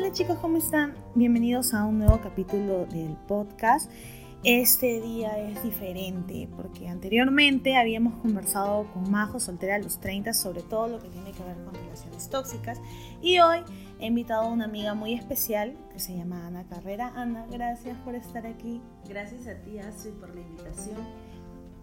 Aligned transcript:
Hola 0.00 0.12
chicos, 0.12 0.38
¿cómo 0.38 0.56
están? 0.56 0.94
Bienvenidos 1.14 1.74
a 1.74 1.84
un 1.84 1.98
nuevo 1.98 2.22
capítulo 2.22 2.86
del 2.86 3.18
podcast. 3.28 3.90
Este 4.44 4.98
día 4.98 5.38
es 5.38 5.62
diferente 5.62 6.48
porque 6.56 6.88
anteriormente 6.88 7.76
habíamos 7.76 8.14
conversado 8.14 8.90
con 8.94 9.10
Majo 9.10 9.38
soltera 9.40 9.74
a 9.74 9.78
los 9.78 10.00
30 10.00 10.32
sobre 10.32 10.62
todo 10.62 10.88
lo 10.88 11.00
que 11.00 11.10
tiene 11.10 11.32
que 11.32 11.42
ver 11.42 11.62
con 11.64 11.74
relaciones 11.74 12.30
tóxicas 12.30 12.80
y 13.20 13.40
hoy 13.40 13.58
he 13.98 14.06
invitado 14.06 14.44
a 14.44 14.48
una 14.48 14.64
amiga 14.64 14.94
muy 14.94 15.12
especial 15.12 15.76
que 15.92 15.98
se 15.98 16.16
llama 16.16 16.46
Ana 16.46 16.64
Carrera. 16.64 17.12
Ana, 17.14 17.46
gracias 17.50 17.98
por 17.98 18.14
estar 18.14 18.46
aquí. 18.46 18.80
Gracias 19.06 19.46
a 19.48 19.62
ti 19.62 19.80
Astrid 19.80 20.14
por 20.14 20.34
la 20.34 20.40
invitación. 20.40 20.96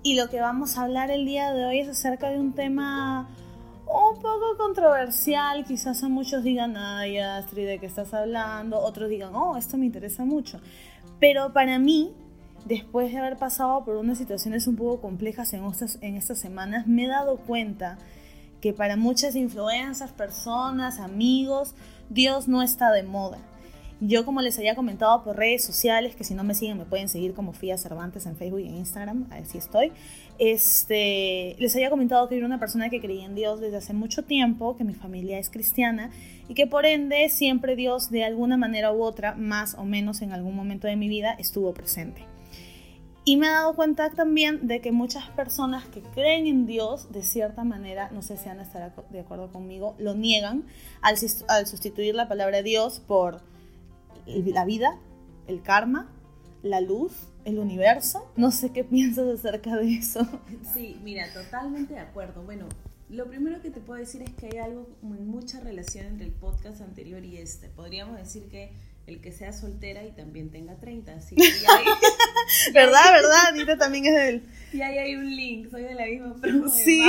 Y 0.01 0.15
lo 0.15 0.27
que 0.27 0.41
vamos 0.41 0.79
a 0.79 0.85
hablar 0.85 1.11
el 1.11 1.23
día 1.23 1.53
de 1.53 1.65
hoy 1.67 1.81
es 1.81 1.87
acerca 1.87 2.31
de 2.31 2.39
un 2.39 2.53
tema 2.53 3.29
un 3.87 4.15
poco 4.21 4.57
controversial. 4.57 5.65
Quizás 5.65 6.03
a 6.03 6.09
muchos 6.09 6.43
digan, 6.43 6.77
ay, 6.77 7.17
Astrid, 7.19 7.65
¿de 7.65 7.79
qué 7.79 7.85
estás 7.85 8.13
hablando? 8.13 8.79
Otros 8.79 9.09
digan, 9.09 9.35
oh, 9.35 9.57
esto 9.57 9.77
me 9.77 9.85
interesa 9.85 10.25
mucho. 10.25 10.59
Pero 11.19 11.53
para 11.53 11.79
mí, 11.79 12.13
después 12.65 13.11
de 13.11 13.19
haber 13.19 13.37
pasado 13.37 13.83
por 13.85 13.95
unas 13.95 14.17
situaciones 14.17 14.67
un 14.67 14.75
poco 14.75 15.01
complejas 15.01 15.53
en 15.53 15.65
estas, 15.65 15.97
en 16.01 16.15
estas 16.15 16.37
semanas, 16.37 16.87
me 16.87 17.05
he 17.05 17.07
dado 17.07 17.37
cuenta 17.37 17.97
que 18.61 18.73
para 18.73 18.95
muchas 18.95 19.35
influencias, 19.35 20.11
personas, 20.11 20.99
amigos, 20.99 21.75
Dios 22.09 22.47
no 22.47 22.61
está 22.61 22.91
de 22.91 23.03
moda. 23.03 23.39
Yo, 23.99 24.25
como 24.25 24.41
les 24.41 24.57
había 24.59 24.75
comentado 24.75 25.23
por 25.23 25.37
redes 25.37 25.63
sociales, 25.63 26.15
que 26.15 26.23
si 26.23 26.35
no 26.35 26.43
me 26.43 26.53
siguen 26.53 26.77
me 26.77 26.85
pueden 26.85 27.09
seguir 27.09 27.33
como 27.33 27.51
Fia 27.51 27.79
Cervantes 27.79 28.27
en 28.27 28.35
Facebook 28.35 28.59
y 28.59 28.67
Instagram, 28.67 29.27
así 29.31 29.57
estoy. 29.57 29.91
Este, 30.39 31.55
les 31.57 31.75
había 31.75 31.89
comentado 31.89 32.29
que 32.29 32.37
era 32.37 32.45
una 32.45 32.59
persona 32.59 32.89
que 32.89 33.01
creía 33.01 33.25
en 33.25 33.33
Dios 33.33 33.59
desde 33.59 33.77
hace 33.77 33.93
mucho 33.93 34.23
tiempo, 34.23 34.77
que 34.77 34.83
mi 34.83 34.93
familia 34.93 35.39
es 35.39 35.49
cristiana 35.49 36.11
y 36.47 36.53
que 36.53 36.67
por 36.67 36.85
ende 36.85 37.29
siempre 37.29 37.75
Dios 37.75 38.11
de 38.11 38.23
alguna 38.23 38.55
manera 38.57 38.91
u 38.93 39.01
otra, 39.01 39.33
más 39.33 39.75
o 39.75 39.83
menos 39.83 40.21
en 40.21 40.31
algún 40.31 40.55
momento 40.55 40.87
de 40.87 40.95
mi 40.95 41.09
vida, 41.09 41.35
estuvo 41.39 41.73
presente. 41.73 42.23
Y 43.25 43.35
me 43.35 43.47
he 43.47 43.49
dado 43.49 43.75
cuenta 43.75 44.09
también 44.11 44.67
de 44.67 44.79
que 44.79 44.93
muchas 44.93 45.29
personas 45.31 45.85
que 45.85 46.01
creen 46.01 46.47
en 46.47 46.65
Dios, 46.65 47.11
de 47.11 47.23
cierta 47.23 47.65
manera, 47.65 48.09
no 48.11 48.21
sé 48.21 48.37
si 48.37 48.47
van 48.47 48.59
a 48.59 48.63
estar 48.63 48.93
de 49.09 49.19
acuerdo 49.19 49.51
conmigo, 49.51 49.95
lo 49.97 50.15
niegan 50.15 50.63
al, 51.01 51.17
al 51.49 51.67
sustituir 51.67 52.15
la 52.15 52.29
palabra 52.29 52.61
Dios 52.61 53.01
por 53.05 53.41
la 54.25 54.63
vida, 54.63 54.97
el 55.47 55.61
karma, 55.61 56.09
la 56.63 56.79
luz, 56.79 57.27
el 57.47 57.59
universo. 57.59 58.29
No 58.35 58.51
sé 58.51 58.71
qué 58.73 58.83
piensas 58.83 59.25
acerca 59.27 59.77
de 59.77 59.95
eso. 59.95 60.27
Sí, 60.73 60.99
mira, 61.01 61.31
totalmente 61.33 61.93
de 61.93 62.01
acuerdo. 62.01 62.43
Bueno, 62.43 62.67
lo 63.09 63.25
primero 63.27 63.61
que 63.61 63.71
te 63.71 63.79
puedo 63.79 63.97
decir 63.99 64.21
es 64.21 64.31
que 64.31 64.47
hay 64.47 64.57
algo, 64.57 64.89
mucha 65.01 65.61
relación 65.61 66.05
entre 66.07 66.25
el 66.25 66.33
podcast 66.33 66.81
anterior 66.81 67.23
y 67.23 67.37
este. 67.37 67.69
Podríamos 67.69 68.17
decir 68.17 68.49
que 68.49 68.73
el 69.07 69.21
que 69.21 69.31
sea 69.31 69.53
soltera 69.53 70.03
y 70.03 70.11
también 70.11 70.51
tenga 70.51 70.75
30. 70.75 71.13
Así 71.13 71.35
que 71.35 71.41
¿Verdad, 72.73 73.11
verdad? 73.13 73.47
Anita 73.47 73.77
también 73.77 74.07
es 74.07 74.13
del... 74.13 74.43
Y 74.73 74.81
ahí 74.81 74.97
hay 74.97 75.15
un 75.15 75.33
link, 75.33 75.71
soy 75.71 75.83
de 75.83 75.95
la 75.95 76.05
misma 76.05 76.35
promo. 76.35 76.67
Sí, 76.69 77.01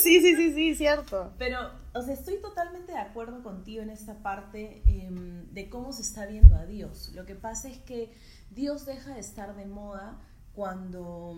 sí, 0.00 0.20
sí, 0.20 0.36
sí, 0.36 0.52
sí, 0.54 0.74
cierto. 0.76 1.32
Pero, 1.36 1.58
o 1.94 2.02
sea, 2.02 2.14
estoy 2.14 2.36
totalmente 2.40 2.92
de 2.92 2.98
acuerdo 2.98 3.42
contigo 3.42 3.82
en 3.82 3.90
esta 3.90 4.22
parte 4.22 4.82
em, 4.86 5.52
de 5.52 5.68
cómo 5.68 5.92
se 5.92 6.02
está 6.02 6.26
viendo 6.26 6.54
a 6.54 6.64
Dios. 6.64 7.10
Lo 7.12 7.26
que 7.26 7.34
pasa 7.34 7.68
es 7.68 7.78
que 7.78 8.12
Dios 8.50 8.86
deja 8.86 9.14
de 9.14 9.20
estar 9.20 9.56
de 9.56 9.66
moda 9.66 10.20
cuando, 10.54 11.34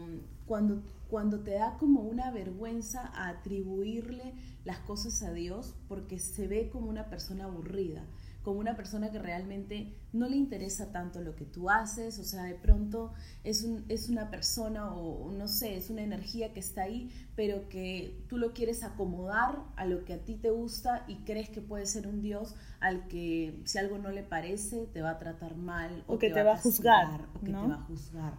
cuando, 0.46 0.82
cuando 1.08 1.40
te 1.40 1.52
da 1.52 1.76
como 1.78 2.02
una 2.02 2.30
vergüenza 2.30 3.10
atribuirle 3.14 4.34
las 4.64 4.78
cosas 4.80 5.22
a 5.22 5.32
Dios 5.32 5.74
porque 5.88 6.18
se 6.18 6.46
ve 6.46 6.68
como 6.70 6.88
una 6.88 7.08
persona 7.08 7.44
aburrida 7.44 8.04
como 8.46 8.60
una 8.60 8.76
persona 8.76 9.10
que 9.10 9.18
realmente 9.18 9.92
no 10.12 10.28
le 10.28 10.36
interesa 10.36 10.92
tanto 10.92 11.20
lo 11.20 11.34
que 11.34 11.44
tú 11.44 11.68
haces, 11.68 12.20
o 12.20 12.22
sea, 12.22 12.44
de 12.44 12.54
pronto 12.54 13.12
es, 13.42 13.64
un, 13.64 13.84
es 13.88 14.08
una 14.08 14.30
persona 14.30 14.94
o 14.94 15.32
no 15.32 15.48
sé, 15.48 15.76
es 15.76 15.90
una 15.90 16.02
energía 16.02 16.52
que 16.52 16.60
está 16.60 16.82
ahí, 16.82 17.10
pero 17.34 17.68
que 17.68 18.22
tú 18.28 18.38
lo 18.38 18.52
quieres 18.52 18.84
acomodar 18.84 19.64
a 19.74 19.84
lo 19.84 20.04
que 20.04 20.14
a 20.14 20.24
ti 20.24 20.36
te 20.36 20.50
gusta 20.50 21.04
y 21.08 21.16
crees 21.24 21.50
que 21.50 21.60
puede 21.60 21.86
ser 21.86 22.06
un 22.06 22.22
Dios 22.22 22.54
al 22.78 23.08
que 23.08 23.60
si 23.64 23.78
algo 23.78 23.98
no 23.98 24.12
le 24.12 24.22
parece 24.22 24.86
te 24.92 25.02
va 25.02 25.10
a 25.10 25.18
tratar 25.18 25.56
mal 25.56 26.04
o, 26.06 26.16
que 26.16 26.30
te, 26.30 26.44
va 26.44 26.52
a 26.52 26.56
juzgar, 26.56 27.26
o 27.34 27.40
que 27.40 27.46
te 27.46 27.52
va 27.52 27.74
a 27.74 27.82
juzgar. 27.82 28.34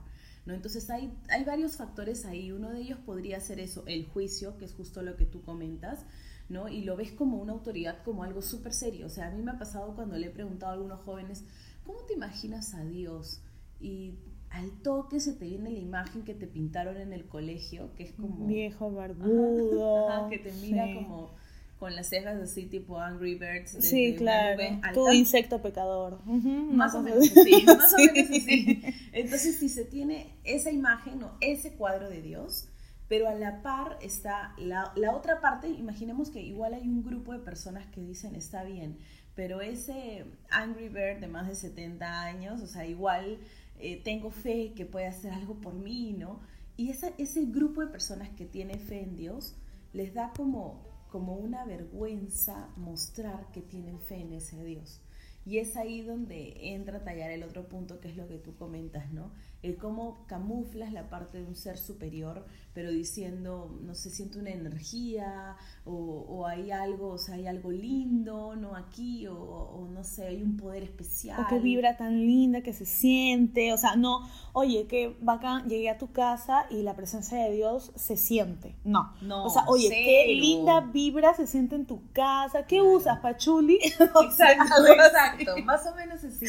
¿No? 0.46 0.54
Entonces 0.54 0.90
hay, 0.90 1.14
hay 1.28 1.44
varios 1.44 1.76
factores 1.76 2.24
ahí. 2.24 2.54
Uno 2.54 2.70
de 2.70 2.80
ellos 2.80 3.00
podría 3.06 3.42
ser 3.42 3.60
eso, 3.60 3.84
el 3.88 4.06
juicio, 4.06 4.58
que 4.58 4.64
es 4.64 4.74
justo 4.74 5.02
lo 5.02 5.18
que 5.18 5.26
tú 5.26 5.42
comentas. 5.42 6.06
¿No? 6.50 6.70
Y 6.70 6.82
lo 6.82 6.96
ves 6.96 7.12
como 7.12 7.38
una 7.38 7.54
autoridad, 7.54 8.04
como 8.04 8.24
algo 8.24 8.42
súper 8.42 8.74
serio. 8.74 9.08
O 9.08 9.10
sea, 9.10 9.28
a 9.28 9.32
mí 9.32 9.42
me 9.42 9.52
ha 9.52 9.60
pasado 9.60 9.96
cuando 9.96 10.18
le 10.18 10.28
he 10.28 10.32
preguntado 10.32 10.72
a 10.72 10.76
algunos 10.76 11.02
jóvenes, 11.02 11.44
¿cómo 11.86 12.00
te 12.02 12.14
imaginas 12.14 12.74
a 12.74 12.84
Dios? 12.84 13.42
Y 13.80 14.16
al 14.50 14.72
toque 14.82 15.20
se 15.20 15.34
te 15.34 15.46
viene 15.46 15.70
la 15.70 15.80
imagen 15.80 16.24
que 16.24 16.34
te 16.34 16.48
pintaron 16.48 16.98
en 16.98 17.14
el 17.14 17.26
colegio, 17.26 17.94
que 17.96 18.04
es 18.04 18.14
como... 18.14 18.48
Viejo 18.48 18.92
barbudo. 18.92 20.28
que 20.30 20.40
te 20.40 20.52
mira 20.54 20.94
como 20.96 21.36
con 21.80 21.96
las 21.96 22.10
cejas 22.10 22.42
así 22.42 22.66
tipo 22.66 23.00
Angry 23.00 23.36
Birds. 23.36 23.78
Sí, 23.82 24.16
claro. 24.18 24.62
Tu 24.94 25.12
insecto 25.12 25.62
pecador. 25.62 26.20
más, 26.26 26.96
o 26.96 27.02
menos 27.04 27.30
así, 27.30 27.64
más 27.66 27.94
o 27.94 27.98
menos 28.14 28.30
así. 28.32 28.82
Entonces, 29.12 29.58
si 29.58 29.70
se 29.70 29.86
tiene 29.86 30.34
esa 30.44 30.72
imagen 30.72 31.22
o 31.24 31.32
ese 31.40 31.74
cuadro 31.74 32.10
de 32.10 32.22
Dios, 32.22 32.70
pero 33.08 33.30
a 33.30 33.36
la 33.36 33.62
par 33.62 33.98
está 34.02 34.54
la, 34.58 34.94
otra 35.14 35.40
parte, 35.40 35.70
imaginemos 35.70 36.30
que 36.30 36.42
igual 36.42 36.74
hay 36.74 36.88
un 36.88 37.04
grupo 37.04 37.34
de 37.34 37.40
personas 37.40 37.86
que 37.88 38.02
dicen 38.02 38.36
está 38.36 38.64
bien, 38.64 38.98
pero 39.36 39.62
ese 39.62 40.26
Angry 40.50 40.90
Bird 40.90 41.20
de 41.20 41.28
más 41.28 41.48
de 41.48 41.56
70 41.56 42.22
años, 42.24 42.62
o 42.62 42.68
sea, 42.68 42.86
igual 42.86 43.40
eh, 43.80 44.02
tengo 44.04 44.32
fe 44.32 44.74
que 44.76 44.86
puede 44.86 45.08
hacer 45.08 45.32
algo 45.32 45.56
por 45.62 45.76
mí, 45.76 46.16
¿no? 46.18 46.42
Y 46.76 46.90
esa, 46.90 47.12
ese 47.18 47.46
grupo 47.46 47.82
de 47.82 47.88
personas 47.88 48.30
que 48.30 48.46
tiene 48.46 48.78
fe 48.78 49.02
en 49.02 49.16
Dios 49.16 49.56
les 49.94 50.14
da 50.14 50.34
como, 50.36 50.84
como 51.10 51.36
una 51.36 51.66
vergüenza 51.66 52.70
mostrar 52.76 53.52
que 53.52 53.62
tienen 53.62 54.00
fe 54.00 54.22
en 54.22 54.34
ese 54.34 54.64
Dios. 54.64 55.02
Y 55.46 55.60
es 55.60 55.78
ahí 55.78 56.02
donde 56.02 56.74
entra 56.74 56.98
a 56.98 57.04
tallar 57.04 57.32
el 57.32 57.44
otro 57.44 57.70
punto 57.70 58.02
que 58.02 58.10
es 58.10 58.18
lo 58.18 58.28
que 58.28 58.38
tú 58.38 58.56
comentas, 58.56 59.14
¿no? 59.14 59.32
El 59.68 59.76
cómo 59.76 60.26
camuflas 60.28 60.94
la 60.94 61.10
parte 61.10 61.40
de 61.40 61.44
un 61.46 61.56
ser 61.56 61.78
superior 61.78 62.46
pero 62.78 62.92
diciendo, 62.92 63.76
no 63.82 63.96
sé, 63.96 64.12
siento 64.12 64.38
una 64.38 64.52
energía 64.52 65.58
o, 65.84 66.46
hay 66.46 66.70
algo, 66.70 67.14
o 67.14 67.18
sea, 67.18 67.34
hay 67.34 67.48
algo 67.48 67.72
lindo, 67.72 68.56
¿no? 68.56 68.76
Aquí, 68.76 69.26
o, 69.26 69.88
no 69.92 70.04
sé, 70.04 70.28
hay 70.28 70.44
un 70.44 70.58
poder 70.58 70.84
especial. 70.84 71.42
O 71.42 71.48
que 71.48 71.58
vibra 71.58 71.98
tan 71.98 72.20
linda 72.20 72.62
que 72.62 72.74
se 72.74 72.86
siente, 72.86 73.74
o 73.74 73.78
sea, 73.78 73.96
no, 73.96 74.30
oye, 74.54 74.86
qué 74.86 75.18
bacán, 75.22 75.68
llegué 75.68 75.90
a 75.90 75.98
tu 75.98 76.12
casa 76.12 76.68
y 76.70 76.84
la 76.84 76.96
presencia 76.96 77.40
de 77.40 77.52
Dios 77.52 77.92
se 77.96 78.16
siente. 78.16 78.76
No, 78.84 79.12
no. 79.24 79.46
O 79.46 79.50
sea, 79.50 79.64
oye, 79.66 79.90
qué 79.90 80.36
linda 80.36 80.82
vibra 80.82 81.34
se 81.34 81.48
siente 81.48 81.76
en 81.76 81.88
tu 81.88 82.12
casa, 82.12 82.68
¿qué 82.68 82.84
usas, 82.84 83.18
Pachuli? 83.22 83.80
exacto, 83.82 84.86
exacto, 84.94 85.52
más 85.66 85.84
o 85.88 85.96
menos 85.96 86.24
así. 86.24 86.46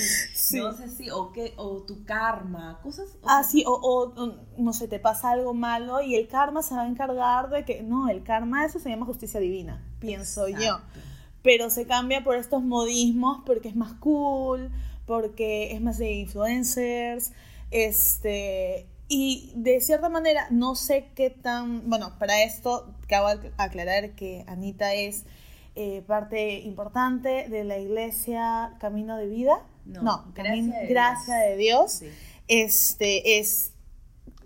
No 0.58 0.74
sé 0.74 0.90
si, 0.90 1.08
o, 1.08 1.32
qué, 1.32 1.54
o 1.56 1.84
tu 1.84 2.04
karma, 2.04 2.80
cosas. 2.82 3.07
Ah, 3.24 3.44
sí, 3.44 3.64
o, 3.66 3.72
o 3.72 4.34
no 4.56 4.72
sé, 4.72 4.88
te 4.88 4.98
pasa 4.98 5.30
algo 5.30 5.54
malo 5.54 6.00
y 6.00 6.14
el 6.14 6.28
karma 6.28 6.62
se 6.62 6.74
va 6.74 6.82
a 6.82 6.88
encargar 6.88 7.50
de 7.50 7.64
que, 7.64 7.82
no, 7.82 8.08
el 8.08 8.22
karma 8.22 8.64
eso 8.64 8.78
se 8.78 8.90
llama 8.90 9.06
justicia 9.06 9.40
divina, 9.40 9.84
pienso 10.00 10.48
yo. 10.48 10.80
Pero 11.42 11.70
se 11.70 11.86
cambia 11.86 12.24
por 12.24 12.36
estos 12.36 12.62
modismos 12.62 13.42
porque 13.46 13.68
es 13.68 13.76
más 13.76 13.94
cool, 13.94 14.70
porque 15.06 15.72
es 15.72 15.80
más 15.80 15.98
de 15.98 16.12
influencers, 16.12 17.32
este, 17.70 18.86
y 19.08 19.52
de 19.54 19.80
cierta 19.80 20.08
manera 20.08 20.46
no 20.50 20.74
sé 20.74 21.10
qué 21.14 21.30
tan, 21.30 21.88
bueno, 21.88 22.18
para 22.18 22.42
esto 22.42 22.94
acabo 23.04 23.34
de 23.34 23.52
aclarar 23.56 24.10
que 24.10 24.44
Anita 24.46 24.92
es 24.94 25.24
eh, 25.80 26.02
parte 26.06 26.58
importante 26.60 27.48
de 27.48 27.64
la 27.64 27.78
iglesia 27.78 28.74
Camino 28.80 29.16
de 29.16 29.28
Vida. 29.28 29.62
No, 29.86 30.24
Gracia, 30.34 31.36
de 31.36 31.56
Dios. 31.56 32.02
Este 32.48 33.38
es 33.38 33.72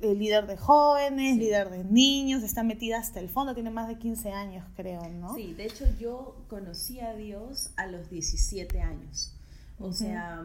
eh, 0.02 0.14
líder 0.16 0.48
de 0.48 0.56
jóvenes, 0.56 1.36
líder 1.36 1.70
de 1.70 1.84
niños, 1.84 2.42
está 2.42 2.64
metida 2.64 2.98
hasta 2.98 3.20
el 3.20 3.28
fondo, 3.28 3.54
tiene 3.54 3.70
más 3.70 3.86
de 3.86 3.98
15 3.98 4.32
años, 4.32 4.66
creo, 4.74 5.08
¿no? 5.08 5.34
Sí, 5.36 5.54
de 5.54 5.66
hecho 5.66 5.86
yo 5.98 6.44
conocí 6.48 6.98
a 6.98 7.14
Dios 7.14 7.70
a 7.76 7.86
los 7.86 8.10
17 8.10 8.80
años. 8.80 9.36
O 9.78 9.92
sea, 9.92 10.44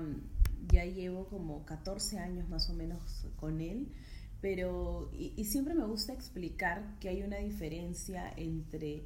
ya 0.71 0.85
llevo 0.85 1.27
como 1.27 1.65
14 1.65 2.19
años 2.19 2.47
más 2.49 2.69
o 2.69 2.73
menos 2.73 3.25
con 3.35 3.61
él, 3.61 3.91
pero 4.41 5.09
y, 5.13 5.43
siempre 5.45 5.73
me 5.73 5.85
gusta 5.85 6.13
explicar 6.13 6.97
que 6.99 7.09
hay 7.09 7.23
una 7.23 7.37
diferencia 7.37 8.31
entre 8.35 9.05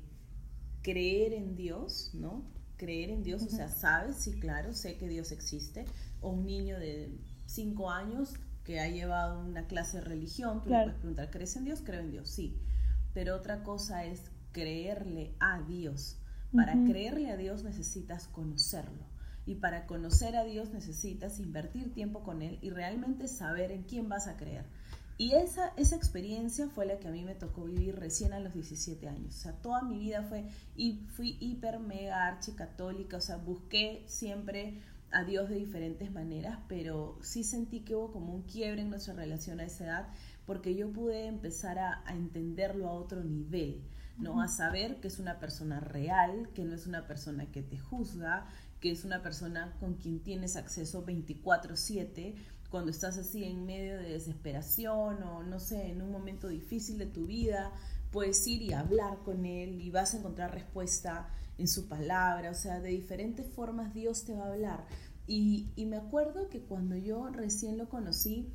creer 0.82 1.34
en 1.34 1.56
Dios, 1.56 2.12
¿no? 2.14 2.44
Creer 2.78 3.10
en 3.12 3.24
Dios, 3.24 3.44
o 3.44 3.50
sea, 3.50 3.70
sabes, 3.70 4.18
sí, 4.18 4.34
claro, 4.34 4.74
sé 4.74 4.98
que 4.98 5.08
Dios 5.08 5.32
existe, 5.32 5.86
o 6.20 6.32
un 6.32 6.46
niño 6.46 6.80
de 6.80 7.10
5 7.52 7.92
años 7.92 8.36
que 8.64 8.80
ha 8.80 8.88
llevado 8.88 9.40
una 9.40 9.68
clase 9.68 9.98
de 9.98 10.04
religión, 10.04 10.64
tú 10.64 10.70
le 10.70 10.84
puedes 10.84 10.98
preguntar, 11.00 11.30
¿crees 11.32 11.56
en 11.56 11.66
Dios? 11.66 11.82
Creo 11.84 12.02
en 12.02 12.12
Dios, 12.12 12.30
sí. 12.30 12.58
Pero 13.14 13.36
otra 13.36 13.64
cosa 13.64 14.06
es 14.06 14.32
creerle 14.52 15.36
a 15.40 15.62
Dios. 15.62 16.18
Para 16.54 16.74
creerle 16.74 17.32
a 17.32 17.38
Dios 17.38 17.64
necesitas 17.64 18.28
conocerlo. 18.28 19.06
Y 19.46 19.56
para 19.56 19.88
conocer 19.88 20.36
a 20.36 20.44
Dios 20.44 20.70
necesitas 20.72 21.40
invertir 21.40 21.94
tiempo 21.94 22.24
con 22.24 22.42
Él 22.42 22.60
y 22.62 22.70
realmente 22.70 23.28
saber 23.28 23.72
en 23.72 23.84
quién 23.84 24.10
vas 24.10 24.28
a 24.28 24.38
creer. 24.38 24.66
Y 25.18 25.34
esa, 25.34 25.72
esa 25.78 25.96
experiencia 25.96 26.68
fue 26.68 26.86
la 26.86 27.00
que 27.00 27.08
a 27.08 27.12
mí 27.12 27.24
me 27.24 27.36
tocó 27.36 27.66
vivir 27.66 27.96
recién 27.96 28.34
a 28.34 28.40
los 28.40 28.54
17 28.54 29.08
años. 29.08 29.36
O 29.36 29.40
sea, 29.40 29.52
toda 29.54 29.84
mi 29.84 30.00
vida 30.00 30.24
fue, 30.24 30.46
y 30.76 31.06
fui 31.16 31.38
hiper, 31.40 31.80
mega, 31.80 32.28
archi 32.28 32.54
católica, 32.54 33.18
o 33.18 33.22
sea, 33.22 33.38
busqué 33.38 34.04
siempre 34.08 34.82
a 35.12 35.24
Dios 35.24 35.50
de 35.50 35.56
diferentes 35.56 36.12
maneras, 36.12 36.60
pero 36.68 37.18
sí 37.22 37.44
sentí 37.44 37.82
que 37.82 37.96
hubo 37.96 38.12
como 38.12 38.34
un 38.34 38.44
quiebre 38.44 38.82
en 38.82 38.90
nuestra 38.90 39.14
relación 39.14 39.60
a 39.60 39.66
esa 39.66 39.86
edad, 39.86 40.08
porque 40.46 40.76
yo 40.76 40.92
pude 40.92 41.28
empezar 41.28 41.80
a, 41.80 42.04
a 42.06 42.16
entenderlo 42.16 42.88
a 42.88 42.94
otro 42.94 43.24
nivel, 43.24 43.84
¿no? 44.18 44.42
A 44.42 44.48
saber 44.48 45.00
que 45.00 45.08
es 45.08 45.20
una 45.20 45.40
persona 45.40 45.80
real, 45.80 46.50
que 46.54 46.64
no 46.64 46.76
es 46.76 46.88
una 46.88 47.08
persona 47.08 47.46
que 47.52 47.62
te 47.62 47.78
juzga, 47.78 48.48
que 48.80 48.92
es 48.92 49.06
una 49.06 49.22
persona 49.22 49.76
con 49.80 49.96
quien 49.96 50.22
tienes 50.22 50.56
acceso 50.56 51.06
24/7 51.06 52.36
cuando 52.72 52.90
estás 52.90 53.18
así 53.18 53.44
en 53.44 53.66
medio 53.66 53.98
de 53.98 54.14
desesperación 54.14 55.22
o 55.24 55.44
no 55.44 55.60
sé, 55.60 55.92
en 55.92 56.02
un 56.02 56.10
momento 56.10 56.48
difícil 56.48 56.98
de 56.98 57.06
tu 57.06 57.28
vida, 57.28 57.74
puedes 58.12 58.48
ir 58.48 58.62
y 58.62 58.72
hablar 58.72 59.20
con 59.26 59.46
él 59.46 59.82
y 59.82 59.92
vas 59.92 60.14
a 60.14 60.18
encontrar 60.18 60.54
respuesta 60.54 61.30
en 61.62 61.68
su 61.68 61.88
palabra, 61.88 62.52
o 62.52 62.56
sea, 62.56 62.80
de 62.80 62.90
diferentes 62.90 63.48
formas 63.48 63.94
Dios 63.94 64.26
te 64.26 64.34
va 64.34 64.46
a 64.46 64.54
hablar. 64.54 64.86
Y, 65.28 65.72
y 65.76 65.86
me 65.86 65.98
acuerdo 65.98 66.50
que 66.50 66.62
cuando 66.62 66.98
yo 66.98 67.30
recién 67.30 67.78
lo 67.78 67.88
conocí 67.88 68.52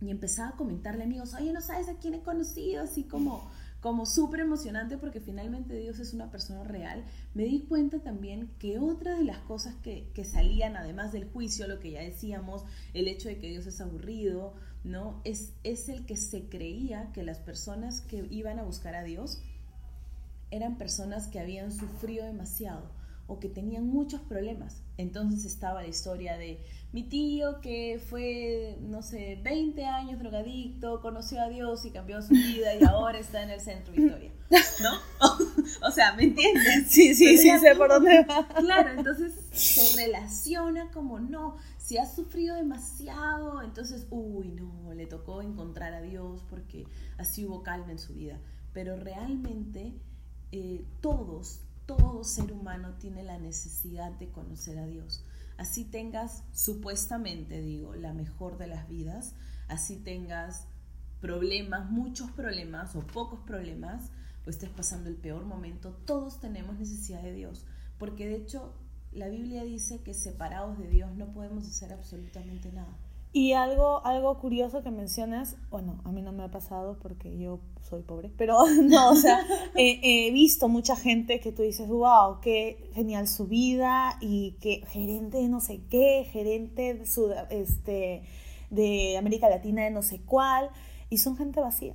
y 0.00 0.10
empezaba 0.10 0.50
a 0.50 0.56
comentarle 0.56 1.02
a 1.02 1.06
amigos, 1.06 1.34
oye, 1.34 1.52
no 1.52 1.60
sabes 1.60 1.88
a 1.88 1.98
quién 1.98 2.14
he 2.14 2.22
conocido, 2.22 2.82
así 2.82 3.04
como 3.04 3.50
como 3.84 4.06
súper 4.06 4.40
emocionante 4.40 4.96
porque 4.96 5.20
finalmente 5.20 5.76
Dios 5.76 5.98
es 5.98 6.14
una 6.14 6.30
persona 6.30 6.64
real, 6.64 7.04
me 7.34 7.44
di 7.44 7.66
cuenta 7.66 7.98
también 7.98 8.48
que 8.58 8.78
otra 8.78 9.14
de 9.14 9.24
las 9.24 9.40
cosas 9.40 9.74
que, 9.82 10.10
que, 10.14 10.24
salían, 10.24 10.74
además 10.74 11.12
del 11.12 11.28
juicio, 11.28 11.68
lo 11.68 11.80
que 11.80 11.90
ya 11.90 12.00
decíamos, 12.00 12.64
el 12.94 13.08
hecho 13.08 13.28
de 13.28 13.36
que 13.38 13.50
Dios 13.50 13.66
es 13.66 13.82
aburrido, 13.82 14.54
¿no? 14.84 15.20
Es, 15.24 15.52
es 15.64 15.90
el 15.90 16.06
que 16.06 16.16
se 16.16 16.48
creía 16.48 17.12
que 17.12 17.24
las 17.24 17.40
personas 17.40 18.00
que 18.00 18.26
iban 18.30 18.58
a 18.58 18.62
buscar 18.62 18.94
a 18.94 19.04
Dios 19.04 19.42
eran 20.50 20.78
personas 20.78 21.28
que 21.28 21.40
habían 21.40 21.72
sufrido 21.72 22.26
demasiado 22.26 22.90
o 23.26 23.40
que 23.40 23.48
tenían 23.48 23.86
muchos 23.86 24.20
problemas. 24.20 24.82
Entonces 24.96 25.44
estaba 25.44 25.82
la 25.82 25.88
historia 25.88 26.36
de 26.36 26.60
mi 26.92 27.02
tío 27.02 27.60
que 27.60 28.00
fue, 28.08 28.78
no 28.82 29.02
sé, 29.02 29.40
20 29.42 29.84
años 29.86 30.18
drogadicto, 30.20 31.00
conoció 31.00 31.40
a 31.40 31.48
Dios 31.48 31.84
y 31.84 31.90
cambió 31.90 32.22
su 32.22 32.34
vida 32.34 32.74
y 32.76 32.84
ahora 32.84 33.18
está 33.18 33.42
en 33.42 33.50
el 33.50 33.60
centro 33.60 33.92
Victoria. 33.92 34.30
¿No? 34.82 34.92
O, 35.82 35.90
sea, 35.90 36.12
¿me 36.14 36.24
entiendes? 36.24 36.86
Sí, 36.88 37.14
sí, 37.14 37.36
sí, 37.38 37.50
sé 37.58 37.74
por 37.74 37.88
dónde 37.88 38.24
va. 38.24 38.46
Claro, 38.60 38.90
entonces 38.90 39.32
se 39.52 39.96
relaciona 39.96 40.90
como 40.90 41.18
no, 41.18 41.56
si 41.78 41.98
ha 41.98 42.06
sufrido 42.06 42.54
demasiado, 42.56 43.62
entonces, 43.62 44.06
uy, 44.10 44.48
no, 44.48 44.92
le 44.94 45.06
tocó 45.06 45.42
encontrar 45.42 45.94
a 45.94 46.00
Dios 46.00 46.44
porque 46.48 46.86
así 47.18 47.44
hubo 47.44 47.62
calma 47.62 47.92
en 47.92 47.98
su 47.98 48.14
vida. 48.14 48.38
Pero 48.72 48.96
realmente 48.96 49.94
eh, 50.56 50.84
todos, 51.00 51.62
todo 51.84 52.22
ser 52.22 52.52
humano 52.52 52.94
tiene 53.00 53.24
la 53.24 53.40
necesidad 53.40 54.12
de 54.12 54.30
conocer 54.30 54.78
a 54.78 54.86
Dios. 54.86 55.24
Así 55.56 55.84
tengas, 55.84 56.44
supuestamente 56.52 57.60
digo, 57.60 57.96
la 57.96 58.12
mejor 58.12 58.56
de 58.56 58.68
las 58.68 58.88
vidas, 58.88 59.34
así 59.66 59.96
tengas 59.96 60.68
problemas, 61.20 61.90
muchos 61.90 62.30
problemas 62.30 62.94
o 62.94 63.00
pocos 63.00 63.40
problemas, 63.40 64.12
o 64.46 64.50
estés 64.50 64.70
pasando 64.70 65.10
el 65.10 65.16
peor 65.16 65.44
momento, 65.44 65.90
todos 66.06 66.38
tenemos 66.38 66.78
necesidad 66.78 67.24
de 67.24 67.32
Dios. 67.32 67.66
Porque 67.98 68.28
de 68.28 68.36
hecho 68.36 68.74
la 69.10 69.26
Biblia 69.26 69.64
dice 69.64 70.02
que 70.04 70.14
separados 70.14 70.78
de 70.78 70.86
Dios 70.86 71.10
no 71.16 71.32
podemos 71.32 71.66
hacer 71.66 71.92
absolutamente 71.92 72.70
nada. 72.70 72.96
Y 73.36 73.52
algo, 73.54 74.00
algo 74.06 74.38
curioso 74.38 74.84
que 74.84 74.92
mencionas, 74.92 75.56
bueno, 75.68 76.00
a 76.04 76.12
mí 76.12 76.22
no 76.22 76.30
me 76.30 76.44
ha 76.44 76.52
pasado 76.52 77.00
porque 77.02 77.36
yo 77.36 77.58
soy 77.82 78.02
pobre, 78.02 78.30
pero 78.36 78.64
no, 78.82 79.10
o 79.10 79.16
sea, 79.16 79.44
he 79.74 80.30
visto 80.30 80.68
mucha 80.68 80.94
gente 80.94 81.40
que 81.40 81.50
tú 81.50 81.62
dices, 81.62 81.88
wow, 81.88 82.38
qué 82.40 82.92
genial 82.94 83.26
su 83.26 83.48
vida 83.48 84.18
y 84.20 84.52
que 84.60 84.86
gerente 84.86 85.38
de 85.38 85.48
no 85.48 85.58
sé 85.58 85.80
qué, 85.90 86.28
gerente 86.30 86.94
de, 86.94 87.06
su, 87.06 87.34
este, 87.50 88.22
de 88.70 89.18
América 89.18 89.48
Latina 89.50 89.82
de 89.82 89.90
no 89.90 90.02
sé 90.02 90.20
cuál, 90.20 90.70
y 91.10 91.18
son 91.18 91.36
gente 91.36 91.60
vacía. 91.60 91.94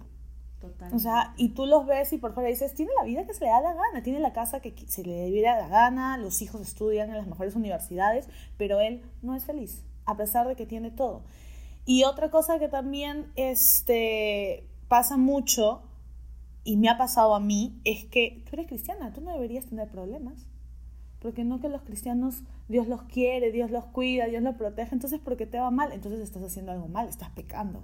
Total. 0.59 0.93
O 0.93 0.99
sea, 0.99 1.33
y 1.37 1.53
tú 1.53 1.65
los 1.65 1.85
ves 1.85 2.11
y 2.11 2.17
por 2.17 2.33
fuera 2.33 2.49
dices, 2.49 2.73
tiene 2.73 2.91
la 2.97 3.05
vida 3.05 3.25
que 3.25 3.33
se 3.33 3.45
le 3.45 3.49
da 3.49 3.61
la 3.61 3.73
gana, 3.75 4.03
tiene 4.03 4.19
la 4.19 4.33
casa 4.33 4.59
que 4.59 4.73
se 4.87 5.03
le 5.05 5.13
debiera 5.13 5.57
la 5.57 5.69
gana, 5.69 6.17
los 6.17 6.41
hijos 6.41 6.59
estudian 6.59 7.07
en 7.07 7.15
las 7.15 7.27
mejores 7.27 7.55
universidades, 7.55 8.27
pero 8.57 8.81
él 8.81 9.03
no 9.21 9.35
es 9.35 9.45
feliz 9.45 9.85
a 10.09 10.17
pesar 10.17 10.47
de 10.47 10.55
que 10.55 10.65
tiene 10.65 10.89
todo. 10.89 11.21
Y 11.85 12.03
otra 12.03 12.31
cosa 12.31 12.57
que 12.57 12.67
también 12.67 13.31
este, 13.35 14.67
pasa 14.87 15.17
mucho, 15.17 15.83
y 16.63 16.77
me 16.77 16.89
ha 16.89 16.97
pasado 16.97 17.35
a 17.35 17.39
mí, 17.39 17.79
es 17.83 18.05
que 18.05 18.43
tú 18.45 18.55
eres 18.55 18.67
cristiana, 18.67 19.13
tú 19.13 19.21
no 19.21 19.31
deberías 19.31 19.65
tener 19.65 19.87
problemas. 19.87 20.47
Porque 21.19 21.43
no 21.43 21.59
que 21.59 21.69
los 21.69 21.81
cristianos, 21.83 22.43
Dios 22.69 22.87
los 22.87 23.03
quiere, 23.03 23.51
Dios 23.51 23.69
los 23.69 23.85
cuida, 23.85 24.25
Dios 24.25 24.41
los 24.41 24.55
protege, 24.55 24.93
entonces 24.93 25.19
porque 25.23 25.45
te 25.45 25.59
va 25.59 25.69
mal, 25.69 25.91
entonces 25.91 26.21
estás 26.21 26.41
haciendo 26.41 26.71
algo 26.71 26.87
mal, 26.87 27.07
estás 27.07 27.29
pecando. 27.31 27.83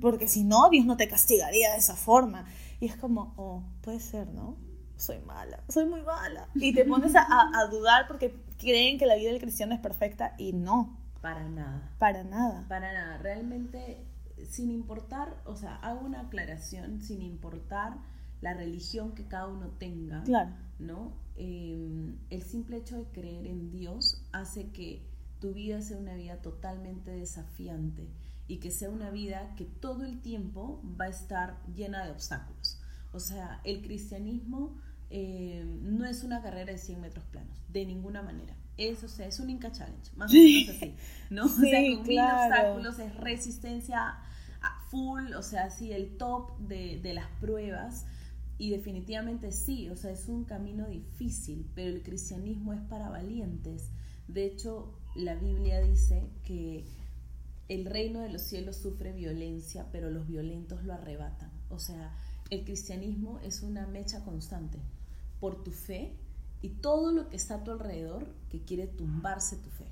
Porque 0.00 0.26
si 0.26 0.42
no, 0.42 0.68
Dios 0.68 0.84
no 0.84 0.96
te 0.96 1.06
castigaría 1.08 1.70
de 1.70 1.78
esa 1.78 1.94
forma. 1.94 2.44
Y 2.80 2.86
es 2.86 2.96
como, 2.96 3.34
oh, 3.36 3.62
puede 3.82 4.00
ser, 4.00 4.28
¿no? 4.28 4.56
Soy 4.96 5.18
mala, 5.20 5.62
soy 5.68 5.86
muy 5.86 6.02
mala. 6.02 6.48
Y 6.54 6.74
te 6.74 6.84
pones 6.84 7.14
a, 7.14 7.26
a 7.28 7.66
dudar 7.70 8.06
porque 8.08 8.34
creen 8.58 8.98
que 8.98 9.06
la 9.06 9.16
vida 9.16 9.30
del 9.30 9.40
cristiano 9.40 9.74
es 9.74 9.80
perfecta 9.80 10.34
y 10.38 10.52
no. 10.52 11.01
Para 11.22 11.48
nada. 11.48 11.94
Para 11.98 12.24
nada. 12.24 12.66
Para 12.68 12.92
nada. 12.92 13.18
Realmente, 13.18 14.04
sin 14.44 14.70
importar, 14.70 15.40
o 15.46 15.56
sea, 15.56 15.76
hago 15.76 16.04
una 16.04 16.22
aclaración, 16.22 17.00
sin 17.00 17.22
importar 17.22 17.96
la 18.40 18.54
religión 18.54 19.14
que 19.14 19.28
cada 19.28 19.46
uno 19.46 19.68
tenga, 19.78 20.24
claro. 20.24 20.50
¿no? 20.80 21.12
Eh, 21.36 22.12
el 22.28 22.42
simple 22.42 22.78
hecho 22.78 22.98
de 22.98 23.04
creer 23.12 23.46
en 23.46 23.70
Dios 23.70 24.26
hace 24.32 24.70
que 24.72 25.06
tu 25.40 25.54
vida 25.54 25.80
sea 25.80 25.96
una 25.96 26.14
vida 26.14 26.42
totalmente 26.42 27.12
desafiante 27.12 28.08
y 28.48 28.58
que 28.58 28.72
sea 28.72 28.90
una 28.90 29.10
vida 29.10 29.54
que 29.54 29.64
todo 29.64 30.04
el 30.04 30.20
tiempo 30.20 30.82
va 31.00 31.04
a 31.04 31.08
estar 31.08 31.64
llena 31.68 32.04
de 32.04 32.10
obstáculos. 32.10 32.80
O 33.12 33.20
sea, 33.20 33.60
el 33.62 33.80
cristianismo 33.82 34.76
eh, 35.08 35.64
no 35.82 36.04
es 36.04 36.24
una 36.24 36.42
carrera 36.42 36.72
de 36.72 36.78
100 36.78 37.00
metros 37.00 37.24
planos, 37.26 37.56
de 37.68 37.86
ninguna 37.86 38.22
manera 38.22 38.56
es, 38.76 39.02
o 39.04 39.08
sea, 39.08 39.26
es 39.26 39.38
un 39.40 39.50
Inca 39.50 39.70
Challenge, 39.70 40.10
más 40.16 40.30
o 40.30 40.34
menos 40.34 40.76
así, 40.76 40.94
¿no? 41.30 41.44
o 41.44 41.48
sea, 41.48 41.96
con 41.96 42.04
claro. 42.04 42.74
obstáculos, 42.74 42.98
es 42.98 43.16
resistencia 43.16 44.16
a 44.60 44.86
full, 44.88 45.32
o 45.34 45.42
sea, 45.42 45.70
sí, 45.70 45.92
el 45.92 46.16
top 46.16 46.58
de, 46.58 47.00
de 47.00 47.14
las 47.14 47.26
pruebas. 47.40 48.06
Y 48.58 48.70
definitivamente 48.70 49.50
sí, 49.50 49.88
o 49.88 49.96
sea, 49.96 50.12
es 50.12 50.28
un 50.28 50.44
camino 50.44 50.86
difícil, 50.86 51.68
pero 51.74 51.90
el 51.90 52.02
cristianismo 52.02 52.72
es 52.72 52.80
para 52.82 53.08
valientes. 53.08 53.90
De 54.28 54.44
hecho, 54.44 54.94
la 55.16 55.34
Biblia 55.34 55.80
dice 55.80 56.30
que 56.44 56.84
el 57.68 57.86
reino 57.86 58.20
de 58.20 58.28
los 58.28 58.42
cielos 58.42 58.76
sufre 58.76 59.12
violencia, 59.12 59.86
pero 59.90 60.10
los 60.10 60.26
violentos 60.28 60.84
lo 60.84 60.92
arrebatan. 60.92 61.50
O 61.70 61.78
sea, 61.78 62.14
el 62.50 62.64
cristianismo 62.64 63.40
es 63.40 63.62
una 63.62 63.86
mecha 63.86 64.22
constante. 64.24 64.78
Por 65.40 65.64
tu 65.64 65.72
fe, 65.72 66.14
y 66.62 66.70
todo 66.70 67.12
lo 67.12 67.28
que 67.28 67.36
está 67.36 67.56
a 67.56 67.64
tu 67.64 67.72
alrededor 67.72 68.26
que 68.48 68.62
quiere 68.62 68.86
tumbarse 68.86 69.56
tu 69.56 69.68
fe. 69.68 69.86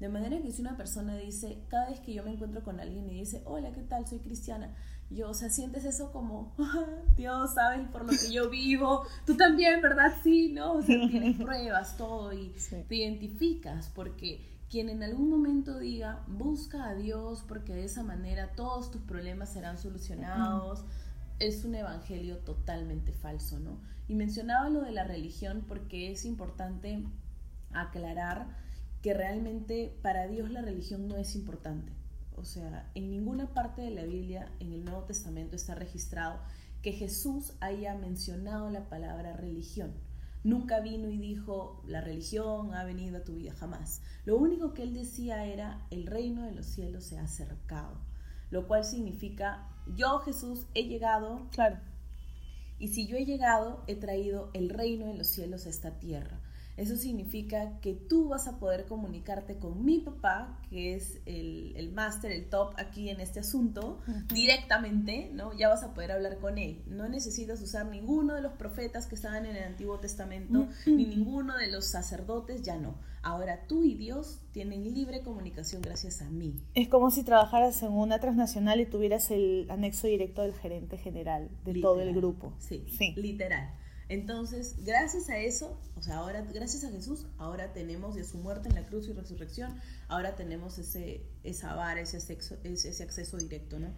De 0.00 0.08
manera 0.10 0.42
que 0.42 0.52
si 0.52 0.60
una 0.60 0.76
persona 0.76 1.16
dice, 1.16 1.62
cada 1.68 1.88
vez 1.88 2.00
que 2.00 2.12
yo 2.12 2.22
me 2.22 2.32
encuentro 2.32 2.62
con 2.62 2.80
alguien 2.80 3.08
y 3.08 3.20
dice, 3.20 3.42
hola, 3.46 3.72
¿qué 3.72 3.82
tal? 3.82 4.06
Soy 4.06 4.18
cristiana. 4.18 4.74
Yo, 5.08 5.30
o 5.30 5.34
sea, 5.34 5.48
sientes 5.48 5.84
eso 5.84 6.12
como, 6.12 6.54
Dios, 7.16 7.54
sabes 7.54 7.88
por 7.88 8.02
lo 8.04 8.10
que 8.10 8.30
yo 8.30 8.50
vivo. 8.50 9.06
Tú 9.24 9.36
también, 9.36 9.80
¿verdad? 9.80 10.12
Sí, 10.22 10.52
¿no? 10.52 10.74
O 10.74 10.82
sea, 10.82 11.08
tienes 11.08 11.36
pruebas, 11.42 11.96
todo 11.96 12.32
y 12.32 12.52
te 12.68 12.94
identificas 12.94 13.88
porque 13.94 14.44
quien 14.68 14.90
en 14.90 15.02
algún 15.02 15.30
momento 15.30 15.78
diga, 15.78 16.24
busca 16.26 16.88
a 16.88 16.94
Dios 16.94 17.44
porque 17.46 17.72
de 17.72 17.84
esa 17.84 18.02
manera 18.02 18.52
todos 18.52 18.90
tus 18.90 19.00
problemas 19.02 19.52
serán 19.52 19.78
solucionados 19.78 20.84
es 21.38 21.64
un 21.64 21.74
evangelio 21.74 22.38
totalmente 22.38 23.12
falso, 23.12 23.58
¿no? 23.58 23.78
Y 24.08 24.14
mencionaba 24.14 24.68
lo 24.68 24.82
de 24.82 24.92
la 24.92 25.04
religión 25.04 25.64
porque 25.66 26.12
es 26.12 26.24
importante 26.24 27.02
aclarar 27.72 28.46
que 29.02 29.14
realmente 29.14 29.96
para 30.02 30.26
Dios 30.26 30.50
la 30.50 30.62
religión 30.62 31.08
no 31.08 31.16
es 31.16 31.34
importante. 31.34 31.92
O 32.36 32.44
sea, 32.44 32.90
en 32.94 33.10
ninguna 33.10 33.54
parte 33.54 33.82
de 33.82 33.90
la 33.90 34.04
Biblia, 34.04 34.50
en 34.60 34.72
el 34.72 34.84
Nuevo 34.84 35.04
Testamento, 35.04 35.56
está 35.56 35.74
registrado 35.74 36.38
que 36.82 36.92
Jesús 36.92 37.54
haya 37.60 37.94
mencionado 37.94 38.70
la 38.70 38.88
palabra 38.88 39.32
religión. 39.32 39.92
Nunca 40.44 40.80
vino 40.80 41.08
y 41.08 41.18
dijo, 41.18 41.82
la 41.86 42.00
religión 42.00 42.74
ha 42.74 42.84
venido 42.84 43.18
a 43.18 43.24
tu 43.24 43.34
vida, 43.34 43.52
jamás. 43.54 44.02
Lo 44.24 44.36
único 44.36 44.74
que 44.74 44.84
él 44.84 44.94
decía 44.94 45.44
era, 45.46 45.84
el 45.90 46.06
reino 46.06 46.44
de 46.44 46.52
los 46.52 46.66
cielos 46.66 47.04
se 47.04 47.18
ha 47.18 47.22
acercado, 47.22 47.98
lo 48.50 48.68
cual 48.68 48.84
significa 48.84 49.68
yo 49.94 50.20
Jesús 50.20 50.66
he 50.74 50.84
llegado, 50.84 51.48
claro. 51.50 51.78
Y 52.78 52.88
si 52.88 53.06
yo 53.06 53.16
he 53.16 53.24
llegado, 53.24 53.82
he 53.86 53.96
traído 53.96 54.50
el 54.52 54.68
reino 54.68 55.06
de 55.06 55.14
los 55.14 55.28
cielos 55.28 55.66
a 55.66 55.70
esta 55.70 55.98
tierra. 55.98 56.40
Eso 56.76 56.96
significa 56.96 57.80
que 57.80 57.94
tú 57.94 58.28
vas 58.28 58.46
a 58.48 58.58
poder 58.58 58.84
comunicarte 58.84 59.58
con 59.58 59.84
mi 59.84 60.00
papá, 60.00 60.60
que 60.68 60.94
es 60.94 61.20
el, 61.24 61.74
el 61.76 61.92
máster, 61.92 62.30
el 62.32 62.50
top 62.50 62.74
aquí 62.76 63.08
en 63.08 63.20
este 63.20 63.40
asunto, 63.40 64.00
directamente, 64.32 65.30
¿no? 65.32 65.56
Ya 65.56 65.68
vas 65.68 65.82
a 65.82 65.94
poder 65.94 66.12
hablar 66.12 66.38
con 66.38 66.58
él. 66.58 66.82
No 66.86 67.08
necesitas 67.08 67.62
usar 67.62 67.86
ninguno 67.86 68.34
de 68.34 68.42
los 68.42 68.52
profetas 68.52 69.06
que 69.06 69.14
estaban 69.14 69.46
en 69.46 69.56
el 69.56 69.64
Antiguo 69.64 69.98
Testamento, 70.00 70.68
ni 70.86 71.06
ninguno 71.06 71.56
de 71.56 71.68
los 71.68 71.86
sacerdotes, 71.86 72.62
ya 72.62 72.76
no. 72.76 72.94
Ahora 73.22 73.66
tú 73.66 73.82
y 73.82 73.94
Dios 73.94 74.38
tienen 74.52 74.94
libre 74.94 75.22
comunicación 75.22 75.82
gracias 75.82 76.22
a 76.22 76.30
mí. 76.30 76.54
Es 76.74 76.86
como 76.86 77.10
si 77.10 77.24
trabajaras 77.24 77.82
en 77.82 77.92
una 77.92 78.20
transnacional 78.20 78.80
y 78.80 78.86
tuvieras 78.86 79.32
el 79.32 79.66
anexo 79.68 80.06
directo 80.06 80.42
del 80.42 80.54
gerente 80.54 80.96
general 80.96 81.50
de 81.64 81.80
todo 81.80 82.00
el 82.02 82.14
grupo. 82.14 82.52
Sí, 82.58 82.84
sí, 82.96 83.14
literal. 83.16 83.74
Entonces, 84.08 84.76
gracias 84.84 85.28
a 85.30 85.38
eso, 85.38 85.80
o 85.96 86.02
sea, 86.02 86.18
ahora, 86.18 86.42
gracias 86.42 86.84
a 86.84 86.90
Jesús, 86.90 87.26
ahora 87.38 87.72
tenemos 87.72 88.14
de 88.14 88.22
su 88.24 88.38
muerte 88.38 88.68
en 88.68 88.76
la 88.76 88.86
cruz 88.86 89.08
y 89.08 89.12
resurrección, 89.12 89.74
ahora 90.06 90.36
tenemos 90.36 90.78
ese, 90.78 91.22
esa 91.42 91.74
vara, 91.74 92.00
ese, 92.00 92.18
acceso, 92.18 92.56
ese, 92.62 93.02
acceso 93.02 93.36
directo, 93.36 93.80
¿no? 93.80 93.88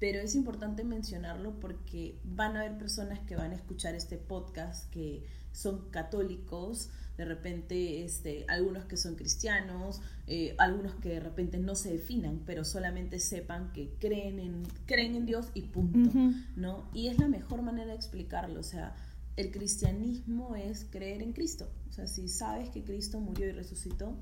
Pero 0.00 0.20
es 0.20 0.34
importante 0.34 0.82
mencionarlo 0.82 1.60
porque 1.60 2.18
van 2.24 2.56
a 2.56 2.62
haber 2.62 2.76
personas 2.76 3.20
que 3.20 3.36
van 3.36 3.52
a 3.52 3.54
escuchar 3.54 3.94
este 3.94 4.16
podcast 4.16 4.90
que 4.90 5.24
son 5.52 5.90
católicos, 5.90 6.90
de 7.16 7.24
repente 7.24 8.02
este, 8.02 8.44
algunos 8.48 8.86
que 8.86 8.96
son 8.96 9.14
cristianos, 9.14 10.00
eh, 10.26 10.56
algunos 10.58 10.94
que 10.96 11.10
de 11.10 11.20
repente 11.20 11.58
no 11.58 11.76
se 11.76 11.92
definan, 11.92 12.42
pero 12.46 12.64
solamente 12.64 13.20
sepan 13.20 13.72
que 13.72 13.90
creen 14.00 14.40
en, 14.40 14.64
creen 14.86 15.14
en 15.14 15.26
Dios 15.26 15.50
y 15.54 15.62
punto, 15.62 16.10
¿no? 16.56 16.88
Y 16.92 17.06
es 17.06 17.18
la 17.20 17.28
mejor 17.28 17.62
manera 17.62 17.90
de 17.90 17.96
explicarlo, 17.96 18.58
o 18.58 18.64
sea, 18.64 18.96
el 19.36 19.50
cristianismo 19.50 20.54
es 20.56 20.86
creer 20.90 21.22
en 21.22 21.32
Cristo. 21.32 21.68
O 21.88 21.92
sea, 21.92 22.06
si 22.06 22.28
sabes 22.28 22.70
que 22.70 22.82
Cristo 22.82 23.20
murió 23.20 23.46
y 23.48 23.52
resucitó, 23.52 24.14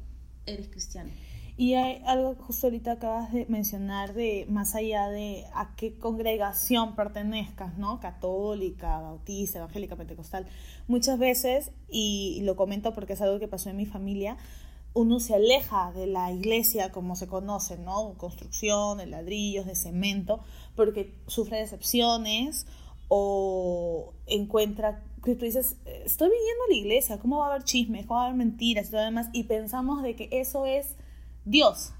eres 0.46 0.68
cristiano. 0.68 1.10
Y 1.56 1.74
hay 1.74 2.00
algo 2.06 2.36
justo 2.36 2.68
ahorita 2.68 2.92
acabas 2.92 3.32
de 3.32 3.44
mencionar 3.46 4.14
de 4.14 4.46
más 4.48 4.74
allá 4.74 5.08
de 5.08 5.44
a 5.52 5.74
qué 5.76 5.98
congregación 5.98 6.96
pertenezcas, 6.96 7.76
¿no? 7.76 8.00
Católica, 8.00 8.98
bautista, 8.98 9.58
evangélica, 9.58 9.94
pentecostal. 9.96 10.46
Muchas 10.88 11.18
veces, 11.18 11.70
y 11.90 12.40
lo 12.44 12.56
comento 12.56 12.94
porque 12.94 13.12
es 13.12 13.20
algo 13.20 13.38
que 13.38 13.46
pasó 13.46 13.68
en 13.68 13.76
mi 13.76 13.84
familia, 13.84 14.38
uno 14.94 15.20
se 15.20 15.34
aleja 15.34 15.92
de 15.92 16.06
la 16.06 16.32
iglesia 16.32 16.92
como 16.92 17.14
se 17.14 17.26
conoce, 17.26 17.78
¿no? 17.78 18.14
Construcción, 18.16 18.98
de 18.98 19.06
ladrillos, 19.06 19.66
de 19.66 19.76
cemento, 19.76 20.40
porque 20.74 21.14
sufre 21.26 21.58
decepciones 21.58 22.66
o 23.10 24.14
encuentra 24.26 25.02
que 25.22 25.34
tú 25.34 25.44
dices, 25.44 25.76
estoy 25.84 26.30
viniendo 26.30 26.64
a 26.64 26.68
la 26.70 26.76
iglesia, 26.76 27.18
¿cómo 27.18 27.38
va 27.38 27.48
a 27.48 27.50
haber 27.50 27.64
chismes? 27.64 28.06
¿Cómo 28.06 28.20
va 28.20 28.22
a 28.22 28.26
haber 28.28 28.38
mentiras 28.38 28.88
y 28.88 28.90
todo 28.92 29.02
demás? 29.02 29.28
Y 29.32 29.44
pensamos 29.44 30.02
de 30.02 30.16
que 30.16 30.28
eso 30.32 30.64
es 30.64 30.94
Dios. 31.44 31.92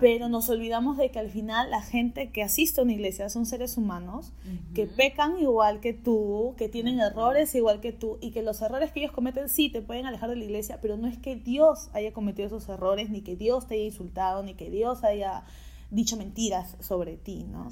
Pero 0.00 0.28
nos 0.28 0.48
olvidamos 0.48 0.96
de 0.96 1.10
que 1.10 1.18
al 1.18 1.28
final 1.28 1.70
la 1.70 1.82
gente 1.82 2.30
que 2.30 2.42
asiste 2.42 2.80
a 2.80 2.84
una 2.84 2.92
iglesia 2.92 3.28
son 3.28 3.44
seres 3.44 3.76
humanos 3.76 4.32
que 4.74 4.86
pecan 4.86 5.38
igual 5.38 5.80
que 5.80 5.92
tú, 5.92 6.54
que 6.56 6.68
tienen 6.68 7.00
errores 7.00 7.54
igual 7.54 7.80
que 7.80 7.92
tú 7.92 8.16
y 8.20 8.30
que 8.30 8.42
los 8.42 8.62
errores 8.62 8.92
que 8.92 9.00
ellos 9.00 9.12
cometen 9.12 9.48
sí 9.48 9.68
te 9.70 9.82
pueden 9.82 10.06
alejar 10.06 10.30
de 10.30 10.36
la 10.36 10.44
iglesia, 10.44 10.78
pero 10.80 10.96
no 10.96 11.08
es 11.08 11.18
que 11.18 11.36
Dios 11.36 11.90
haya 11.92 12.12
cometido 12.12 12.46
esos 12.46 12.68
errores, 12.68 13.10
ni 13.10 13.20
que 13.22 13.36
Dios 13.36 13.66
te 13.66 13.74
haya 13.74 13.84
insultado, 13.84 14.42
ni 14.42 14.54
que 14.54 14.70
Dios 14.70 15.04
haya 15.04 15.44
dicho 15.92 16.16
mentiras 16.16 16.74
sobre 16.80 17.18
ti, 17.18 17.44
¿no? 17.44 17.68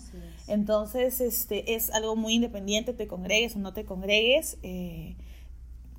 Entonces, 0.46 1.20
este, 1.20 1.74
es 1.74 1.90
algo 1.90 2.16
muy 2.16 2.34
independiente, 2.34 2.92
te 2.92 3.08
congregues 3.08 3.56
o 3.56 3.58
no 3.58 3.72
te 3.72 3.86
congregues. 3.86 4.58
Eh, 4.62 5.16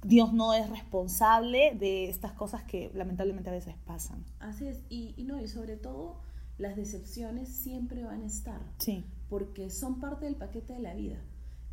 Dios 0.03 0.31
no 0.31 0.53
es 0.53 0.69
responsable 0.69 1.75
de 1.75 2.09
estas 2.09 2.31
cosas 2.33 2.63
que 2.63 2.91
lamentablemente 2.93 3.49
a 3.49 3.53
veces 3.53 3.75
pasan. 3.85 4.23
Así 4.39 4.67
es, 4.67 4.83
y, 4.89 5.15
y, 5.17 5.23
no, 5.23 5.41
y 5.41 5.47
sobre 5.47 5.77
todo 5.77 6.21
las 6.59 6.75
decepciones 6.75 7.49
siempre 7.49 8.03
van 8.03 8.21
a 8.21 8.27
estar. 8.27 8.61
Sí. 8.77 9.03
Porque 9.27 9.71
son 9.71 9.99
parte 9.99 10.25
del 10.25 10.35
paquete 10.35 10.73
de 10.73 10.79
la 10.79 10.93
vida 10.93 11.17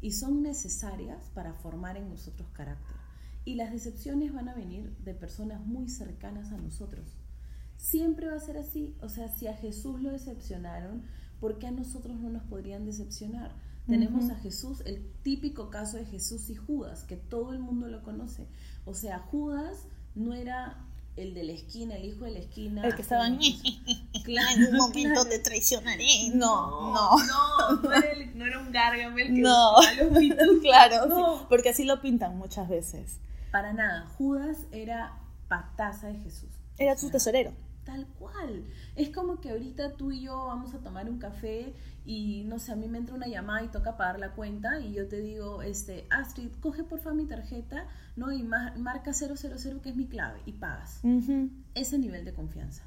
y 0.00 0.12
son 0.12 0.42
necesarias 0.42 1.30
para 1.34 1.52
formar 1.52 1.98
en 1.98 2.08
nosotros 2.08 2.48
carácter. 2.52 2.96
Y 3.44 3.56
las 3.56 3.70
decepciones 3.70 4.32
van 4.32 4.48
a 4.48 4.54
venir 4.54 4.96
de 5.04 5.12
personas 5.12 5.64
muy 5.66 5.88
cercanas 5.90 6.52
a 6.52 6.56
nosotros 6.56 7.18
siempre 7.78 8.28
va 8.28 8.36
a 8.36 8.40
ser 8.40 8.58
así. 8.58 8.94
O 9.00 9.08
sea, 9.08 9.28
si 9.28 9.46
a 9.46 9.54
Jesús 9.54 10.02
lo 10.02 10.10
decepcionaron, 10.10 11.02
¿por 11.40 11.58
qué 11.58 11.68
a 11.68 11.70
nosotros 11.70 12.18
no 12.20 12.28
nos 12.28 12.42
podrían 12.42 12.84
decepcionar? 12.84 13.52
Tenemos 13.86 14.28
a 14.28 14.34
Jesús, 14.34 14.82
el 14.84 15.02
típico 15.22 15.70
caso 15.70 15.96
de 15.96 16.04
Jesús 16.04 16.50
y 16.50 16.54
Judas, 16.56 17.04
que 17.04 17.16
todo 17.16 17.54
el 17.54 17.58
mundo 17.58 17.88
lo 17.88 18.02
conoce. 18.02 18.46
O 18.84 18.92
sea, 18.92 19.18
Judas 19.18 19.86
no 20.14 20.34
era 20.34 20.84
el 21.16 21.32
de 21.32 21.42
la 21.42 21.52
esquina, 21.52 21.96
el 21.96 22.04
hijo 22.04 22.26
de 22.26 22.32
la 22.32 22.40
esquina. 22.40 22.84
El 22.84 22.94
que 22.94 23.00
estaba 23.00 23.26
en, 23.26 23.38
claro, 24.24 24.48
en 24.56 24.66
un 24.66 24.76
momento 24.76 25.24
de 25.24 25.30
te 25.30 25.38
traicionaré. 25.38 26.28
No, 26.34 26.92
no. 26.92 27.16
No, 27.16 27.82
no, 27.82 27.92
era, 27.94 28.30
no 28.34 28.44
era 28.44 28.58
un 28.58 28.70
Gargamel 28.70 29.28
que 29.28 29.40
no. 29.40 29.72
claro, 30.60 31.46
porque 31.48 31.70
así 31.70 31.84
lo 31.84 32.02
pintan 32.02 32.36
muchas 32.36 32.68
veces. 32.68 33.20
Para 33.50 33.72
nada, 33.72 34.06
Judas 34.18 34.58
era 34.70 35.18
pataza 35.48 36.08
de 36.08 36.18
Jesús. 36.18 36.50
Era 36.76 36.98
su 36.98 37.08
tesorero 37.08 37.54
tal 37.88 38.06
cual. 38.18 38.64
Es 38.96 39.08
como 39.08 39.40
que 39.40 39.50
ahorita 39.50 39.94
tú 39.94 40.12
y 40.12 40.20
yo 40.20 40.46
vamos 40.46 40.74
a 40.74 40.78
tomar 40.80 41.08
un 41.08 41.18
café 41.18 41.72
y 42.04 42.44
no 42.44 42.58
sé, 42.58 42.72
a 42.72 42.76
mí 42.76 42.86
me 42.86 42.98
entra 42.98 43.14
una 43.14 43.28
llamada 43.28 43.64
y 43.64 43.68
toca 43.68 43.96
pagar 43.96 44.20
la 44.20 44.34
cuenta 44.34 44.78
y 44.78 44.92
yo 44.92 45.08
te 45.08 45.22
digo, 45.22 45.62
este, 45.62 46.06
Astrid, 46.10 46.50
coge 46.60 46.84
por 46.84 46.98
favor 47.00 47.14
mi 47.14 47.24
tarjeta, 47.26 47.88
¿no? 48.14 48.30
Y 48.30 48.42
marca 48.42 49.14
000 49.14 49.34
que 49.80 49.88
es 49.88 49.96
mi 49.96 50.06
clave 50.06 50.38
y 50.44 50.52
pagas. 50.52 51.00
Ese 51.74 51.98
nivel 51.98 52.26
de 52.26 52.34
confianza. 52.34 52.84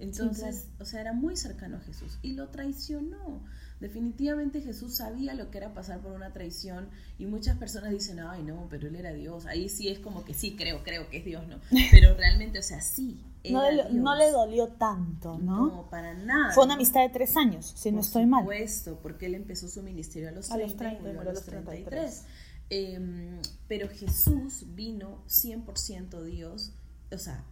Entonces, 0.00 0.66
o 0.80 0.84
sea, 0.84 1.02
era 1.02 1.12
muy 1.12 1.36
cercano 1.36 1.76
a 1.76 1.80
Jesús 1.80 2.18
y 2.22 2.32
lo 2.32 2.48
traicionó. 2.48 3.44
Definitivamente 3.78 4.60
Jesús 4.60 4.96
sabía 4.96 5.34
lo 5.34 5.52
que 5.52 5.58
era 5.58 5.72
pasar 5.72 6.00
por 6.00 6.10
una 6.12 6.32
traición 6.32 6.88
y 7.16 7.26
muchas 7.26 7.58
personas 7.58 7.92
dicen, 7.92 8.18
ay 8.18 8.42
no, 8.42 8.66
pero 8.68 8.88
él 8.88 8.96
era 8.96 9.12
Dios. 9.12 9.46
Ahí 9.46 9.68
sí 9.68 9.88
es 9.88 10.00
como 10.00 10.24
que 10.24 10.34
sí, 10.34 10.56
creo, 10.56 10.82
creo 10.82 11.08
que 11.08 11.18
es 11.18 11.24
Dios, 11.24 11.46
¿no? 11.46 11.60
Pero 11.92 12.16
realmente, 12.16 12.58
o 12.58 12.62
sea, 12.62 12.80
sí. 12.80 13.20
No, 13.50 13.70
le, 13.70 13.90
no, 13.90 14.14
le, 14.14 14.30
dolió 14.30 14.68
tanto, 14.68 15.38
¿no? 15.38 15.66
No, 15.66 15.90
para 15.90 16.14
nada. 16.14 16.52
Fue 16.52 16.64
una 16.64 16.74
amistad 16.74 17.00
de 17.02 17.08
tres 17.08 17.36
años, 17.36 17.72
si 17.76 17.90
no 17.90 18.00
estoy 18.00 18.26
mal. 18.26 18.44
Por 18.44 18.54
supuesto, 18.54 18.98
porque 19.02 19.26
él 19.26 19.34
empezó 19.34 19.68
su 19.68 19.82
ministerio 19.82 20.28
a 20.28 20.32
los 20.32 20.48
30, 20.48 20.86
a 20.86 21.12
los 21.12 21.20
a 21.20 21.24
los 21.24 21.44
33. 21.44 22.24
Em, 22.70 23.40
pero 23.68 23.88
Jesús 23.88 24.64
vino 24.74 25.22
100% 25.28 26.22
Dios, 26.22 26.72
o 27.10 27.18
sea, 27.18 27.44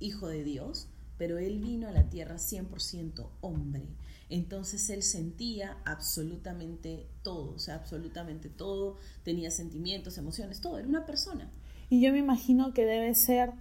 hijo 0.00 0.28
de 0.28 0.42
Dios, 0.42 0.88
pero 1.18 1.38
él 1.38 1.58
vino 1.60 1.88
a 1.88 1.92
la 1.92 2.08
tierra 2.08 2.36
100% 2.36 3.30
hombre. 3.40 3.86
Entonces 4.28 4.90
él 4.90 5.02
sentía 5.02 5.76
absolutamente 5.84 7.06
todo, 7.22 7.54
o 7.54 7.58
sea, 7.58 7.76
absolutamente 7.76 8.48
todo, 8.48 8.96
tenía 9.22 9.50
sentimientos, 9.50 10.18
emociones, 10.18 10.60
todo, 10.60 10.78
era 10.78 10.88
una 10.88 11.06
persona. 11.06 11.50
Y 11.88 12.00
yo 12.00 12.10
me 12.12 12.18
imagino 12.18 12.74
que 12.74 12.84
debe 12.84 13.14
ser 13.14 13.52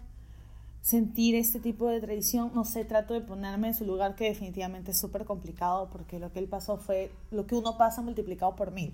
sentir 0.86 1.34
este 1.34 1.60
tipo 1.60 1.88
de 1.88 2.00
traición, 2.00 2.52
no 2.54 2.64
sé, 2.64 2.86
trato 2.86 3.16
de 3.16 3.22
ponerme 3.22 3.70
en 3.70 3.74
su 3.74 3.86
lugar 3.86 4.14
que 4.14 4.26
definitivamente 4.26 4.92
es 4.92 5.00
súper 5.00 5.26
complicado 5.26 5.90
porque 5.92 6.20
lo 6.20 6.32
que 6.32 6.38
él 6.38 6.48
pasó 6.48 6.78
fue 6.78 7.12
lo 7.32 7.48
que 7.48 7.56
uno 7.56 7.76
pasa 7.76 8.04
multiplicado 8.04 8.56
por 8.56 8.70
mil. 8.70 8.94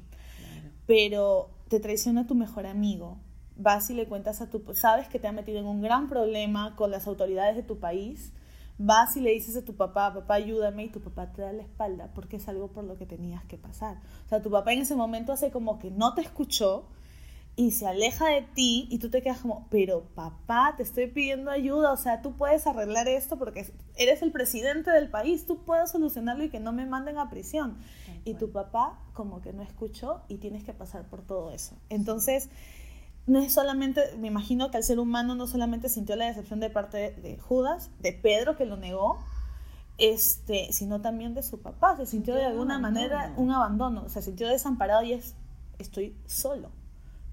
Pero 0.87 1.49
te 1.67 1.81
traiciona 1.81 2.25
tu 2.25 2.33
mejor 2.33 2.65
amigo, 2.65 3.17
vas 3.57 3.89
y 3.89 3.93
le 3.93 4.07
cuentas 4.07 4.39
a 4.39 4.49
tu, 4.49 4.63
sabes 4.73 5.09
que 5.09 5.19
te 5.19 5.27
ha 5.27 5.33
metido 5.33 5.59
en 5.59 5.65
un 5.65 5.81
gran 5.81 6.07
problema 6.07 6.77
con 6.77 6.91
las 6.91 7.07
autoridades 7.07 7.57
de 7.57 7.63
tu 7.63 7.77
país, 7.77 8.31
vas 8.77 9.17
y 9.17 9.19
le 9.19 9.31
dices 9.31 9.57
a 9.57 9.65
tu 9.65 9.75
papá, 9.75 10.13
papá, 10.13 10.35
ayúdame, 10.35 10.85
y 10.85 10.89
tu 10.91 11.01
papá 11.01 11.33
te 11.33 11.41
da 11.41 11.51
la 11.51 11.63
espalda 11.63 12.09
porque 12.15 12.37
es 12.37 12.47
algo 12.47 12.69
por 12.69 12.85
lo 12.85 12.95
que 12.95 13.05
tenías 13.05 13.43
que 13.43 13.57
pasar. 13.57 13.97
O 14.25 14.29
sea, 14.29 14.41
tu 14.41 14.49
papá 14.49 14.71
en 14.71 14.79
ese 14.79 14.95
momento 14.95 15.33
hace 15.33 15.51
como 15.51 15.77
que 15.77 15.91
no 15.91 16.13
te 16.13 16.21
escuchó 16.21 16.85
y 17.55 17.71
se 17.71 17.85
aleja 17.85 18.27
de 18.27 18.41
ti 18.41 18.87
y 18.89 18.99
tú 18.99 19.09
te 19.09 19.21
quedas 19.21 19.39
como, 19.39 19.67
pero 19.69 20.03
papá, 20.15 20.73
te 20.77 20.83
estoy 20.83 21.07
pidiendo 21.07 21.51
ayuda, 21.51 21.91
o 21.91 21.97
sea, 21.97 22.21
tú 22.21 22.33
puedes 22.33 22.65
arreglar 22.65 23.07
esto 23.07 23.37
porque 23.37 23.71
eres 23.95 24.21
el 24.21 24.31
presidente 24.31 24.89
del 24.91 25.09
país, 25.09 25.45
tú 25.45 25.63
puedes 25.63 25.91
solucionarlo 25.91 26.43
y 26.43 26.49
que 26.49 26.59
no 26.59 26.71
me 26.71 26.85
manden 26.85 27.17
a 27.17 27.29
prisión. 27.29 27.77
Y 28.23 28.35
tu 28.35 28.51
papá 28.51 28.99
como 29.13 29.41
que 29.41 29.51
no 29.51 29.63
escuchó 29.63 30.21
y 30.27 30.37
tienes 30.37 30.63
que 30.63 30.73
pasar 30.73 31.07
por 31.07 31.21
todo 31.23 31.51
eso. 31.51 31.75
Entonces 31.89 32.49
no 33.27 33.39
es 33.39 33.53
solamente, 33.53 34.01
me 34.17 34.27
imagino 34.27 34.71
que 34.71 34.77
al 34.77 34.83
ser 34.83 34.99
humano 34.99 35.35
no 35.35 35.47
solamente 35.47 35.89
sintió 35.89 36.15
la 36.15 36.25
decepción 36.25 36.59
de 36.59 36.69
parte 36.69 37.11
de, 37.11 37.37
Judas, 37.37 37.89
de 37.99 38.13
Pedro 38.13 38.57
que 38.57 38.65
lo 38.65 38.77
negó, 38.77 39.19
este, 39.97 40.71
sino 40.71 41.01
también 41.01 41.33
de 41.33 41.43
su 41.43 41.61
papá. 41.61 41.97
Se 41.97 42.05
sintió 42.05 42.33
de 42.35 42.45
alguna 42.45 42.79
manera 42.79 43.33
un 43.37 43.51
abandono, 43.51 44.09
se 44.09 44.21
sintió 44.21 44.47
desamparado 44.47 45.03
y 45.03 45.13
es, 45.13 45.35
estoy 45.79 46.15
solo, 46.25 46.71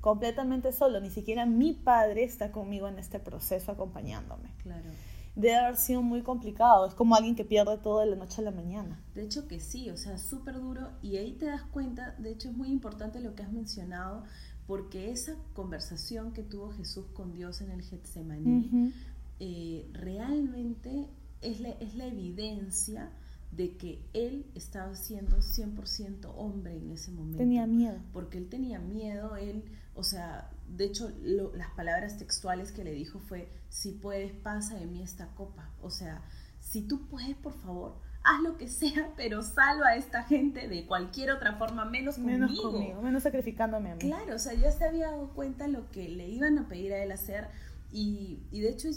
completamente 0.09 0.73
solo. 0.73 1.01
Ni 1.01 1.11
siquiera 1.11 1.45
mi 1.45 1.75
padre 1.75 2.25
está 2.25 2.51
conmigo 2.51 2.89
en 2.89 2.99
este 2.99 3.19
proceso 3.19 3.73
acompañándome. 3.73 4.49
Claro. 4.63 4.89
Debe 5.37 5.57
haber 5.57 5.77
sido 5.77 6.01
muy 6.01 6.23
complicado. 6.23 6.87
Es 6.87 6.95
como 6.95 7.15
alguien 7.15 7.37
que 7.37 7.45
pierde 7.45 7.77
todo 7.77 8.01
de 8.01 8.07
la 8.07 8.17
noche 8.17 8.41
a 8.41 8.45
la 8.45 8.51
mañana. 8.51 8.99
De 9.15 9.23
hecho 9.23 9.47
que 9.47 9.61
sí, 9.61 9.91
o 9.91 9.99
sea, 9.99 10.17
súper 10.17 10.55
duro. 10.55 10.89
Y 11.03 11.19
ahí 11.19 11.33
te 11.33 11.45
das 11.45 11.63
cuenta, 11.63 12.15
de 12.19 12.31
hecho 12.31 12.49
es 12.49 12.57
muy 12.57 12.69
importante 12.69 13.21
lo 13.21 13.35
que 13.35 13.43
has 13.43 13.53
mencionado, 13.53 14.25
porque 14.67 15.11
esa 15.11 15.37
conversación 15.53 16.33
que 16.33 16.43
tuvo 16.43 16.71
Jesús 16.71 17.05
con 17.13 17.35
Dios 17.35 17.61
en 17.61 17.71
el 17.71 17.83
Getsemaní 17.83 18.93
eh, 19.41 19.91
realmente 19.93 21.07
es 21.43 21.61
la, 21.61 21.69
es 21.69 21.95
la 21.95 22.07
evidencia 22.07 23.13
de 23.51 23.77
que 23.77 24.03
él 24.13 24.47
estaba 24.55 24.95
siendo 24.95 25.39
100% 25.39 26.33
hombre 26.37 26.77
en 26.77 26.91
ese 26.91 27.11
momento. 27.11 27.39
Tenía 27.39 27.67
miedo. 27.67 27.99
Porque 28.13 28.39
él 28.39 28.49
tenía 28.49 28.79
miedo, 28.79 29.37
él, 29.37 29.65
o 29.99 30.05
sea, 30.05 30.49
de 30.69 30.85
hecho 30.85 31.11
las 31.23 31.71
palabras 31.71 32.19
textuales 32.19 32.71
que 32.71 32.85
le 32.85 32.93
dijo 32.93 33.19
fue, 33.19 33.53
si 33.69 33.93
puedes, 33.93 34.33
pasa 34.33 34.77
de 34.77 34.87
mí 34.87 35.03
esta 35.03 35.35
copa. 35.35 35.71
O 35.83 35.91
sea, 35.91 36.23
si 36.61 36.83
tú 36.83 37.09
puedes, 37.09 37.37
por 37.37 37.53
favor, 37.53 37.97
haz 38.23 38.41
lo 38.43 38.57
que 38.57 38.69
sea, 38.69 39.11
pero 39.17 39.43
salva 39.43 39.89
a 39.89 39.97
esta 39.97 40.23
gente 40.23 40.69
de 40.69 40.87
cualquier 40.87 41.33
otra 41.33 41.57
forma, 41.57 41.85
menos 41.85 42.15
conmigo. 42.15 42.39
Menos 42.39 42.61
conmigo, 42.61 43.03
menos 43.03 43.23
sacrificándome 43.25 43.91
a 43.91 43.95
mí. 43.97 44.01
Claro, 44.01 44.37
o 44.37 44.39
sea, 44.39 44.55
ya 44.55 44.71
se 44.71 44.85
había 44.85 45.11
dado 45.11 45.31
cuenta 45.35 45.67
lo 45.67 45.91
que 45.91 46.09
le 46.09 46.29
iban 46.29 46.59
a 46.59 46.69
pedir 46.69 46.93
a 46.93 47.03
él 47.03 47.11
hacer 47.11 47.49
y, 47.91 48.47
y 48.53 48.61
de 48.61 48.69
hecho 48.69 48.89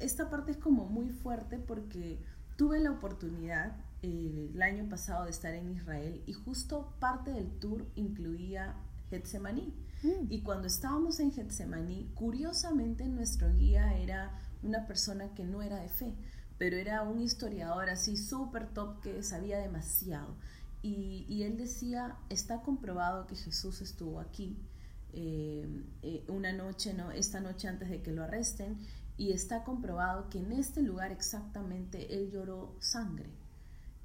esta 0.00 0.28
parte 0.28 0.50
es 0.50 0.58
como 0.58 0.84
muy 0.84 1.10
fuerte 1.10 1.58
porque 1.58 2.18
tuve 2.56 2.80
la 2.80 2.90
oportunidad 2.90 3.76
eh, 4.02 4.50
el 4.52 4.60
año 4.62 4.88
pasado 4.88 5.24
de 5.24 5.30
estar 5.30 5.54
en 5.54 5.70
Israel 5.70 6.22
y 6.26 6.32
justo 6.32 6.92
parte 6.98 7.32
del 7.32 7.48
tour 7.58 7.86
incluía 7.94 8.74
Getsemaní. 9.10 9.72
Mm. 10.02 10.26
Y 10.30 10.42
cuando 10.42 10.66
estábamos 10.66 11.20
en 11.20 11.32
Getsemaní, 11.32 12.10
curiosamente 12.14 13.06
nuestro 13.08 13.52
guía 13.54 13.96
era 13.96 14.38
una 14.62 14.86
persona 14.86 15.34
que 15.34 15.44
no 15.44 15.62
era 15.62 15.78
de 15.78 15.88
fe, 15.88 16.14
pero 16.58 16.76
era 16.76 17.02
un 17.02 17.20
historiador 17.20 17.90
así 17.90 18.16
súper 18.16 18.68
top 18.72 19.00
que 19.00 19.22
sabía 19.22 19.58
demasiado. 19.58 20.36
Y, 20.84 21.42
él 21.44 21.56
decía, 21.58 22.16
está 22.28 22.62
comprobado 22.62 23.28
que 23.28 23.36
Jesús 23.36 23.80
estuvo 23.82 24.18
aquí 24.18 24.56
eh, 25.12 25.64
eh, 26.02 26.24
una 26.26 26.52
noche, 26.52 26.92
¿no? 26.92 27.12
esta 27.12 27.38
noche 27.38 27.68
antes 27.68 27.88
de 27.88 28.02
que 28.02 28.10
lo 28.10 28.24
arresten, 28.24 28.78
y 29.16 29.30
está 29.30 29.62
comprobado 29.62 30.28
que 30.28 30.38
en 30.38 30.50
este 30.50 30.82
lugar 30.82 31.12
exactamente 31.12 32.16
él 32.16 32.30
lloró 32.32 32.74
sangre. 32.80 33.30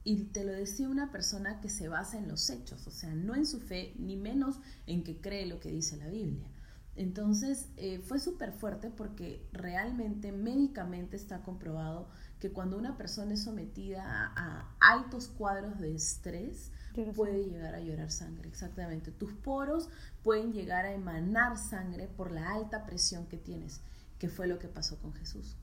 Y 0.08 0.24
te 0.32 0.46
lo 0.46 0.54
decía 0.54 0.88
una 0.88 1.12
persona 1.12 1.60
que 1.60 1.68
se 1.68 1.90
basa 1.90 2.18
en 2.18 2.30
los 2.30 2.50
hechos, 2.50 2.88
o 2.88 2.92
sea, 2.92 3.14
no 3.14 3.36
en 3.36 3.46
su 3.46 3.60
fe, 3.60 3.94
ni 4.00 4.16
menos 4.16 4.56
en 4.86 5.04
que 5.04 5.20
cree 5.20 5.46
lo 5.46 5.60
que 5.60 5.70
dice 5.70 5.98
la 5.98 6.08
Biblia. 6.08 6.48
Entonces 6.96 7.68
eh, 7.76 8.00
fue 8.00 8.18
súper 8.18 8.54
fuerte 8.54 8.90
porque 8.90 9.46
realmente 9.52 10.32
médicamente 10.32 11.18
está 11.18 11.44
comprobado 11.44 12.08
que 12.40 12.54
cuando 12.54 12.78
una 12.78 12.96
persona 12.96 13.34
es 13.34 13.44
sometida 13.44 14.32
a, 14.34 14.74
altos 14.80 15.28
cuadros 15.28 15.78
de 15.78 15.94
estrés, 15.94 16.72
puede 17.14 17.44
llegar 17.44 17.76
a 17.76 17.82
llorar 17.82 18.10
sangre, 18.10 18.48
exactamente. 18.48 19.12
Tus 19.12 19.34
poros 19.34 19.90
pueden 20.24 20.54
llegar 20.54 20.86
a 20.86 20.94
emanar 20.94 21.58
sangre 21.58 22.08
por 22.08 22.32
la 22.32 22.54
alta 22.54 22.86
presión 22.86 23.26
que 23.26 23.36
tienes, 23.36 23.82
que 24.20 24.30
fue 24.30 24.48
lo 24.48 24.58
que 24.58 24.70
pasó 24.70 24.98
con 25.02 25.12
Jesús. 25.12 25.58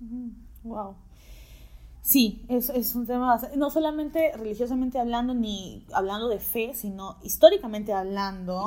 Wow. 0.64 0.96
Sí, 2.04 2.44
es, 2.48 2.68
es 2.68 2.94
un 2.94 3.06
tema, 3.06 3.40
no 3.56 3.70
solamente 3.70 4.30
religiosamente 4.36 4.98
hablando, 4.98 5.32
ni 5.32 5.86
hablando 5.90 6.28
de 6.28 6.38
fe, 6.38 6.72
sino 6.74 7.16
históricamente 7.22 7.94
hablando 7.94 8.66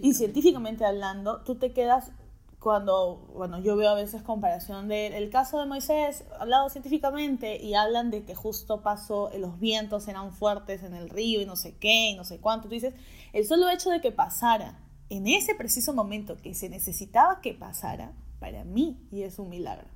y 0.00 0.12
científicamente, 0.12 0.84
hablando, 0.84 1.40
tú 1.46 1.54
te 1.54 1.72
quedas 1.72 2.10
cuando, 2.58 3.26
bueno, 3.34 3.58
yo 3.58 3.76
veo 3.76 3.88
a 3.88 3.94
veces 3.94 4.20
comparación 4.20 4.88
del 4.88 5.30
caso 5.30 5.58
de 5.60 5.64
Moisés, 5.64 6.24
hablado 6.38 6.68
científicamente, 6.68 7.56
y 7.56 7.72
hablan 7.72 8.10
de 8.10 8.22
que 8.22 8.34
justo 8.34 8.82
pasó, 8.82 9.30
eh, 9.32 9.38
los 9.38 9.58
vientos 9.58 10.06
eran 10.06 10.30
fuertes 10.30 10.82
en 10.82 10.92
el 10.92 11.08
río 11.08 11.40
y 11.40 11.46
no 11.46 11.56
sé 11.56 11.76
qué, 11.78 12.10
y 12.10 12.16
no 12.16 12.24
sé 12.24 12.38
cuánto, 12.38 12.68
tú 12.68 12.74
dices, 12.74 12.92
el 13.32 13.46
solo 13.46 13.70
hecho 13.70 13.88
de 13.88 14.02
que 14.02 14.12
pasara 14.12 14.78
en 15.08 15.26
ese 15.26 15.54
preciso 15.54 15.94
momento 15.94 16.36
que 16.36 16.54
se 16.54 16.68
necesitaba 16.68 17.40
que 17.40 17.54
pasara, 17.54 18.12
para 18.40 18.62
mí, 18.64 19.08
y 19.10 19.22
es 19.22 19.38
un 19.38 19.48
milagro. 19.48 19.86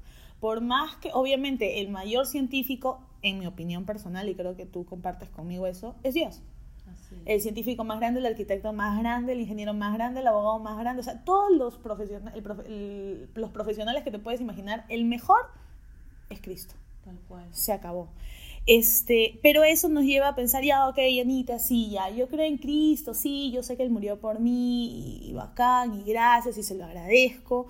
Por 0.40 0.60
más 0.60 0.96
que, 0.96 1.10
obviamente, 1.12 1.80
el 1.80 1.88
mayor 1.88 2.26
científico, 2.26 3.00
en 3.22 3.38
mi 3.38 3.46
opinión 3.46 3.84
personal, 3.84 4.28
y 4.28 4.34
creo 4.34 4.56
que 4.56 4.66
tú 4.66 4.84
compartes 4.84 5.28
conmigo 5.30 5.66
eso, 5.66 5.94
es 6.02 6.14
Dios. 6.14 6.42
El 7.24 7.40
científico 7.40 7.84
más 7.84 8.00
grande, 8.00 8.20
el 8.20 8.26
arquitecto 8.26 8.72
más 8.72 8.98
grande, 8.98 9.32
el 9.32 9.40
ingeniero 9.40 9.74
más 9.74 9.94
grande, 9.94 10.20
el 10.20 10.26
abogado 10.26 10.58
más 10.58 10.78
grande, 10.78 11.00
o 11.00 11.02
sea, 11.02 11.24
todos 11.24 11.50
los, 11.56 11.76
profesionales, 11.76 12.42
los 13.34 13.50
profesionales 13.50 14.04
que 14.04 14.10
te 14.10 14.18
puedes 14.18 14.40
imaginar, 14.40 14.84
el 14.88 15.04
mejor 15.04 15.40
es 16.30 16.40
Cristo. 16.40 16.74
Tal 17.04 17.18
cual. 17.28 17.46
Se 17.52 17.72
acabó. 17.72 18.08
Este, 18.66 19.38
pero 19.42 19.64
eso 19.64 19.88
nos 19.88 20.04
lleva 20.04 20.28
a 20.28 20.34
pensar, 20.34 20.62
ya, 20.62 20.86
ok, 20.88 20.98
Anita, 21.22 21.58
sí, 21.58 21.88
ya, 21.90 22.10
yo 22.10 22.28
creo 22.28 22.44
en 22.44 22.58
Cristo, 22.58 23.14
sí, 23.14 23.50
yo 23.50 23.62
sé 23.62 23.78
que 23.78 23.82
Él 23.82 23.90
murió 23.90 24.20
por 24.20 24.40
mí, 24.40 25.20
y 25.22 25.32
bacán, 25.32 25.94
y 25.94 26.02
gracias, 26.04 26.58
y 26.58 26.62
se 26.62 26.74
lo 26.74 26.84
agradezco, 26.84 27.66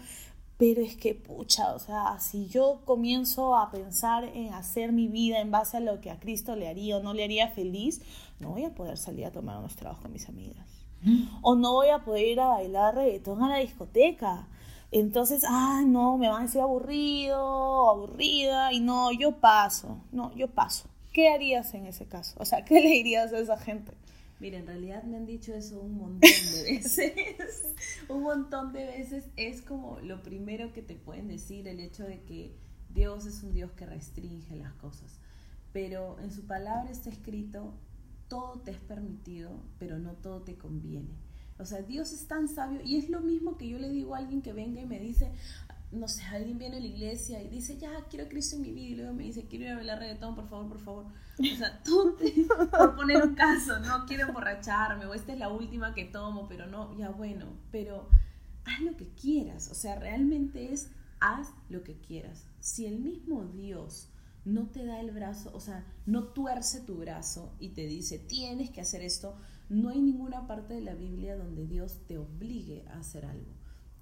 pero 0.59 0.83
es 0.83 0.97
que, 0.97 1.14
pucha, 1.14 1.73
o 1.73 1.79
sea, 1.79 2.18
si 2.18 2.49
yo 2.49 2.83
comienzo 2.85 3.57
a 3.57 3.71
pensar 3.71 4.25
en 4.25 4.53
hacer 4.53 4.90
mi 4.90 5.07
vida 5.07 5.40
en 5.40 5.53
base 5.53 5.77
a 5.77 5.81
lo 5.81 6.01
que 6.01 6.11
a 6.11 6.18
Cristo 6.18 6.57
le 6.57 6.66
haría 6.66 6.97
o 6.97 7.03
no 7.03 7.14
le 7.14 7.23
haría 7.23 7.49
feliz, 7.49 8.03
no 8.40 8.51
voy 8.51 8.64
a 8.64 8.75
poder 8.75 8.99
salir 8.99 9.25
a 9.25 9.31
tomar 9.31 9.59
unos 9.59 9.77
trabajos 9.77 10.03
con 10.03 10.12
mis 10.12 10.29
amigas. 10.29 10.66
Mm. 11.03 11.29
O 11.42 11.55
no 11.55 11.75
voy 11.75 11.90
a 11.90 12.01
poder 12.01 12.27
ir 12.27 12.40
a 12.40 12.49
bailar 12.49 12.97
reggaetón 12.97 13.40
a 13.44 13.49
la 13.49 13.59
discoteca. 13.59 14.49
Entonces, 14.90 15.44
ah, 15.49 15.83
no, 15.87 16.18
me 16.18 16.29
van 16.29 16.40
a 16.40 16.47
decir 16.47 16.61
aburrido, 16.61 17.90
aburrida, 17.90 18.73
y 18.73 18.81
no, 18.81 19.12
yo 19.12 19.37
paso, 19.38 20.01
no, 20.11 20.35
yo 20.35 20.49
paso. 20.49 20.88
¿Qué 21.12 21.29
harías 21.29 21.73
en 21.75 21.87
ese 21.87 22.07
caso? 22.07 22.35
O 22.40 22.44
sea, 22.44 22.64
¿qué 22.64 22.81
le 22.81 22.88
dirías 22.88 23.33
a 23.33 23.38
esa 23.38 23.59
gente? 23.59 23.92
Mira, 24.40 24.59
en 24.59 24.66
realidad 24.66 25.03
me 25.03 25.16
han 25.16 25.27
dicho 25.27 25.53
eso 25.53 25.81
un 25.81 25.96
montón 25.96 26.20
de 26.20 26.62
veces. 26.62 27.12
un 28.09 28.22
montón 28.22 28.72
de 28.72 28.87
veces 28.87 29.24
es 29.37 29.62
como 29.62 29.98
lo 30.01 30.22
primero 30.22 30.72
que 30.72 30.83
te 30.83 30.94
pueden 30.94 31.29
decir, 31.29 31.66
el 31.66 31.81
hecho 31.81 32.05
de 32.05 32.22
que 32.22 32.55
Dios 32.94 33.27
es 33.27 33.42
un 33.42 33.53
Dios 33.53 33.72
que 33.72 33.87
restringe 33.87 34.57
las 34.57 34.72
cosas. 34.74 35.18
Pero 35.72 36.18
en 36.20 36.31
su 36.31 36.46
palabra 36.46 36.90
está 36.90 37.11
escrito, 37.11 37.74
todo 38.29 38.61
te 38.61 38.70
es 38.70 38.79
permitido, 38.79 39.51
pero 39.79 39.98
no 39.98 40.12
todo 40.12 40.42
te 40.42 40.57
conviene. 40.57 41.16
O 41.59 41.64
sea, 41.64 41.83
Dios 41.83 42.12
es 42.12 42.29
tan 42.29 42.48
sabio 42.48 42.81
y 42.85 42.96
es 42.96 43.11
lo 43.11 43.20
mismo 43.20 43.59
que 43.59 43.68
yo 43.68 43.79
le 43.79 43.90
digo 43.90 44.14
a 44.14 44.18
alguien 44.18 44.42
que 44.42 44.53
venga 44.53 44.81
y 44.81 44.87
me 44.87 45.01
dice, 45.01 45.33
no 45.90 46.07
sé, 46.07 46.22
alguien 46.24 46.59
viene 46.59 46.77
a 46.77 46.81
la 46.81 46.87
iglesia 46.87 47.42
y 47.42 47.48
dice, 47.48 47.79
ya, 47.79 48.05
quiero 48.11 48.27
a 48.27 48.29
Cristo 48.29 48.57
en 48.57 48.62
mi 48.62 48.72
vida, 48.72 48.88
y 48.88 48.94
luego 48.96 49.14
me 49.14 49.24
dice, 49.24 49.46
quiero 49.46 49.64
ir 49.64 49.70
a 49.70 49.77
bailar 49.77 49.98
reggaetón, 49.98 50.35
por 50.35 50.48
favor, 50.48 50.68
por 50.68 50.81
favor. 50.81 51.07
O 51.38 51.57
sea, 51.57 51.83
tú, 51.85 52.16
por 52.70 52.96
poner 52.96 53.22
un 53.22 53.35
caso, 53.35 53.79
no 53.81 54.05
quiero 54.07 54.29
emborracharme, 54.29 55.07
o 55.07 55.14
esta 55.14 55.33
es 55.33 55.38
la 55.38 55.48
última 55.48 55.94
que 55.94 56.05
tomo, 56.05 56.46
pero 56.48 56.66
no, 56.66 56.96
ya 56.98 57.11
bueno, 57.11 57.46
pero 57.70 58.09
haz 58.64 58.81
lo 58.81 58.96
que 58.96 59.09
quieras, 59.14 59.70
o 59.70 59.74
sea, 59.74 59.98
realmente 59.98 60.72
es, 60.72 60.90
haz 61.20 61.48
lo 61.68 61.83
que 61.83 61.98
quieras. 61.98 62.46
Si 62.61 62.87
el 62.87 62.98
mismo 62.98 63.44
Dios 63.46 64.11
no 64.44 64.68
te 64.68 64.85
da 64.85 65.01
el 65.01 65.11
brazo, 65.11 65.51
o 65.55 65.61
sea, 65.61 65.87
no 66.07 66.24
tuerce 66.24 66.81
tu 66.81 66.96
brazo 66.96 67.55
y 67.59 67.70
te 67.70 67.87
dice, 67.87 68.18
tienes 68.18 68.70
que 68.70 68.81
hacer 68.81 69.03
esto, 69.03 69.37
no 69.68 69.90
hay 69.90 70.01
ninguna 70.01 70.46
parte 70.46 70.74
de 70.74 70.81
la 70.81 70.94
Biblia 70.94 71.37
donde 71.37 71.66
Dios 71.66 72.01
te 72.07 72.18
obligue 72.18 72.87
a 72.88 72.98
hacer 72.98 73.24
algo. 73.27 73.53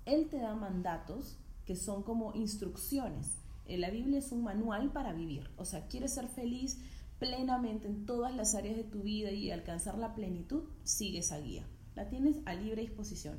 Él 0.05 0.29
te 0.29 0.39
da 0.39 0.55
mandatos, 0.55 1.39
que 1.67 1.77
son 1.77 2.03
como 2.03 2.33
instrucciones. 2.35 3.39
Eh, 3.67 3.77
la 3.77 3.91
Biblia 3.91 4.21
es 4.21 4.33
un 4.33 4.45
manual 4.45 4.93
para 4.93 5.13
vivir. 5.13 5.51
O 5.57 5.65
sea, 5.65 5.87
quieres 5.89 6.15
ser 6.15 6.29
feliz 6.29 6.79
plenamente 7.19 7.89
en 7.89 8.07
todas 8.07 8.35
las 8.35 8.55
áreas 8.55 8.77
de 8.77 8.85
tu 8.85 9.03
vida 9.03 9.31
y 9.33 9.51
alcanzar 9.51 9.99
la 9.99 10.15
plenitud, 10.15 10.65
sigue 10.85 11.19
esa 11.19 11.39
guía. 11.39 11.67
La 11.95 12.09
tienes 12.09 12.37
a 12.47 12.55
libre 12.55 12.83
disposición. 12.83 13.39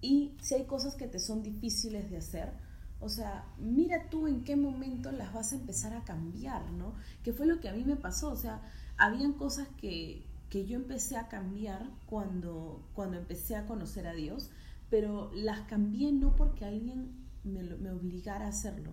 Y 0.00 0.34
si 0.40 0.54
hay 0.54 0.64
cosas 0.64 0.94
que 0.94 1.06
te 1.06 1.18
son 1.18 1.42
difíciles 1.42 2.10
de 2.10 2.16
hacer, 2.16 2.52
o 3.00 3.08
sea, 3.08 3.44
mira 3.58 4.08
tú 4.10 4.26
en 4.26 4.44
qué 4.44 4.56
momento 4.56 5.12
las 5.12 5.34
vas 5.34 5.52
a 5.52 5.56
empezar 5.56 5.92
a 5.92 6.04
cambiar, 6.04 6.70
¿no? 6.72 6.94
Que 7.22 7.32
fue 7.32 7.46
lo 7.46 7.60
que 7.60 7.68
a 7.68 7.72
mí 7.72 7.84
me 7.84 7.96
pasó. 7.96 8.30
O 8.30 8.36
sea, 8.36 8.62
habían 8.96 9.32
cosas 9.32 9.68
que, 9.76 10.24
que 10.48 10.66
yo 10.66 10.76
empecé 10.76 11.16
a 11.16 11.28
cambiar 11.28 11.90
cuando, 12.06 12.88
cuando 12.94 13.18
empecé 13.18 13.56
a 13.56 13.66
conocer 13.66 14.06
a 14.06 14.14
Dios 14.14 14.50
pero 14.92 15.30
las 15.32 15.60
cambié 15.62 16.12
no 16.12 16.36
porque 16.36 16.66
alguien 16.66 17.12
me, 17.44 17.62
obligara 17.90 18.44
a 18.44 18.48
hacerlo 18.50 18.92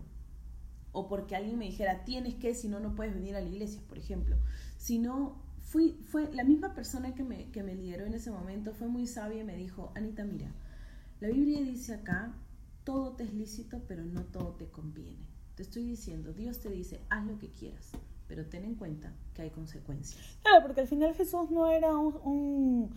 o 0.93 1.09
porque 1.09 1.35
alguien 1.35 1.57
me 1.57 1.65
dijera 1.65 2.05
tienes 2.05 2.35
que, 2.35 2.55
si 2.55 2.69
no, 2.69 2.79
no 2.79 2.95
puedes 2.95 3.13
venir 3.13 3.35
a 3.35 3.41
la 3.41 3.49
iglesia, 3.49 3.81
por 3.85 3.97
ejemplo, 3.97 4.37
sino 4.77 5.43
fui, 5.61 5.99
fue 6.05 6.33
la 6.33 6.45
misma 6.45 6.73
persona 6.73 7.13
que 7.15 7.25
me, 7.25 7.51
que 7.51 7.63
me 7.63 7.75
lideró 7.75 8.05
en 8.05 8.13
ese 8.13 8.31
momento, 8.31 8.73
fue 8.73 8.87
muy 8.87 9.07
sabia 9.07 9.41
y 9.41 9.43
me 9.43 9.57
dijo, 9.57 9.91
Anita, 9.93 10.23
mira, 10.23 10.53
la 11.19 11.27
Biblia 11.27 11.59
dice 11.59 11.95
acá, 11.95 12.33
todo 12.85 13.17
te 13.17 13.25
es 13.25 13.33
lícito, 13.33 13.81
pero 13.85 14.05
no 14.05 14.23
todo 14.23 14.53
te 14.53 14.67
conviene. 14.67 15.27
Te 15.55 15.63
estoy 15.63 15.83
diciendo, 15.83 16.31
Dios 16.31 16.61
te 16.61 16.69
dice, 16.69 17.01
haz 17.09 17.25
lo 17.25 17.37
que 17.37 17.49
quieras, 17.49 17.91
pero 18.29 18.45
ten 18.45 18.63
en 18.63 18.75
cuenta 18.75 19.13
que 19.33 19.41
hay 19.41 19.49
consecuencias. 19.49 20.39
Claro, 20.43 20.65
porque 20.65 20.79
al 20.79 20.87
final 20.87 21.13
Jesús 21.13 21.51
no 21.51 21.69
era 21.69 21.93
un 21.93 22.89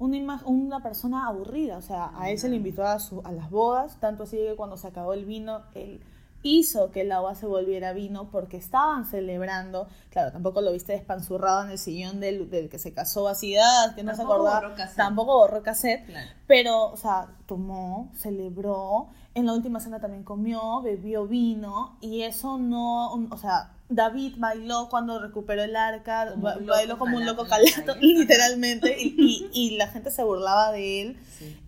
una, 0.00 0.40
una 0.46 0.82
persona 0.82 1.26
aburrida, 1.26 1.76
o 1.76 1.82
sea, 1.82 2.10
a 2.18 2.30
él 2.30 2.38
se 2.38 2.48
le 2.48 2.56
invitó 2.56 2.84
a, 2.84 2.98
su, 2.98 3.20
a 3.24 3.32
las 3.32 3.50
bodas, 3.50 3.98
tanto 4.00 4.24
así 4.24 4.36
que 4.38 4.56
cuando 4.56 4.76
se 4.76 4.88
acabó 4.88 5.12
el 5.12 5.26
vino, 5.26 5.60
él 5.74 6.00
hizo 6.42 6.90
que 6.90 7.02
el 7.02 7.12
agua 7.12 7.34
se 7.34 7.46
volviera 7.46 7.92
vino 7.92 8.30
porque 8.30 8.56
estaban 8.56 9.04
celebrando, 9.04 9.88
claro, 10.08 10.32
tampoco 10.32 10.62
lo 10.62 10.72
viste 10.72 10.92
despanzurrado 10.92 11.64
en 11.64 11.70
el 11.72 11.78
sillón 11.78 12.18
del, 12.18 12.48
que 12.70 12.78
se 12.78 12.94
casó 12.94 13.28
así, 13.28 13.54
ah, 13.58 13.92
que 13.94 14.02
no 14.02 14.16
se 14.16 14.22
acordaba, 14.22 14.74
tampoco 14.96 15.36
borró 15.36 15.62
cassette, 15.62 16.06
pero, 16.46 16.86
o 16.86 16.96
sea, 16.96 17.28
tomó, 17.46 18.10
celebró, 18.14 19.08
en 19.34 19.44
la 19.44 19.52
última 19.52 19.80
cena 19.80 20.00
también 20.00 20.24
comió, 20.24 20.80
bebió 20.80 21.26
vino, 21.26 21.98
y 22.00 22.22
eso 22.22 22.56
no, 22.56 23.12
o 23.12 23.36
sea, 23.36 23.72
David 23.90 24.34
bailó 24.38 24.88
cuando 24.88 25.20
recuperó 25.20 25.62
el 25.62 25.76
arca, 25.76 26.34
bailó 26.36 26.98
como 26.98 27.16
un 27.16 27.26
loco 27.26 27.46
calato, 27.46 27.96
literalmente, 28.00 28.96
y, 28.98 29.48
y, 29.52 29.76
la 29.76 29.88
gente 29.88 30.10
se 30.10 30.22
burlaba 30.22 30.72
de 30.72 31.02
él, 31.02 31.16